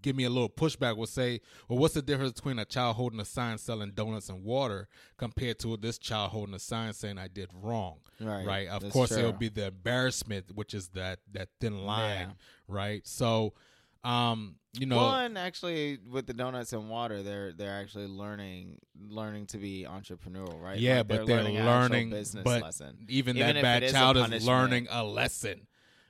give 0.05 0.15
me 0.15 0.25
a 0.25 0.31
little 0.31 0.51
pushback 0.51 0.99
will 0.99 1.07
say, 1.07 1.41
well, 1.67 1.79
what's 1.79 1.95
the 1.95 2.03
difference 2.03 2.33
between 2.33 2.59
a 2.59 2.65
child 2.67 2.95
holding 2.97 3.19
a 3.21 3.25
sign 3.25 3.57
selling 3.57 3.91
donuts 3.91 4.29
and 4.29 4.45
water 4.45 4.87
compared 5.17 5.59
to 5.61 5.79
this 5.79 5.97
child 5.97 6.31
holding 6.31 6.55
a 6.55 6.59
sign 6.59 6.93
saying 6.93 7.17
I 7.19 7.27
did 7.27 7.49
wrong? 7.55 8.01
Right, 8.21 8.69
Of 8.69 8.83
that's 8.83 8.93
course, 8.93 9.09
true. 9.09 9.19
it'll 9.21 9.33
be 9.33 9.49
the 9.49 9.69
embarrassment, 9.69 10.55
which 10.55 10.75
is 10.75 10.89
that 10.89 11.21
that 11.33 11.49
thin 11.59 11.87
line, 11.87 12.29
Yeah. 12.29 12.33
right? 12.69 13.07
So, 13.07 13.55
um, 14.05 14.57
you 14.75 14.85
know, 14.85 15.09
and 15.15 15.39
actually, 15.39 15.99
with 16.11 16.27
the 16.27 16.35
donuts 16.35 16.75
and 16.75 16.91
water, 16.91 17.23
they're 17.23 17.53
they're 17.55 17.81
actually 17.81 18.07
learning 18.07 18.79
learning 19.09 19.47
to 19.47 19.59
be 19.59 19.87
entrepreneurial, 19.89 20.61
right? 20.61 20.79
yeah, 20.79 20.99
Like, 20.99 21.09
but 21.09 21.27
they're 21.27 21.37
learning, 21.37 21.57
an 21.57 21.63
actual 21.67 21.81
learning, 21.81 22.11
business 22.11 22.45
but 22.45 22.63
lesson. 22.63 22.99
even, 23.09 23.37
Even 23.39 23.55
that 23.57 23.63
bad 23.63 23.83
is 23.85 23.93
child 23.93 24.17
is 24.19 24.25
punishment. 24.25 24.45
learning 24.47 24.87
a 24.91 25.03
lesson. 25.03 25.67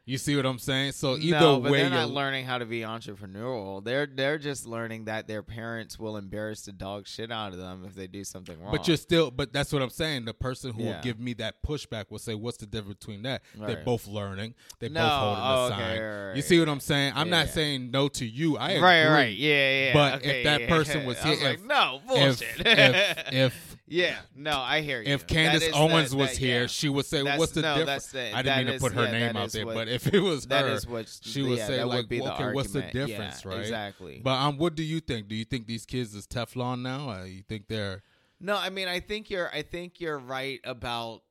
You 0.07 0.18
see 0.18 0.36
what 0.36 0.44
I'm 0.44 0.59
saying? 0.59 0.92
So 0.92 1.16
either 1.16 1.40
no, 1.40 1.61
but 1.61 1.72
way, 1.72 1.80
they're 1.80 1.88
not 1.88 2.02
you're- 2.09 2.14
learning 2.14 2.44
how 2.44 2.59
to 2.59 2.66
be 2.66 2.80
entrepreneurial. 2.80 3.82
They're 3.82 4.07
they're 4.07 4.36
just 4.36 4.66
learning 4.66 5.07
that 5.07 5.26
their 5.26 5.42
parents 5.42 5.98
will 5.98 6.18
embarrass 6.18 6.62
the 6.62 6.72
dog 6.72 7.07
shit 7.07 7.32
out 7.32 7.52
of 7.52 7.59
them 7.59 7.84
if 7.86 7.94
they 7.94 8.07
do 8.07 8.22
something 8.22 8.61
wrong. 8.61 8.70
But 8.70 8.86
you're 8.86 8.98
still, 8.98 9.30
but 9.30 9.52
that's 9.55 9.72
what 9.72 9.80
I'm 9.80 9.88
saying. 9.90 10.26
The 10.26 10.34
person 10.34 10.72
who 10.72 10.84
will 10.84 11.00
give 11.02 11.18
me 11.18 11.32
that 11.34 11.62
pushback 11.62 12.11
will 12.11 12.18
say, 12.18 12.34
"What's 12.34 12.59
the 12.59 12.66
difference 12.66 12.98
between 12.98 13.22
that? 13.22 13.42
They're 13.55 13.82
both 13.82 14.07
learning. 14.07 14.55
They're 14.78 14.90
No, 14.90 15.00
both 15.00 15.11
holding 15.38 15.44
the 15.44 15.74
okay, 15.84 15.96
sign. 15.96 16.02
right, 16.02 16.36
you 16.36 16.42
see 16.42 16.59
what 16.59 16.68
I'm 16.68 16.80
saying? 16.80 17.12
I'm 17.16 17.28
Yeah, 17.28 17.30
not 17.38 17.46
yeah. 17.46 17.52
saying 17.52 17.90
no 17.90 18.09
to 18.09 18.26
you. 18.26 18.57
I 18.59 18.61
right, 18.61 18.70
agree. 18.72 18.80
right, 18.88 19.09
right, 19.09 19.36
yeah, 19.36 19.84
yeah. 19.86 19.92
But 19.94 20.14
okay, 20.16 20.38
if 20.40 20.44
that 20.44 20.61
yeah. 20.62 20.68
person 20.68 21.07
was 21.07 21.18
I 21.20 21.34
here, 21.34 21.44
like, 21.48 21.59
if- 21.61 21.64
no 21.64 22.00
If 22.02 22.07
bullshit. 22.07 22.66
if, 22.66 23.32
if 23.32 23.73
yeah, 23.87 24.16
no, 24.35 24.59
I 24.59 24.80
hear 24.80 25.01
you. 25.03 25.12
if 25.12 25.26
Candace 25.26 25.62
is 25.64 25.70
the- 25.72 25.76
Owens 25.76 26.14
was 26.14 26.30
that- 26.30 26.39
here, 26.39 26.61
yeah. 26.62 26.66
she 26.66 26.89
would 26.89 27.07
say, 27.07 27.18
That's- 27.22 27.39
"What's 27.39 27.53
the 27.53 27.62
no, 27.62 27.76
difference?" 27.78 28.07
the- 28.07 28.35
I 28.35 28.43
didn't 28.43 28.66
mean 28.66 28.74
to 28.74 28.80
put 28.80 28.93
her 28.95 29.05
yeah, 29.05 29.11
name 29.11 29.37
out 29.37 29.51
there, 29.51 29.66
what- 29.66 29.74
but 29.74 29.89
if 29.89 30.07
it 30.12 30.20
was 30.20 30.47
That 30.47 30.64
her, 30.64 30.72
is 30.72 30.87
what 30.87 31.09
she 31.22 31.43
would 31.43 31.59
yeah, 31.59 31.66
say, 31.66 31.85
like, 31.85 31.97
would 31.97 32.09
the 32.09 32.22
"Okay, 32.32 32.53
what's 32.53 32.72
the 32.72 32.82
difference, 32.82 33.45
right?" 33.45 33.61
Exactly. 33.61 34.20
But 34.22 34.35
um, 34.37 34.57
what 34.59 34.74
do 34.74 34.82
you 34.82 35.01
think? 35.01 35.28
Do 35.28 35.35
you 35.35 35.45
think 35.45 35.66
these 35.66 35.85
kids 35.87 36.14
is 36.14 36.26
Teflon 36.26 36.80
now? 36.82 37.11
Uh, 37.11 37.24
you 37.24 37.43
think 37.43 37.68
they're 37.68 38.03
No, 38.41 38.57
I 38.57 38.68
mean, 38.70 38.89
I 38.89 39.01
think 39.01 39.30
you're. 39.30 39.51
I 39.55 39.62
think 39.62 40.01
you're 40.01 40.18
right 40.18 40.61
about 40.64 41.22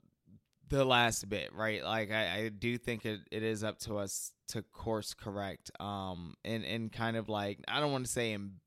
the 0.69 0.85
last 0.85 1.27
bit, 1.29 1.53
right? 1.53 1.83
Like, 1.83 2.11
I, 2.11 2.35
I 2.45 2.49
do 2.49 2.77
think 2.77 3.05
it, 3.05 3.19
it 3.29 3.43
is 3.43 3.63
up 3.63 3.77
to 3.81 3.97
us 3.97 4.31
to 4.47 4.61
course 4.63 5.13
correct, 5.13 5.69
um, 5.79 6.35
and 6.43 6.63
and 6.65 6.91
kind 6.91 7.17
of 7.17 7.29
like 7.29 7.59
I 7.67 7.79
don't 7.79 7.91
want 7.91 8.05
to 8.05 8.11
say 8.11 8.33
em- 8.33 8.59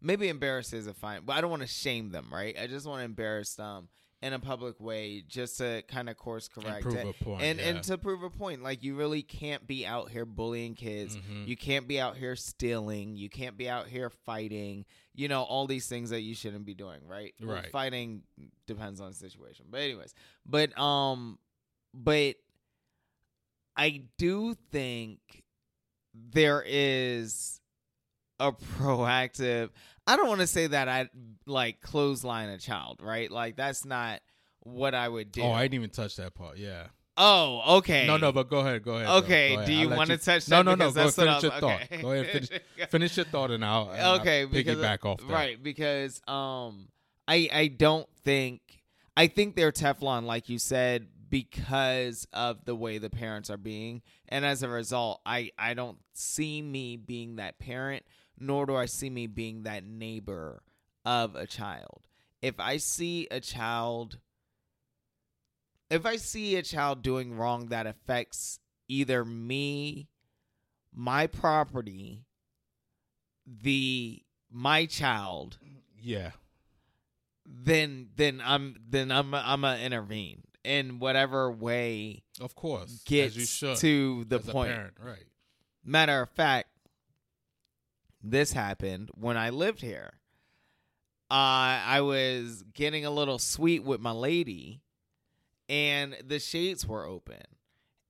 maybe 0.00 0.28
embarrass 0.28 0.72
is 0.72 0.86
a 0.86 0.94
fine, 0.94 1.22
but 1.24 1.36
I 1.36 1.40
don't 1.40 1.50
want 1.50 1.62
to 1.62 1.68
shame 1.68 2.10
them, 2.10 2.28
right? 2.32 2.56
I 2.60 2.66
just 2.66 2.86
want 2.86 3.00
to 3.00 3.04
embarrass 3.04 3.54
them 3.54 3.88
in 4.22 4.34
a 4.34 4.38
public 4.38 4.78
way, 4.78 5.22
just 5.26 5.56
to 5.58 5.82
kind 5.88 6.10
of 6.10 6.16
course 6.16 6.46
correct 6.46 6.82
prove 6.82 6.94
it. 6.96 7.06
a 7.20 7.24
point, 7.24 7.42
and 7.42 7.58
yeah. 7.58 7.64
and 7.68 7.82
to 7.84 7.96
prove 7.96 8.22
a 8.22 8.28
point. 8.28 8.62
Like, 8.62 8.82
you 8.82 8.94
really 8.94 9.22
can't 9.22 9.66
be 9.66 9.86
out 9.86 10.10
here 10.10 10.26
bullying 10.26 10.74
kids. 10.74 11.16
Mhm. 11.16 11.48
You 11.48 11.56
can't 11.56 11.88
be 11.88 11.98
out 11.98 12.18
here 12.18 12.36
stealing. 12.36 13.16
You 13.16 13.30
can't 13.30 13.56
be 13.56 13.68
out 13.68 13.86
here 13.88 14.10
fighting. 14.10 14.84
You 15.14 15.28
know, 15.28 15.42
all 15.42 15.66
these 15.66 15.86
things 15.86 16.10
that 16.10 16.20
you 16.20 16.34
shouldn't 16.34 16.66
be 16.66 16.74
doing, 16.74 17.00
right? 17.06 17.34
Well, 17.40 17.56
Right. 17.56 17.70
fighting 17.70 18.22
depends 18.66 19.00
on 19.00 19.08
the 19.08 19.14
situation. 19.16 19.66
But 19.70 19.80
anyways, 19.80 20.12
but 20.44 20.78
um 20.78 21.38
but 21.94 22.36
I 23.76 24.02
do 24.18 24.54
think 24.70 25.44
there 26.14 26.62
is 26.66 27.59
a 28.40 28.52
proactive 28.52 29.70
I 30.06 30.16
don't 30.16 30.28
want 30.28 30.40
to 30.40 30.46
say 30.48 30.66
that 30.66 30.88
I 30.88 31.08
like 31.46 31.80
clothesline 31.80 32.48
a 32.48 32.58
child, 32.58 33.00
right? 33.00 33.30
Like 33.30 33.54
that's 33.56 33.84
not 33.84 34.20
what 34.60 34.94
I 34.94 35.08
would 35.08 35.30
do. 35.30 35.42
Oh, 35.42 35.52
I 35.52 35.62
didn't 35.62 35.74
even 35.74 35.90
touch 35.90 36.16
that 36.16 36.34
part. 36.34 36.56
Yeah. 36.58 36.86
Oh, 37.16 37.76
okay. 37.78 38.06
No, 38.06 38.16
no, 38.16 38.32
but 38.32 38.48
go 38.48 38.60
ahead, 38.60 38.82
go 38.82 38.94
ahead. 38.94 39.24
Okay, 39.24 39.48
Go 39.50 39.54
ahead. 39.56 39.66
do 39.66 39.74
you 39.74 39.88
wanna 39.90 40.16
touch 40.16 40.48
No, 40.48 40.56
that? 40.58 40.64
no, 40.64 40.74
no. 40.74 40.90
Because 40.90 41.16
Go 41.16 41.22
ahead, 41.24 41.40
finish 41.40 41.42
your 41.42 41.60
thought. 41.60 41.82
okay. 41.82 42.02
Go 42.02 42.12
ahead, 42.12 42.26
finish, 42.26 42.62
finish 42.90 43.16
your 43.18 43.26
thought, 43.26 43.50
and 43.50 43.64
I'll, 43.64 43.90
and 43.90 44.00
I'll 44.02 44.20
okay, 44.20 44.46
because 44.46 44.76
piggyback 44.78 45.04
off 45.04 45.18
that. 45.18 45.28
Right, 45.28 45.62
because 45.62 46.22
um, 46.26 46.88
I 47.28 47.48
I 47.52 47.68
don't 47.68 48.08
think 48.24 48.62
I 49.16 49.26
think 49.26 49.54
they're 49.54 49.72
Teflon, 49.72 50.24
like 50.24 50.48
you 50.48 50.58
said, 50.58 51.08
because 51.28 52.26
of 52.32 52.64
the 52.64 52.74
way 52.74 52.98
the 52.98 53.10
parents 53.10 53.50
are 53.50 53.58
being, 53.58 54.00
and 54.28 54.46
as 54.46 54.62
a 54.62 54.68
result, 54.68 55.20
I 55.26 55.50
I 55.58 55.74
don't 55.74 55.98
see 56.14 56.62
me 56.62 56.96
being 56.96 57.36
that 57.36 57.58
parent, 57.58 58.04
nor 58.40 58.66
do 58.66 58.74
I 58.74 58.86
see 58.86 59.10
me 59.10 59.26
being 59.26 59.62
that 59.64 59.84
neighbor 59.84 60.62
of 61.04 61.34
a 61.36 61.46
child. 61.46 62.02
If 62.42 62.58
I 62.58 62.78
see 62.78 63.28
a 63.30 63.38
child, 63.40 64.18
if 65.90 66.06
I 66.06 66.16
see 66.16 66.56
a 66.56 66.62
child 66.62 67.02
doing 67.02 67.36
wrong 67.36 67.66
that 67.66 67.86
affects 67.86 68.58
either 68.88 69.24
me, 69.24 70.08
my 70.94 71.26
property, 71.26 72.24
the 73.46 74.22
my 74.50 74.86
child, 74.86 75.58
Yeah, 76.00 76.30
then 77.46 78.08
then 78.16 78.40
I'm 78.44 78.76
then 78.88 79.10
I'm 79.12 79.34
I'm 79.34 79.60
gonna 79.62 79.78
intervene 79.82 80.42
in 80.64 80.98
whatever 80.98 81.50
way 81.50 82.22
of 82.40 82.54
course. 82.54 82.90
as 82.90 83.02
gets 83.04 83.36
you 83.36 83.44
should, 83.44 83.76
to 83.78 84.24
the 84.24 84.38
point. 84.38 84.72
parent, 84.72 84.94
right? 84.98 85.24
Matter 85.84 86.22
of 86.22 86.30
fact, 86.30 86.68
this 88.22 88.52
happened 88.52 89.10
when 89.14 89.36
I 89.36 89.50
lived 89.50 89.80
here. 89.80 90.12
Uh, 91.30 91.78
I 91.86 92.00
was 92.00 92.64
getting 92.74 93.04
a 93.04 93.10
little 93.10 93.38
sweet 93.38 93.84
with 93.84 94.00
my 94.00 94.10
lady, 94.10 94.82
and 95.68 96.16
the 96.26 96.40
shades 96.40 96.86
were 96.86 97.06
open, 97.06 97.42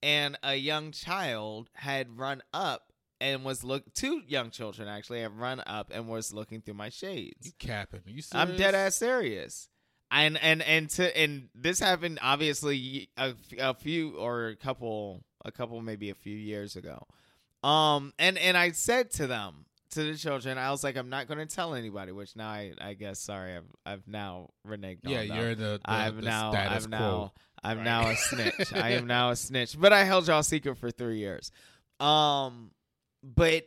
and 0.02 0.38
a 0.42 0.54
young 0.54 0.92
child 0.92 1.68
had 1.74 2.18
run 2.18 2.42
up 2.54 2.92
and 3.20 3.44
was 3.44 3.62
look. 3.62 3.92
Two 3.92 4.22
young 4.26 4.50
children 4.50 4.88
actually 4.88 5.20
had 5.20 5.38
run 5.38 5.62
up 5.66 5.90
and 5.92 6.08
was 6.08 6.32
looking 6.32 6.62
through 6.62 6.74
my 6.74 6.88
shades. 6.88 7.46
You 7.46 7.52
capping? 7.58 8.00
You 8.06 8.22
serious? 8.22 8.50
I'm 8.50 8.56
dead 8.56 8.74
ass 8.74 8.96
serious. 8.96 9.68
And 10.10 10.38
and 10.38 10.62
and 10.62 10.88
to 10.90 11.16
and 11.16 11.48
this 11.54 11.78
happened 11.78 12.18
obviously 12.20 13.10
a, 13.16 13.34
a 13.58 13.74
few 13.74 14.16
or 14.16 14.48
a 14.48 14.56
couple 14.56 15.22
a 15.44 15.52
couple 15.52 15.80
maybe 15.82 16.10
a 16.10 16.14
few 16.14 16.36
years 16.36 16.74
ago. 16.74 17.06
Um 17.62 18.12
and 18.18 18.36
and 18.38 18.56
I 18.56 18.72
said 18.72 19.10
to 19.12 19.26
them 19.28 19.66
to 19.90 20.04
the 20.04 20.16
children 20.16 20.56
I 20.58 20.70
was 20.70 20.82
like 20.84 20.96
I'm 20.96 21.08
not 21.10 21.26
going 21.28 21.38
to 21.38 21.46
tell 21.52 21.74
anybody 21.74 22.12
which 22.12 22.36
now 22.36 22.48
I 22.48 22.72
I 22.80 22.94
guess 22.94 23.18
sorry 23.18 23.56
I've 23.56 23.64
I've 23.84 24.06
now 24.08 24.50
reneged 24.66 25.00
Yeah, 25.04 25.24
them. 25.24 25.36
you're 25.36 25.54
the, 25.54 25.80
the, 25.84 25.90
I'm 25.90 26.16
the 26.16 26.22
now 26.22 26.52
status 26.52 26.84
I'm 26.84 26.90
quo. 26.90 26.98
now 26.98 27.32
I'm 27.62 27.76
Right. 27.78 27.84
now 27.84 28.08
a 28.08 28.16
snitch. 28.16 28.72
I 28.74 28.90
am 28.92 29.06
now 29.08 29.30
a 29.30 29.36
snitch. 29.36 29.78
But 29.78 29.92
I 29.92 30.04
held 30.04 30.26
y'all 30.28 30.42
secret 30.42 30.76
for 30.78 30.90
three 30.90 31.18
years. 31.18 31.50
Um, 31.98 32.70
but 33.22 33.64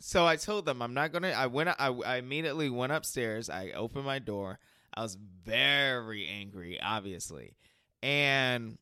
so 0.00 0.26
I 0.26 0.36
told 0.36 0.66
them 0.66 0.82
I'm 0.82 0.92
not 0.92 1.10
gonna. 1.12 1.28
I 1.30 1.46
went. 1.46 1.68
I, 1.70 1.88
I 1.88 2.16
immediately 2.16 2.68
went 2.68 2.92
upstairs. 2.92 3.48
I 3.48 3.70
opened 3.70 4.04
my 4.04 4.18
door. 4.18 4.58
I 4.92 5.02
was 5.02 5.14
very 5.44 6.26
angry, 6.26 6.78
obviously, 6.82 7.54
and 8.02 8.76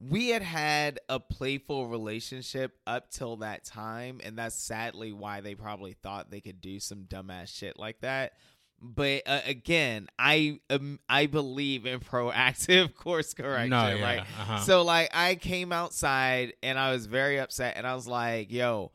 we 0.00 0.28
had 0.28 0.42
had 0.42 1.00
a 1.08 1.18
playful 1.18 1.88
relationship 1.88 2.78
up 2.86 3.10
till 3.10 3.38
that 3.38 3.64
time, 3.64 4.20
and 4.22 4.38
that's 4.38 4.54
sadly 4.54 5.12
why 5.12 5.40
they 5.40 5.54
probably 5.54 5.92
thought 5.92 6.30
they 6.30 6.40
could 6.40 6.60
do 6.60 6.78
some 6.78 7.04
dumbass 7.04 7.48
shit 7.48 7.78
like 7.78 8.00
that. 8.00 8.34
But 8.80 9.22
uh, 9.26 9.40
again, 9.44 10.06
I 10.18 10.60
um, 10.70 11.00
I 11.08 11.26
believe 11.26 11.84
in 11.84 11.98
proactive 12.12 12.94
course 12.96 13.34
correction, 13.34 13.70
No, 13.70 13.88
yeah, 13.88 14.02
right? 14.02 14.20
uh-huh. 14.20 14.60
So 14.60 14.82
like, 14.82 15.10
I 15.12 15.34
came 15.34 15.72
outside 15.72 16.52
and 16.62 16.78
I 16.78 16.92
was 16.92 17.06
very 17.06 17.40
upset, 17.40 17.74
and 17.76 17.86
I 17.86 17.94
was 17.96 18.06
like, 18.06 18.52
"Yo, 18.52 18.92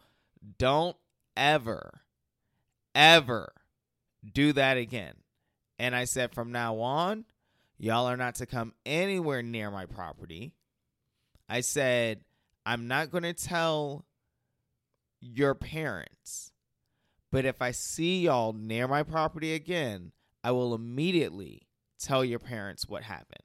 don't 0.58 0.95
ever, 1.36 1.99
ever 2.95 3.51
do 4.32 4.54
that 4.54 4.78
again." 4.78 5.16
And 5.80 5.95
I 5.95 6.06
said, 6.06 6.34
from 6.34 6.51
now 6.51 6.78
on, 6.80 7.26
y'all 7.78 8.06
are 8.06 8.16
not 8.16 8.36
to 8.36 8.45
come 8.45 8.74
anywhere 8.86 9.41
near 9.41 9.70
my 9.70 9.86
property. 9.86 10.54
I 11.54 11.62
said, 11.62 12.22
I'm 12.66 12.88
not 12.88 13.12
going 13.12 13.22
to 13.22 13.34
tell 13.34 14.06
your 15.22 15.54
parents, 15.54 16.51
but 17.32 17.45
if 17.45 17.62
I 17.62 17.70
see 17.70 18.22
y'all 18.22 18.54
near 18.54 18.88
my 18.88 19.04
property 19.04 19.54
again, 19.54 20.14
I 20.43 20.49
will 20.49 20.74
immediately 20.74 21.68
tell 21.99 22.26
your 22.26 22.39
parents 22.39 22.88
what 22.89 23.04
happened. 23.04 23.43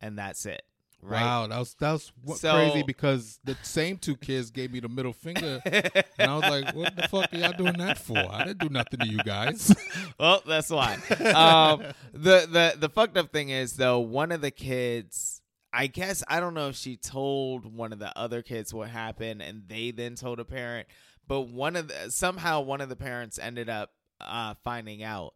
And 0.00 0.16
that's 0.16 0.46
it. 0.46 0.62
Right? 1.02 1.22
Wow, 1.22 1.48
that 1.48 1.58
was 1.58 1.74
that 1.80 1.92
was 2.24 2.40
So- 2.40 2.52
crazy 2.52 2.84
because 2.84 3.40
the 3.42 3.56
same 3.62 3.98
two 3.98 4.16
kids 4.16 4.52
gave 4.52 4.72
me 4.72 4.78
the 4.78 4.88
middle 4.88 5.12
finger, 5.12 5.60
and 5.64 6.30
I 6.30 6.34
was 6.36 6.42
like, 6.42 6.74
"What 6.74 6.94
the 6.96 7.06
fuck 7.08 7.32
are 7.32 7.36
y'all 7.36 7.52
doing 7.52 7.78
that 7.78 7.98
for? 7.98 8.16
I 8.18 8.44
didn't 8.44 8.58
do 8.60 8.68
nothing 8.68 9.00
to 9.00 9.08
you 9.08 9.18
guys." 9.18 9.72
well, 10.18 10.42
that's 10.46 10.70
why. 10.70 10.94
Um, 11.34 11.82
the 12.12 12.46
the 12.50 12.74
the 12.78 12.88
fucked 12.88 13.16
up 13.16 13.32
thing 13.32 13.50
is 13.50 13.74
though, 13.74 14.00
one 14.00 14.32
of 14.32 14.40
the 14.40 14.50
kids, 14.50 15.37
I 15.72 15.86
guess 15.86 16.22
I 16.28 16.40
don't 16.40 16.54
know 16.54 16.68
if 16.68 16.76
she 16.76 16.96
told 16.96 17.64
one 17.74 17.92
of 17.92 17.98
the 17.98 18.16
other 18.18 18.42
kids 18.42 18.72
what 18.72 18.88
happened, 18.88 19.42
and 19.42 19.64
they 19.68 19.90
then 19.90 20.14
told 20.14 20.40
a 20.40 20.44
parent. 20.44 20.88
But 21.26 21.42
one 21.42 21.76
of 21.76 21.88
the 21.88 22.10
somehow 22.10 22.62
one 22.62 22.80
of 22.80 22.88
the 22.88 22.96
parents 22.96 23.38
ended 23.38 23.68
up 23.68 23.92
uh, 24.20 24.54
finding 24.64 25.02
out, 25.02 25.34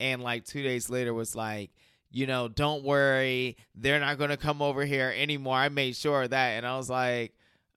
and 0.00 0.22
like 0.22 0.44
two 0.44 0.62
days 0.62 0.88
later 0.90 1.12
was 1.14 1.34
like. 1.34 1.70
You 2.16 2.28
know, 2.28 2.46
don't 2.46 2.84
worry. 2.84 3.56
They're 3.74 3.98
not 3.98 4.18
going 4.18 4.30
to 4.30 4.36
come 4.36 4.62
over 4.62 4.84
here 4.84 5.12
anymore. 5.16 5.56
I 5.56 5.68
made 5.68 5.96
sure 5.96 6.22
of 6.22 6.30
that. 6.30 6.50
And 6.50 6.64
I 6.64 6.76
was 6.76 6.88
like, 6.88 7.34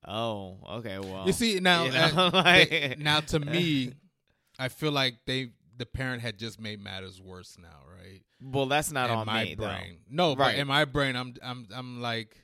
oh, 0.07 0.57
okay, 0.73 0.99
well. 0.99 1.23
you 1.25 1.33
see 1.33 1.59
now, 1.59 1.85
you 1.85 1.91
know, 1.91 2.11
uh, 2.15 2.29
like- 2.31 2.69
they- 2.69 2.95
now 2.99 3.21
to 3.21 3.39
me, 3.39 3.93
I 4.59 4.67
feel 4.67 4.91
like 4.91 5.15
they 5.25 5.53
the 5.77 5.85
parent 5.85 6.21
had 6.21 6.37
just 6.37 6.59
made 6.59 6.81
matters 6.81 7.21
worse 7.21 7.57
now, 7.61 7.83
right? 7.97 8.21
well, 8.41 8.65
that's 8.65 8.91
not 8.91 9.09
in 9.09 9.15
on 9.15 9.25
my 9.27 9.43
me, 9.45 9.55
though. 9.55 9.65
brain. 9.65 9.97
No, 10.09 10.29
Right. 10.35 10.53
but 10.53 10.55
in 10.55 10.67
my 10.67 10.85
brain, 10.85 11.15
I'm 11.15 11.33
I'm 11.43 11.67
I'm 11.73 12.01
like, 12.01 12.35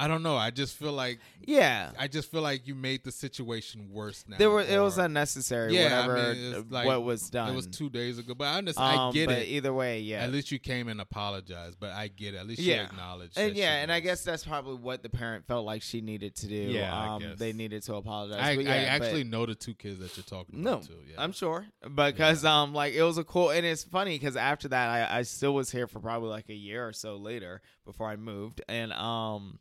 I 0.00 0.06
don't 0.06 0.22
know. 0.22 0.36
I 0.36 0.50
just 0.50 0.76
feel 0.76 0.92
like 0.92 1.18
Yeah. 1.44 1.90
I 1.98 2.06
just 2.06 2.30
feel 2.30 2.40
like 2.40 2.68
you 2.68 2.74
made 2.76 3.02
the 3.02 3.10
situation 3.10 3.90
worse 3.90 4.24
now. 4.28 4.36
There 4.38 4.48
were 4.50 4.60
it 4.60 4.78
was 4.80 4.96
unnecessary. 4.96 5.74
Yeah, 5.76 6.02
I 6.02 6.06
whatever 6.06 6.34
mean, 6.34 6.44
it's 6.52 6.58
uh, 6.58 6.62
like- 6.70 6.86
what 6.86 7.02
was 7.02 7.28
done. 7.30 7.52
It 7.52 7.56
was 7.56 7.66
two 7.66 7.90
days 7.90 8.18
ago, 8.18 8.34
but 8.34 8.44
I 8.44 8.58
understand. 8.58 8.86
I 9.00 9.06
Um, 9.08 9.12
get 9.12 9.26
but 9.26 9.38
it. 9.38 9.48
Either 9.48 9.74
way, 9.74 10.00
yeah. 10.00 10.22
At 10.22 10.30
least 10.30 10.52
you 10.52 10.60
came 10.60 10.86
and 10.86 11.00
apologized, 11.00 11.78
but 11.80 11.90
I 11.90 12.06
get 12.08 12.34
it. 12.34 12.38
At 12.38 12.46
least 12.46 12.62
you 12.62 12.74
Yeah. 12.74 12.84
acknowledged. 12.84 13.36
and 13.36 13.56
yeah, 13.56 13.82
and 13.82 13.90
I 13.90 13.98
guess 13.98 14.22
that's 14.22 14.44
probably 14.44 14.76
what 14.76 15.02
the 15.02 15.08
parent 15.10 15.46
felt 15.46 15.66
like 15.66 15.82
she 15.82 16.00
needed 16.00 16.36
to 16.36 16.46
do. 16.46 16.54
Yeah, 16.54 16.94
I 16.96 17.08
um, 17.16 17.34
they 17.36 17.52
needed 17.52 17.82
to 17.84 17.94
apologize. 17.96 18.38
I, 18.40 18.54
But 18.54 18.66
yeah, 18.66 18.72
I 18.72 18.76
actually 18.84 19.24
know 19.24 19.46
the 19.46 19.54
two 19.56 19.74
kids 19.74 19.98
that 19.98 20.16
you're 20.16 20.22
talking 20.24 20.62
no, 20.62 20.74
about 20.74 20.86
too. 20.86 20.94
Yeah. 21.10 21.20
I'm 21.22 21.32
sure 21.32 21.66
because 21.94 22.44
um 22.44 22.72
like 22.72 22.94
it 22.94 23.02
was 23.02 23.18
a 23.18 23.24
cool 23.24 23.50
and 23.50 23.66
it's 23.66 23.82
funny 23.84 24.16
because 24.16 24.36
after 24.36 24.68
that 24.68 24.88
I 24.90 25.18
I 25.18 25.22
still 25.22 25.54
was 25.54 25.70
here 25.72 25.86
for 25.88 25.98
probably 25.98 26.28
like 26.28 26.48
a 26.48 26.54
year 26.54 26.86
or 26.86 26.92
so 26.92 27.16
later 27.16 27.62
before 27.84 28.08
I 28.08 28.16
moved 28.16 28.60
and 28.68 28.92
um 28.92 29.58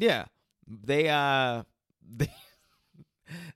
yeah 0.00 0.24
they 0.66 1.08
uh 1.08 1.62
they. 2.16 2.28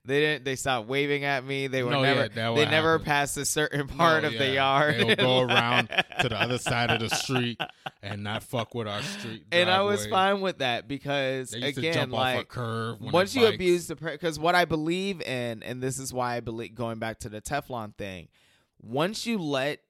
They 0.04 0.20
didn't. 0.20 0.44
They 0.44 0.54
stopped 0.54 0.86
waving 0.86 1.24
at 1.24 1.44
me. 1.44 1.66
They 1.66 1.82
were 1.82 1.90
No, 1.90 2.02
never. 2.02 2.28
yeah, 2.32 2.54
they 2.54 2.64
never 2.66 2.92
happened. 2.92 3.06
passed 3.06 3.36
a 3.38 3.44
certain 3.44 3.88
part 3.88 4.22
No, 4.22 4.28
of 4.28 4.38
the 4.38 4.50
yard. 4.50 4.98
They'll 4.98 5.16
go 5.16 5.40
around 5.48 5.88
to 6.20 6.28
the 6.28 6.40
other 6.40 6.58
side 6.58 6.90
of 6.90 7.00
the 7.00 7.08
street 7.16 7.58
and 8.00 8.22
not 8.22 8.44
fuck 8.44 8.72
with 8.72 8.86
our 8.86 9.02
street. 9.02 9.42
and 9.50 9.68
I 9.68 9.80
was 9.80 10.06
fine 10.06 10.40
with 10.40 10.58
that 10.58 10.86
because 10.86 11.52
again, 11.54 12.10
like 12.10 12.46
curve. 12.46 13.00
once 13.00 13.34
you 13.34 13.46
abuse 13.46 13.88
the 13.88 13.96
because 13.96 14.38
what 14.38 14.54
I 14.54 14.64
believe 14.64 15.20
in, 15.22 15.64
and 15.64 15.82
this 15.82 15.98
is 15.98 16.12
why 16.12 16.36
I 16.36 16.40
believe 16.40 16.76
going 16.76 17.00
back 17.00 17.18
to 17.20 17.28
the 17.28 17.40
Teflon 17.40 17.96
thing. 17.96 18.28
Once 18.80 19.26
you 19.26 19.38
let 19.38 19.80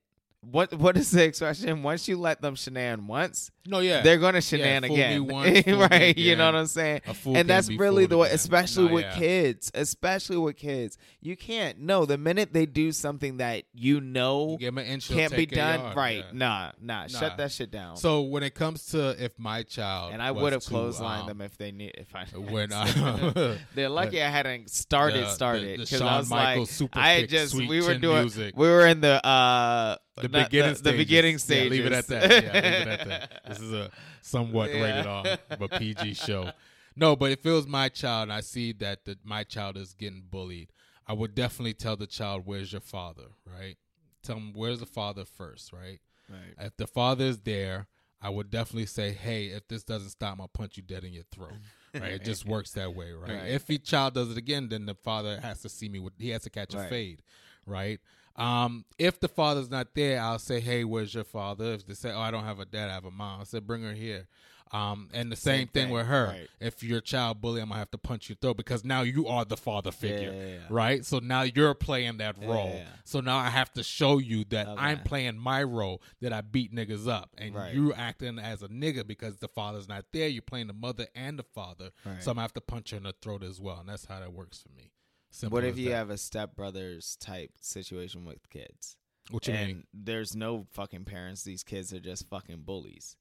what 0.50 0.72
what 0.74 0.96
is 0.96 1.10
the 1.10 1.24
expression? 1.24 1.82
Once 1.82 2.06
you 2.08 2.16
let 2.18 2.40
them 2.40 2.54
shenan 2.54 3.06
once, 3.06 3.50
no, 3.66 3.80
yeah, 3.80 4.02
they're 4.02 4.18
gonna 4.18 4.38
shenan 4.38 4.82
me 4.82 4.94
again, 4.94 5.26
once, 5.26 5.66
right? 5.90 6.16
You 6.16 6.36
know 6.36 6.46
what 6.46 6.54
I'm 6.54 6.66
saying? 6.66 7.00
A 7.06 7.14
fool 7.14 7.36
And 7.36 7.48
that's 7.48 7.70
really 7.70 8.06
the 8.06 8.16
way, 8.18 8.28
again. 8.28 8.34
especially 8.36 8.92
with 8.92 9.04
yeah. 9.04 9.16
kids, 9.18 9.70
especially 9.74 10.36
with 10.36 10.56
kids. 10.56 10.98
You 11.20 11.36
can't. 11.36 11.78
No, 11.80 12.04
the 12.06 12.18
minute 12.18 12.52
they 12.52 12.66
do 12.66 12.92
something 12.92 13.38
that 13.38 13.64
you 13.72 14.00
know 14.00 14.52
You 14.52 14.58
give 14.58 14.68
'em 14.74 14.78
an 14.78 14.86
inch, 14.86 15.08
can't 15.08 15.34
be 15.34 15.46
done, 15.46 15.80
yard, 15.80 15.96
right? 15.96 16.24
yeah. 16.26 16.32
Nah, 16.32 16.70
nah, 16.80 17.00
Nah. 17.02 17.06
shut 17.08 17.36
that 17.38 17.52
shit 17.52 17.70
down. 17.70 17.96
So 17.96 18.22
when 18.22 18.42
it 18.42 18.54
comes 18.54 18.86
to 18.86 19.16
if 19.22 19.38
my 19.38 19.62
child 19.62 20.12
and 20.12 20.22
I 20.22 20.30
would 20.30 20.52
have 20.52 20.62
clotheslined 20.62 21.22
um, 21.22 21.26
them 21.28 21.40
if 21.40 21.56
they 21.58 21.72
need. 21.72 21.92
If 21.96 22.14
I 22.14 22.24
when 22.38 22.72
I, 22.72 23.58
They're 23.74 23.88
lucky 23.88 24.22
I 24.22 24.28
hadn't 24.28 24.70
started 24.70 25.28
started 25.30 25.80
because 25.80 26.00
I 26.00 26.18
was 26.18 26.30
Michaels 26.30 26.80
like, 26.80 26.90
I 26.96 27.26
just 27.26 27.54
we 27.54 27.80
were 27.80 27.94
doing 27.96 28.20
music. 28.22 28.54
we 28.56 28.68
were 28.68 28.86
in 28.86 29.00
the 29.00 29.24
uh 29.26 29.96
the 30.16 30.28
not- 30.28 30.50
beginning 30.50 30.70
the, 30.72 30.76
stages. 30.76 30.82
the 30.82 30.96
beginning 30.96 31.38
Yeah, 31.48 31.70
leave 31.70 31.86
it 31.86 31.92
at 31.92 32.06
that. 32.08 32.22
Yeah, 32.22 32.52
leave 32.54 32.54
it 32.54 32.88
at 32.88 33.08
that. 33.08 33.42
This 33.48 33.60
is 33.60 33.72
a 33.72 33.90
somewhat 34.22 34.70
Yeah. 34.72 34.82
rated 34.82 35.06
R, 35.06 35.38
but 35.58 35.70
PG 35.72 36.14
show. 36.14 36.50
No, 36.96 37.16
but 37.16 37.32
if 37.32 37.44
it 37.44 37.50
was 37.50 37.66
my 37.66 37.88
child 37.88 38.24
and 38.24 38.32
I 38.32 38.40
see 38.40 38.72
that 38.74 39.04
the, 39.04 39.18
my 39.24 39.42
child 39.44 39.76
is 39.76 39.94
getting 39.94 40.22
bullied, 40.30 40.70
I 41.06 41.12
would 41.12 41.34
definitely 41.34 41.74
tell 41.74 41.96
the 41.96 42.06
child, 42.06 42.42
"Where's 42.46 42.72
your 42.72 42.80
father?" 42.80 43.24
Right? 43.44 43.76
Tell 44.22 44.36
him, 44.36 44.52
"Where's 44.54 44.78
the 44.80 44.86
father?" 44.86 45.24
First, 45.24 45.72
right? 45.72 46.00
Right. 46.30 46.54
If 46.66 46.76
the 46.76 46.86
father 46.86 47.24
is 47.24 47.40
there, 47.40 47.88
I 48.22 48.30
would 48.30 48.50
definitely 48.50 48.86
say, 48.86 49.12
hey, 49.12 49.48
if 49.48 49.68
this 49.68 49.84
doesn't 49.84 50.08
stop, 50.08 50.40
I'll 50.40 50.48
punch 50.48 50.78
you 50.78 50.82
dead 50.82 51.04
in 51.04 51.12
your 51.12 51.24
throat. 51.30 51.52
Right? 51.94 52.14
It 52.14 52.24
just 52.24 52.44
works 52.44 52.72
that 52.72 52.92
way, 52.92 53.12
right? 53.12 53.30
Right. 53.30 53.50
If 53.50 53.66
the 53.68 53.78
child 53.78 54.14
does 54.14 54.28
it 54.32 54.36
again, 54.36 54.68
then 54.68 54.84
the 54.84 54.96
father 54.96 55.38
has 55.40 55.60
to 55.62 55.68
see 55.68 55.88
me 55.88 56.00
with 56.00 56.14
he 56.18 56.30
has 56.30 56.42
to 56.42 56.50
catch 56.50 56.74
a 56.74 56.88
fade, 56.88 57.22
right? 57.66 58.00
Um, 58.36 58.84
if 58.98 59.20
the 59.20 59.28
father's 59.28 59.70
not 59.70 59.94
there, 59.94 60.20
I'll 60.20 60.38
say, 60.38 60.60
hey, 60.60 60.84
where's 60.84 61.14
your 61.14 61.24
father? 61.24 61.72
If 61.74 61.86
they 61.86 61.94
say, 61.94 62.10
oh, 62.12 62.20
I 62.20 62.30
don't 62.30 62.44
have 62.44 62.58
a 62.58 62.64
dad, 62.64 62.90
I 62.90 62.94
have 62.94 63.04
a 63.04 63.10
mom, 63.10 63.40
I 63.40 63.44
said, 63.44 63.66
bring 63.66 63.82
her 63.82 63.92
here. 63.92 64.26
Um, 64.72 65.08
and 65.12 65.30
the 65.30 65.36
same, 65.36 65.58
Same 65.60 65.68
thing, 65.68 65.84
thing, 65.84 65.92
with 65.92 66.06
her. 66.06 66.26
right. 66.28 66.48
If 66.58 66.82
you're 66.82 66.98
a 66.98 67.02
child 67.02 67.40
bully, 67.40 67.60
I'm 67.60 67.68
gonna 67.68 67.78
have 67.78 67.92
to 67.92 67.98
punch 67.98 68.28
you 68.28 68.34
through 68.34 68.54
because 68.54 68.82
now 68.84 69.02
you 69.02 69.28
are 69.28 69.44
the 69.44 69.56
father 69.58 69.92
figure, 69.92 70.32
yeah, 70.34 70.46
yeah. 70.54 70.58
right? 70.68 71.04
So 71.04 71.20
now 71.20 71.42
you're 71.42 71.74
playing 71.74 72.16
that 72.16 72.36
role. 72.42 72.72
yeah. 72.74 72.86
So 73.04 73.20
now 73.20 73.36
I 73.36 73.50
have 73.50 73.72
to 73.74 73.84
show 73.84 74.18
you 74.18 74.44
that 74.46 74.66
I'm 74.76 75.00
playing 75.04 75.38
my 75.38 75.62
role 75.62 76.02
that 76.22 76.32
I 76.32 76.40
beat 76.40 76.74
niggas 76.74 77.06
up, 77.06 77.30
and 77.38 77.54
Right. 77.54 77.72
you 77.72 77.92
acting 77.94 78.40
as 78.40 78.64
a 78.64 78.68
nigga 78.68 79.06
because 79.06 79.36
the 79.36 79.46
father's 79.48 79.86
not 79.86 80.06
there. 80.12 80.26
You're 80.26 80.42
playing 80.42 80.66
the 80.66 80.72
mother 80.72 81.06
and 81.14 81.38
the 81.38 81.44
father, 81.44 81.90
Right. 82.04 82.20
so 82.20 82.32
I'm 82.32 82.36
gonna 82.36 82.42
have 82.42 82.54
to 82.54 82.60
punch 82.60 82.90
her 82.90 82.96
in 82.96 83.04
the 83.04 83.14
throat 83.22 83.44
as 83.44 83.60
well, 83.60 83.78
and 83.78 83.88
that's 83.88 84.06
how 84.06 84.18
that 84.18 84.32
works 84.32 84.58
for 84.58 84.70
me. 84.76 84.90
Simple 85.34 85.56
What 85.56 85.64
if 85.64 85.76
you 85.76 85.88
that. 85.88 85.96
have 85.96 86.10
a 86.10 86.14
stepbrothers 86.14 87.18
type 87.18 87.50
situation 87.60 88.24
with 88.24 88.48
kids? 88.50 88.96
What 89.32 89.48
you 89.48 89.54
and 89.54 89.66
mean? 89.66 89.84
there's 89.92 90.36
no 90.36 90.64
fucking 90.70 91.06
parents. 91.06 91.42
These 91.42 91.64
kids 91.64 91.92
are 91.92 91.98
just 91.98 92.28
fucking 92.28 92.60
bullies. 92.60 93.16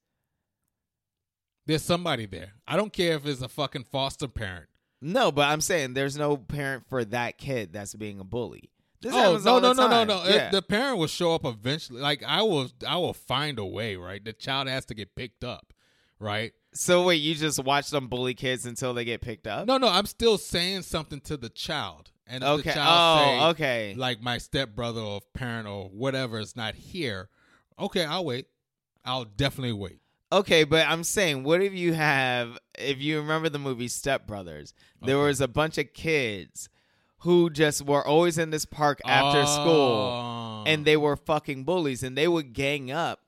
There's 1.66 1.82
somebody 1.82 2.26
there. 2.26 2.52
I 2.68 2.76
don't 2.76 2.92
care 2.92 3.16
if 3.16 3.26
it's 3.26 3.42
a 3.42 3.48
fucking 3.48 3.86
foster 3.90 4.28
parent. 4.28 4.66
No, 5.00 5.32
but 5.32 5.48
I'm 5.48 5.60
saying 5.60 5.94
there's 5.94 6.16
no 6.16 6.36
parent 6.36 6.84
for 6.88 7.04
that 7.06 7.36
kid 7.36 7.72
that's 7.72 7.94
being 7.96 8.20
a 8.20 8.24
bully. 8.24 8.70
This 9.00 9.12
oh 9.12 9.40
no 9.44 9.58
no 9.58 9.72
no 9.72 9.72
no 9.72 9.88
time. 9.88 10.06
no! 10.06 10.24
Yeah. 10.24 10.50
The 10.50 10.62
parent 10.62 10.98
will 10.98 11.08
show 11.08 11.34
up 11.34 11.44
eventually. 11.44 12.00
Like 12.00 12.22
I 12.24 12.42
will, 12.42 12.70
I 12.86 12.96
will 12.96 13.12
find 13.12 13.58
a 13.58 13.64
way. 13.64 13.96
Right, 13.96 14.24
the 14.24 14.32
child 14.32 14.68
has 14.68 14.84
to 14.86 14.94
get 14.94 15.16
picked 15.16 15.42
up. 15.42 15.74
Right. 16.20 16.52
So 16.74 17.04
wait, 17.04 17.16
you 17.16 17.34
just 17.34 17.62
watch 17.62 17.90
them 17.90 18.08
bully 18.08 18.34
kids 18.34 18.66
until 18.66 18.92
they 18.94 19.04
get 19.04 19.20
picked 19.20 19.46
up? 19.46 19.66
No, 19.66 19.78
no, 19.78 19.88
I'm 19.88 20.06
still 20.06 20.38
saying 20.38 20.82
something 20.82 21.20
to 21.22 21.36
the 21.36 21.48
child, 21.48 22.10
and 22.26 22.42
if 22.42 22.48
Okay. 22.50 22.70
the 22.70 22.74
child 22.74 23.00
Oh, 23.00 23.18
say, 23.18 23.46
okay. 23.50 23.94
like 23.96 24.20
my 24.20 24.38
stepbrother 24.38 25.00
or 25.00 25.20
parent 25.34 25.66
or 25.68 25.88
whatever 25.88 26.38
is 26.38 26.56
not 26.56 26.74
here, 26.74 27.28
okay, 27.78 28.04
I'll 28.04 28.24
wait. 28.24 28.46
I'll 29.04 29.24
definitely 29.24 29.72
wait. 29.72 30.00
Okay, 30.32 30.64
but 30.64 30.88
I'm 30.88 31.04
saying, 31.04 31.44
what 31.44 31.62
if 31.62 31.72
you 31.74 31.92
have, 31.92 32.58
if 32.78 33.00
you 33.00 33.18
remember 33.20 33.48
the 33.48 33.58
movie 33.58 33.86
Step 33.88 34.26
Brothers, 34.26 34.74
there 35.02 35.16
Okay. 35.16 35.26
was 35.26 35.40
a 35.40 35.46
bunch 35.48 35.78
of 35.78 35.92
kids 35.92 36.68
who 37.18 37.50
just 37.50 37.82
were 37.82 38.04
always 38.04 38.36
in 38.36 38.50
this 38.50 38.64
park 38.64 39.00
after 39.04 39.46
school, 39.46 40.10
Oh. 40.12 40.64
and 40.66 40.84
they 40.84 40.96
were 40.96 41.16
fucking 41.16 41.64
bullies, 41.64 42.02
and 42.02 42.18
they 42.18 42.26
would 42.26 42.52
gang 42.52 42.90
up 42.90 43.20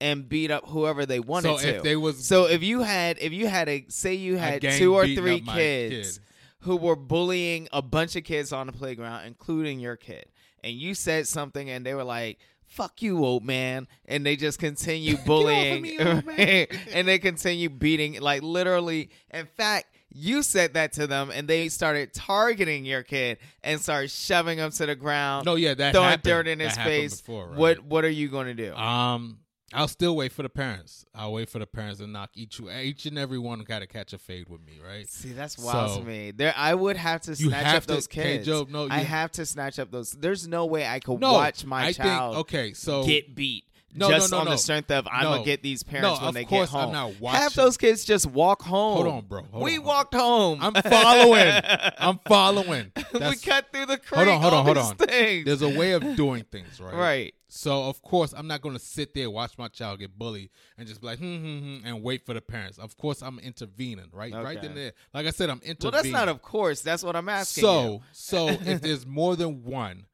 and 0.00 0.28
beat 0.28 0.50
up 0.50 0.66
whoever 0.68 1.04
they 1.06 1.20
wanted 1.20 1.58
So 1.58 1.58
to. 1.58 1.76
if 1.76 1.82
they 1.82 1.96
was- 1.96 2.24
so 2.26 2.46
if 2.46 2.62
you 2.62 2.80
had, 2.82 3.18
if 3.20 3.32
you 3.32 3.46
had 3.48 3.68
a, 3.68 3.84
say 3.88 4.14
you 4.14 4.36
had 4.36 4.62
two 4.62 4.94
or 4.94 5.06
three 5.06 5.40
kids 5.40 6.18
kid. 6.18 6.24
who 6.60 6.76
were 6.76 6.96
bullying 6.96 7.68
a 7.72 7.82
bunch 7.82 8.16
of 8.16 8.24
kids 8.24 8.52
on 8.52 8.66
the 8.66 8.72
playground, 8.72 9.26
including 9.26 9.78
your 9.80 9.96
kid, 9.96 10.26
and 10.64 10.72
you 10.74 10.94
said 10.94 11.26
something, 11.28 11.68
and 11.70 11.84
they 11.84 11.94
were 11.94 12.04
like. 12.04 12.38
Fuck 12.72 13.02
you, 13.02 13.24
old 13.24 13.44
man, 13.44 13.88
and 14.06 14.24
they 14.24 14.36
just 14.36 14.60
continue 14.60 15.16
bullying, 15.26 15.82
me, 15.82 15.98
and 16.92 17.08
they 17.08 17.18
continue 17.18 17.68
beating, 17.68 18.20
like 18.20 18.42
literally. 18.44 19.10
In 19.34 19.46
fact, 19.56 19.86
you 20.08 20.44
said 20.44 20.74
that 20.74 20.92
to 20.92 21.08
them, 21.08 21.32
and 21.34 21.48
they 21.48 21.68
started 21.68 22.14
targeting 22.14 22.84
your 22.84 23.02
kid 23.02 23.38
and 23.64 23.80
started 23.80 24.12
shoving 24.12 24.58
him 24.58 24.70
to 24.70 24.86
the 24.86 24.94
ground. 24.94 25.46
No, 25.46 25.56
yeah, 25.56 25.74
that 25.74 25.92
throwing 25.94 26.10
happened. 26.10 26.22
dirt 26.22 26.46
in 26.46 26.60
his 26.60 26.76
face. 26.76 27.20
before, 27.20 27.48
right? 27.48 27.58
What 27.58 27.84
What 27.86 28.04
are 28.04 28.08
you 28.08 28.28
going 28.28 28.46
to 28.46 28.54
do? 28.54 28.72
Um, 28.76 29.40
I'll 29.72 29.86
still 29.88 30.16
wait 30.16 30.32
for 30.32 30.42
the 30.42 30.48
parents. 30.48 31.04
I'll 31.14 31.32
wait 31.32 31.48
for 31.48 31.60
the 31.60 31.66
parents 31.66 32.00
to 32.00 32.06
knock 32.08 32.30
each 32.34 32.60
each 32.60 33.06
and 33.06 33.16
every 33.16 33.38
one 33.38 33.60
got 33.60 33.78
to 33.80 33.86
catch 33.86 34.12
a 34.12 34.18
fade 34.18 34.48
with 34.48 34.60
me, 34.66 34.80
right? 34.84 35.08
See, 35.08 35.32
that's 35.32 35.56
wild 35.58 35.90
So- 35.92 36.00
to 36.00 36.04
me. 36.06 36.32
There, 36.32 36.52
I 36.56 36.74
would 36.74 36.96
have 36.96 37.20
to 37.22 37.36
snatch 37.36 37.64
have 37.64 37.76
up 37.76 37.82
to- 37.82 37.88
those 37.94 38.06
K. 38.08 38.22
kids. 38.22 38.46
Job, 38.46 38.68
no, 38.68 38.88
I 38.90 38.98
have 38.98 39.30
to 39.32 39.46
snatch 39.46 39.78
up 39.78 39.90
those. 39.92 40.10
There's 40.12 40.48
no 40.48 40.66
way 40.66 40.86
I 40.86 40.98
could 40.98 41.20
No, 41.20 41.34
watch 41.34 41.64
my 41.64 41.86
I 41.86 41.92
child 41.92 42.34
think 42.34 42.40
okay, 42.40 42.72
so 42.72 43.04
get 43.06 43.34
beat. 43.36 43.64
No, 43.94 44.08
just 44.08 44.30
no, 44.30 44.36
no, 44.36 44.40
on 44.42 44.50
the 44.50 44.56
strength 44.56 44.90
of 44.90 45.08
I'm 45.10 45.24
gonna 45.24 45.44
get 45.44 45.62
these 45.62 45.82
parents 45.82 46.20
No, 46.20 46.26
when 46.26 46.28
of 46.28 46.34
they 46.34 46.44
course 46.44 46.70
get 46.70 46.78
I'm 46.78 46.92
home. 46.94 47.20
not 47.22 47.34
Have 47.34 47.54
those 47.54 47.76
kids 47.76 48.04
just 48.04 48.26
walk 48.26 48.62
home. 48.62 48.94
Hold 49.02 49.06
on, 49.08 49.24
bro. 49.26 49.42
Hold 49.50 49.64
we 49.64 49.78
on. 49.78 49.84
walked 49.84 50.14
home. 50.14 50.58
I'm 50.62 50.74
following. 50.74 51.60
I'm 51.98 52.20
following. 52.28 52.92
we 53.14 53.36
cut 53.36 53.66
through 53.72 53.86
the 53.86 53.98
creek. 53.98 54.18
hold 54.18 54.28
on, 54.28 54.40
hold 54.40 54.54
on, 54.54 54.64
hold 54.64 54.78
on. 54.78 54.96
Things. 54.96 55.44
There's 55.44 55.62
a 55.62 55.68
way 55.68 55.92
of 55.92 56.16
doing 56.16 56.44
things, 56.50 56.80
right? 56.80 56.94
Right. 56.94 57.34
So 57.48 57.84
of 57.88 58.00
course 58.02 58.32
I'm 58.36 58.46
not 58.46 58.60
going 58.62 58.76
to 58.76 58.80
sit 58.80 59.12
there 59.12 59.28
watch 59.28 59.58
my 59.58 59.66
child 59.66 59.98
get 59.98 60.16
bullied 60.16 60.50
and 60.78 60.86
just 60.86 61.00
be 61.00 61.08
like 61.08 61.18
hmm, 61.18 61.36
hmm, 61.38 61.58
hmm, 61.58 61.76
and 61.86 62.00
wait 62.02 62.24
for 62.24 62.32
the 62.32 62.40
parents. 62.40 62.78
Of 62.78 62.96
course 62.96 63.22
I'm 63.22 63.40
intervening, 63.40 64.06
right? 64.12 64.32
Right 64.32 64.56
Okay. 64.56 64.68
then 64.68 64.76
there. 64.76 64.92
Like 65.12 65.26
I 65.26 65.30
said, 65.30 65.50
I'm 65.50 65.60
intervening. 65.64 65.78
well, 65.82 65.90
that's 66.02 66.12
not 66.12 66.28
of 66.28 66.42
course. 66.42 66.80
That's 66.82 67.02
what 67.02 67.16
I'm 67.16 67.28
asking. 67.28 67.62
So 67.62 67.82
you. 67.94 68.00
so 68.12 68.48
if 68.50 68.80
there's 68.82 69.04
more 69.04 69.34
than 69.34 69.64
one, 69.64 70.06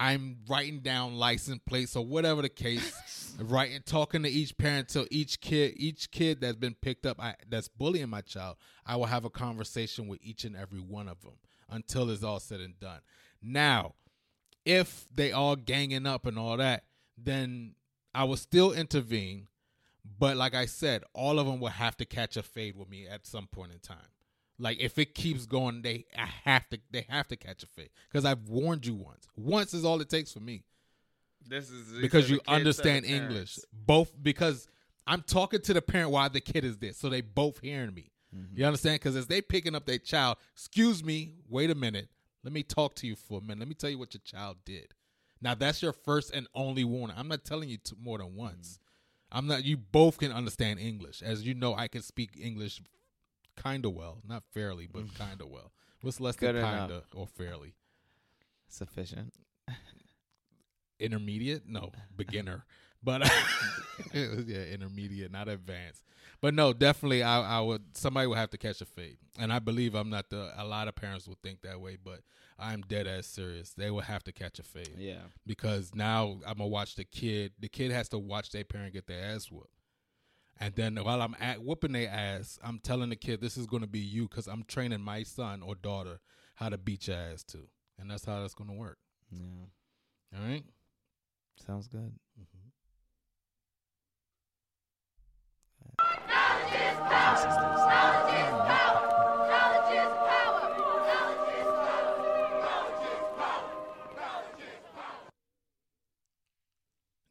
I'm 0.00 0.38
writing 0.48 0.80
down 0.80 1.16
license 1.16 1.60
plates 1.66 1.94
or 1.94 2.06
whatever 2.06 2.40
the 2.40 2.48
case, 2.48 3.36
writing 3.38 3.82
talking 3.84 4.22
to 4.22 4.30
each 4.30 4.56
parent 4.56 4.88
till 4.88 5.06
each 5.10 5.42
kid 5.42 5.74
each 5.76 6.10
kid 6.10 6.40
that's 6.40 6.56
been 6.56 6.74
picked 6.74 7.04
up 7.04 7.20
I, 7.20 7.34
that's 7.46 7.68
bullying 7.68 8.08
my 8.08 8.22
child, 8.22 8.56
I 8.86 8.96
will 8.96 9.04
have 9.04 9.26
a 9.26 9.30
conversation 9.30 10.08
with 10.08 10.20
each 10.22 10.44
and 10.44 10.56
every 10.56 10.80
one 10.80 11.06
of 11.06 11.20
them 11.20 11.34
until 11.68 12.08
it's 12.08 12.24
all 12.24 12.40
said 12.40 12.60
and 12.60 12.80
done. 12.80 13.00
Now, 13.42 13.92
if 14.64 15.06
they 15.14 15.32
all 15.32 15.54
ganging 15.54 16.06
up 16.06 16.24
and 16.24 16.38
all 16.38 16.56
that, 16.56 16.84
then 17.18 17.74
I 18.14 18.24
will 18.24 18.38
still 18.38 18.72
intervene. 18.72 19.48
But 20.18 20.38
like 20.38 20.54
I 20.54 20.64
said, 20.64 21.04
all 21.12 21.38
of 21.38 21.46
them 21.46 21.60
will 21.60 21.68
have 21.68 21.98
to 21.98 22.06
catch 22.06 22.38
a 22.38 22.42
fade 22.42 22.74
with 22.74 22.88
me 22.88 23.06
at 23.06 23.26
some 23.26 23.48
point 23.48 23.72
in 23.72 23.80
time. 23.80 23.98
Like 24.60 24.78
if 24.80 24.98
it 24.98 25.14
keeps 25.14 25.46
going, 25.46 25.82
they 25.82 26.04
I 26.16 26.26
have 26.44 26.68
to 26.70 26.78
they 26.90 27.06
have 27.08 27.26
to 27.28 27.36
catch 27.36 27.62
a 27.62 27.66
fit 27.66 27.90
because 28.08 28.24
I've 28.24 28.48
warned 28.48 28.86
you 28.86 28.94
once. 28.94 29.26
Once 29.36 29.74
is 29.74 29.84
all 29.84 30.00
it 30.00 30.08
takes 30.08 30.32
for 30.32 30.40
me 30.40 30.64
this 31.46 31.70
is 31.70 32.00
because 32.00 32.30
you 32.30 32.40
understand 32.46 33.04
English. 33.04 33.58
Both 33.72 34.12
because 34.22 34.68
I'm 35.06 35.22
talking 35.22 35.60
to 35.62 35.74
the 35.74 35.82
parent 35.82 36.10
while 36.10 36.30
the 36.30 36.40
kid 36.40 36.64
is 36.64 36.78
there, 36.78 36.92
so 36.92 37.08
they 37.08 37.20
both 37.20 37.60
hearing 37.60 37.94
me. 37.94 38.10
You 38.54 38.64
understand? 38.64 39.00
Because 39.00 39.16
as 39.16 39.26
they 39.26 39.42
picking 39.42 39.74
up 39.74 39.86
their 39.86 39.98
child, 39.98 40.36
excuse 40.54 41.02
me, 41.02 41.34
wait 41.48 41.68
a 41.68 41.74
minute, 41.74 42.08
let 42.44 42.52
me 42.52 42.62
talk 42.62 42.94
to 42.96 43.06
you 43.06 43.16
for 43.16 43.38
a 43.38 43.42
minute. 43.42 43.58
Let 43.58 43.68
me 43.68 43.74
tell 43.74 43.90
you 43.90 43.98
what 43.98 44.14
your 44.14 44.20
child 44.24 44.58
did. 44.64 44.94
Now 45.42 45.54
that's 45.54 45.82
your 45.82 45.92
first 45.92 46.32
and 46.32 46.46
only 46.54 46.84
warning. 46.84 47.16
I'm 47.18 47.26
not 47.26 47.44
telling 47.44 47.68
you 47.68 47.78
to 47.78 47.96
more 48.00 48.18
than 48.18 48.36
once. 48.36 48.78
I'm 49.32 49.46
not. 49.46 49.64
You 49.64 49.76
both 49.76 50.18
can 50.18 50.32
understand 50.32 50.78
English, 50.78 51.22
as 51.22 51.44
you 51.44 51.54
know. 51.54 51.74
I 51.74 51.88
can 51.88 52.02
speak 52.02 52.30
English 52.40 52.80
kind 53.62 53.84
of 53.84 53.92
well, 53.92 54.18
not 54.26 54.42
fairly, 54.52 54.88
but 54.90 55.02
mm. 55.02 55.14
kind 55.16 55.40
of 55.40 55.48
well. 55.48 55.72
What's 56.02 56.20
less 56.20 56.36
Good 56.36 56.54
than 56.54 56.62
kind 56.62 56.90
of 56.92 57.04
or 57.14 57.26
fairly? 57.26 57.74
sufficient. 58.70 59.34
intermediate? 60.98 61.68
No 61.68 61.90
beginner. 62.16 62.64
But 63.02 63.22
yeah 64.14 64.64
intermediate 64.72 65.32
not 65.32 65.48
advanced. 65.48 66.04
But 66.40 66.54
no 66.54 66.72
definitely 66.72 67.22
I, 67.22 67.58
I 67.58 67.60
would 67.60 67.96
somebody 67.96 68.26
would 68.26 68.38
have 68.38 68.50
to 68.50 68.58
catch 68.58 68.80
a 68.80 68.86
fade. 68.86 69.18
And 69.38 69.52
i 69.52 69.58
believe 69.58 69.94
i'm 69.94 70.10
not 70.10 70.30
the 70.30 70.52
a 70.56 70.64
lot 70.64 70.88
of 70.88 70.94
parents 70.94 71.26
will 71.26 71.38
think 71.42 71.62
that 71.62 71.80
way 71.80 71.96
but 72.02 72.20
i'm 72.58 72.82
dead 72.82 73.06
as 73.06 73.26
serious. 73.26 73.70
They 73.70 73.90
will 73.90 74.00
have 74.00 74.22
to 74.24 74.32
catch 74.32 74.58
a 74.58 74.62
fade. 74.62 74.94
Yeah. 74.98 75.20
because 75.46 75.92
now 75.94 76.38
i'm 76.46 76.58
gonna 76.58 76.66
watch 76.66 76.94
the 76.94 77.04
kid 77.04 77.52
the 77.58 77.68
kid 77.68 77.90
has 77.90 78.08
to 78.10 78.18
watch 78.18 78.50
their 78.50 78.64
parent 78.64 78.92
get 78.92 79.06
their 79.06 79.34
ass 79.34 79.50
whooped 79.50 79.79
and 80.60 80.74
then 80.74 80.96
while 80.96 81.22
i'm 81.22 81.34
at 81.40 81.62
whooping 81.62 81.92
their 81.92 82.10
ass 82.10 82.58
i'm 82.62 82.78
telling 82.78 83.08
the 83.10 83.16
kid 83.16 83.40
this 83.40 83.56
is 83.56 83.66
gonna 83.66 83.86
be 83.86 83.98
you 83.98 84.28
because 84.28 84.46
i'm 84.46 84.62
training 84.64 85.00
my 85.00 85.22
son 85.22 85.62
or 85.62 85.74
daughter 85.74 86.20
how 86.56 86.68
to 86.68 86.76
beat 86.78 87.08
your 87.08 87.16
ass 87.16 87.42
too 87.42 87.68
and 87.98 88.10
that's 88.10 88.24
how 88.24 88.40
that's 88.40 88.54
gonna 88.54 88.74
work 88.74 88.98
Yeah. 89.30 89.38
all 90.38 90.46
right 90.46 90.64
Sounds 91.66 91.88
good. 91.88 92.12
Mm-hmm. 92.40 92.68
Knowledge 95.98 96.72
is 96.72 96.96
power. 96.96 97.44
Knowledge 97.90 98.34
is 98.34 98.50
power. 98.50 99.04
Knowledge 99.50 99.92
is 99.92 100.12
power. 100.24 100.64
Knowledge 101.10 101.52
is 101.60 101.68
power. 101.76 102.16
Knowledge 102.64 103.04
is 103.04 103.24
power. 103.36 103.70
Knowledge 104.16 104.62
is 104.64 104.84
power. 104.94 105.28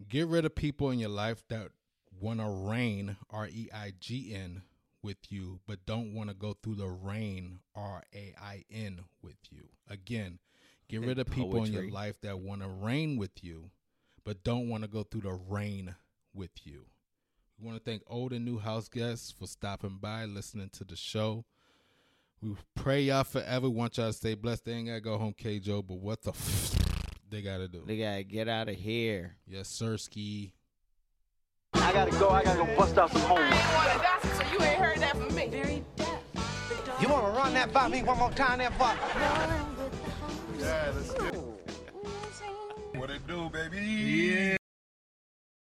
Get 0.07 0.27
rid 0.27 0.45
of 0.45 0.53
people 0.55 0.91
in 0.91 0.99
your 0.99 1.09
life 1.09 1.43
that 1.49 1.71
want 2.19 2.39
to 2.39 2.47
reign, 2.47 3.17
R 3.29 3.47
E 3.47 3.69
I 3.73 3.93
G 3.99 4.33
N, 4.33 4.63
with 5.01 5.17
you, 5.29 5.59
but 5.67 5.85
don't 5.85 6.13
want 6.13 6.29
to 6.29 6.35
go 6.35 6.55
through 6.61 6.75
the 6.75 6.87
rain, 6.87 7.59
R 7.75 8.03
A 8.13 8.33
I 8.41 8.63
N, 8.71 9.01
with 9.21 9.37
you. 9.49 9.69
Again, 9.89 10.39
get 10.87 11.01
rid 11.01 11.19
of 11.19 11.29
people 11.29 11.63
in 11.63 11.73
your 11.73 11.89
life 11.89 12.19
that 12.21 12.39
want 12.39 12.61
to 12.61 12.67
reign 12.67 13.17
with 13.17 13.43
you, 13.43 13.71
but 14.23 14.43
don't 14.43 14.69
want 14.69 14.83
to 14.83 14.89
go 14.89 15.03
through 15.03 15.21
the 15.21 15.33
rain 15.33 15.95
with 16.33 16.51
you. 16.65 16.85
We 17.59 17.67
want 17.67 17.77
to 17.77 17.83
thank 17.89 18.03
old 18.07 18.31
and 18.31 18.45
new 18.45 18.59
house 18.59 18.87
guests 18.87 19.31
for 19.31 19.47
stopping 19.47 19.97
by, 20.01 20.25
listening 20.25 20.69
to 20.73 20.83
the 20.83 20.95
show. 20.95 21.45
We 22.41 22.55
pray 22.73 23.01
y'all 23.01 23.25
forever. 23.25 23.69
Want 23.69 23.97
y'all 23.97 24.07
to 24.07 24.13
stay 24.13 24.33
blessed. 24.33 24.63
They 24.63 24.71
ain't 24.73 24.87
gotta 24.87 25.01
go 25.01 25.17
home, 25.17 25.33
K 25.37 25.59
Joe, 25.59 25.81
but 25.81 25.99
what 25.99 26.21
the 26.21 26.29
f- 26.31 26.75
they 27.29 27.41
gotta 27.41 27.67
do? 27.67 27.83
They 27.85 27.97
gotta 27.97 28.23
get 28.23 28.47
out 28.47 28.69
of 28.69 28.75
here. 28.75 29.35
Yes, 29.45 29.67
sir, 29.67 29.97
ski. 29.97 30.53
I 31.89 31.91
I 31.91 31.93
gotta 31.95 32.11
go. 32.19 32.29
I 32.29 32.43
gotta 32.43 32.59
go 32.59 32.75
bust 32.77 32.99
out 32.99 33.09
some 33.11 33.21
homework. 33.21 33.51
so 34.35 34.43
you 34.53 34.63
ain't 34.63 34.79
heard 34.79 34.99
that 34.99 35.17
from 35.17 35.33
me. 35.33 35.47
Very 35.47 35.83
You 37.01 37.07
wanna 37.09 37.35
run 37.35 37.51
that 37.55 37.73
by 37.73 37.87
me 37.87 38.03
one 38.03 38.19
more 38.19 38.29
time, 38.29 38.59
there, 38.59 38.69
fuck? 38.69 38.95
Yeah, 40.59 40.91
let's 40.95 41.11
get 41.13 41.33
it. 41.33 41.41
What 42.93 43.09
it 43.09 43.25
do, 43.25 43.49
baby? 43.49 43.79
Yeah. 43.79 44.58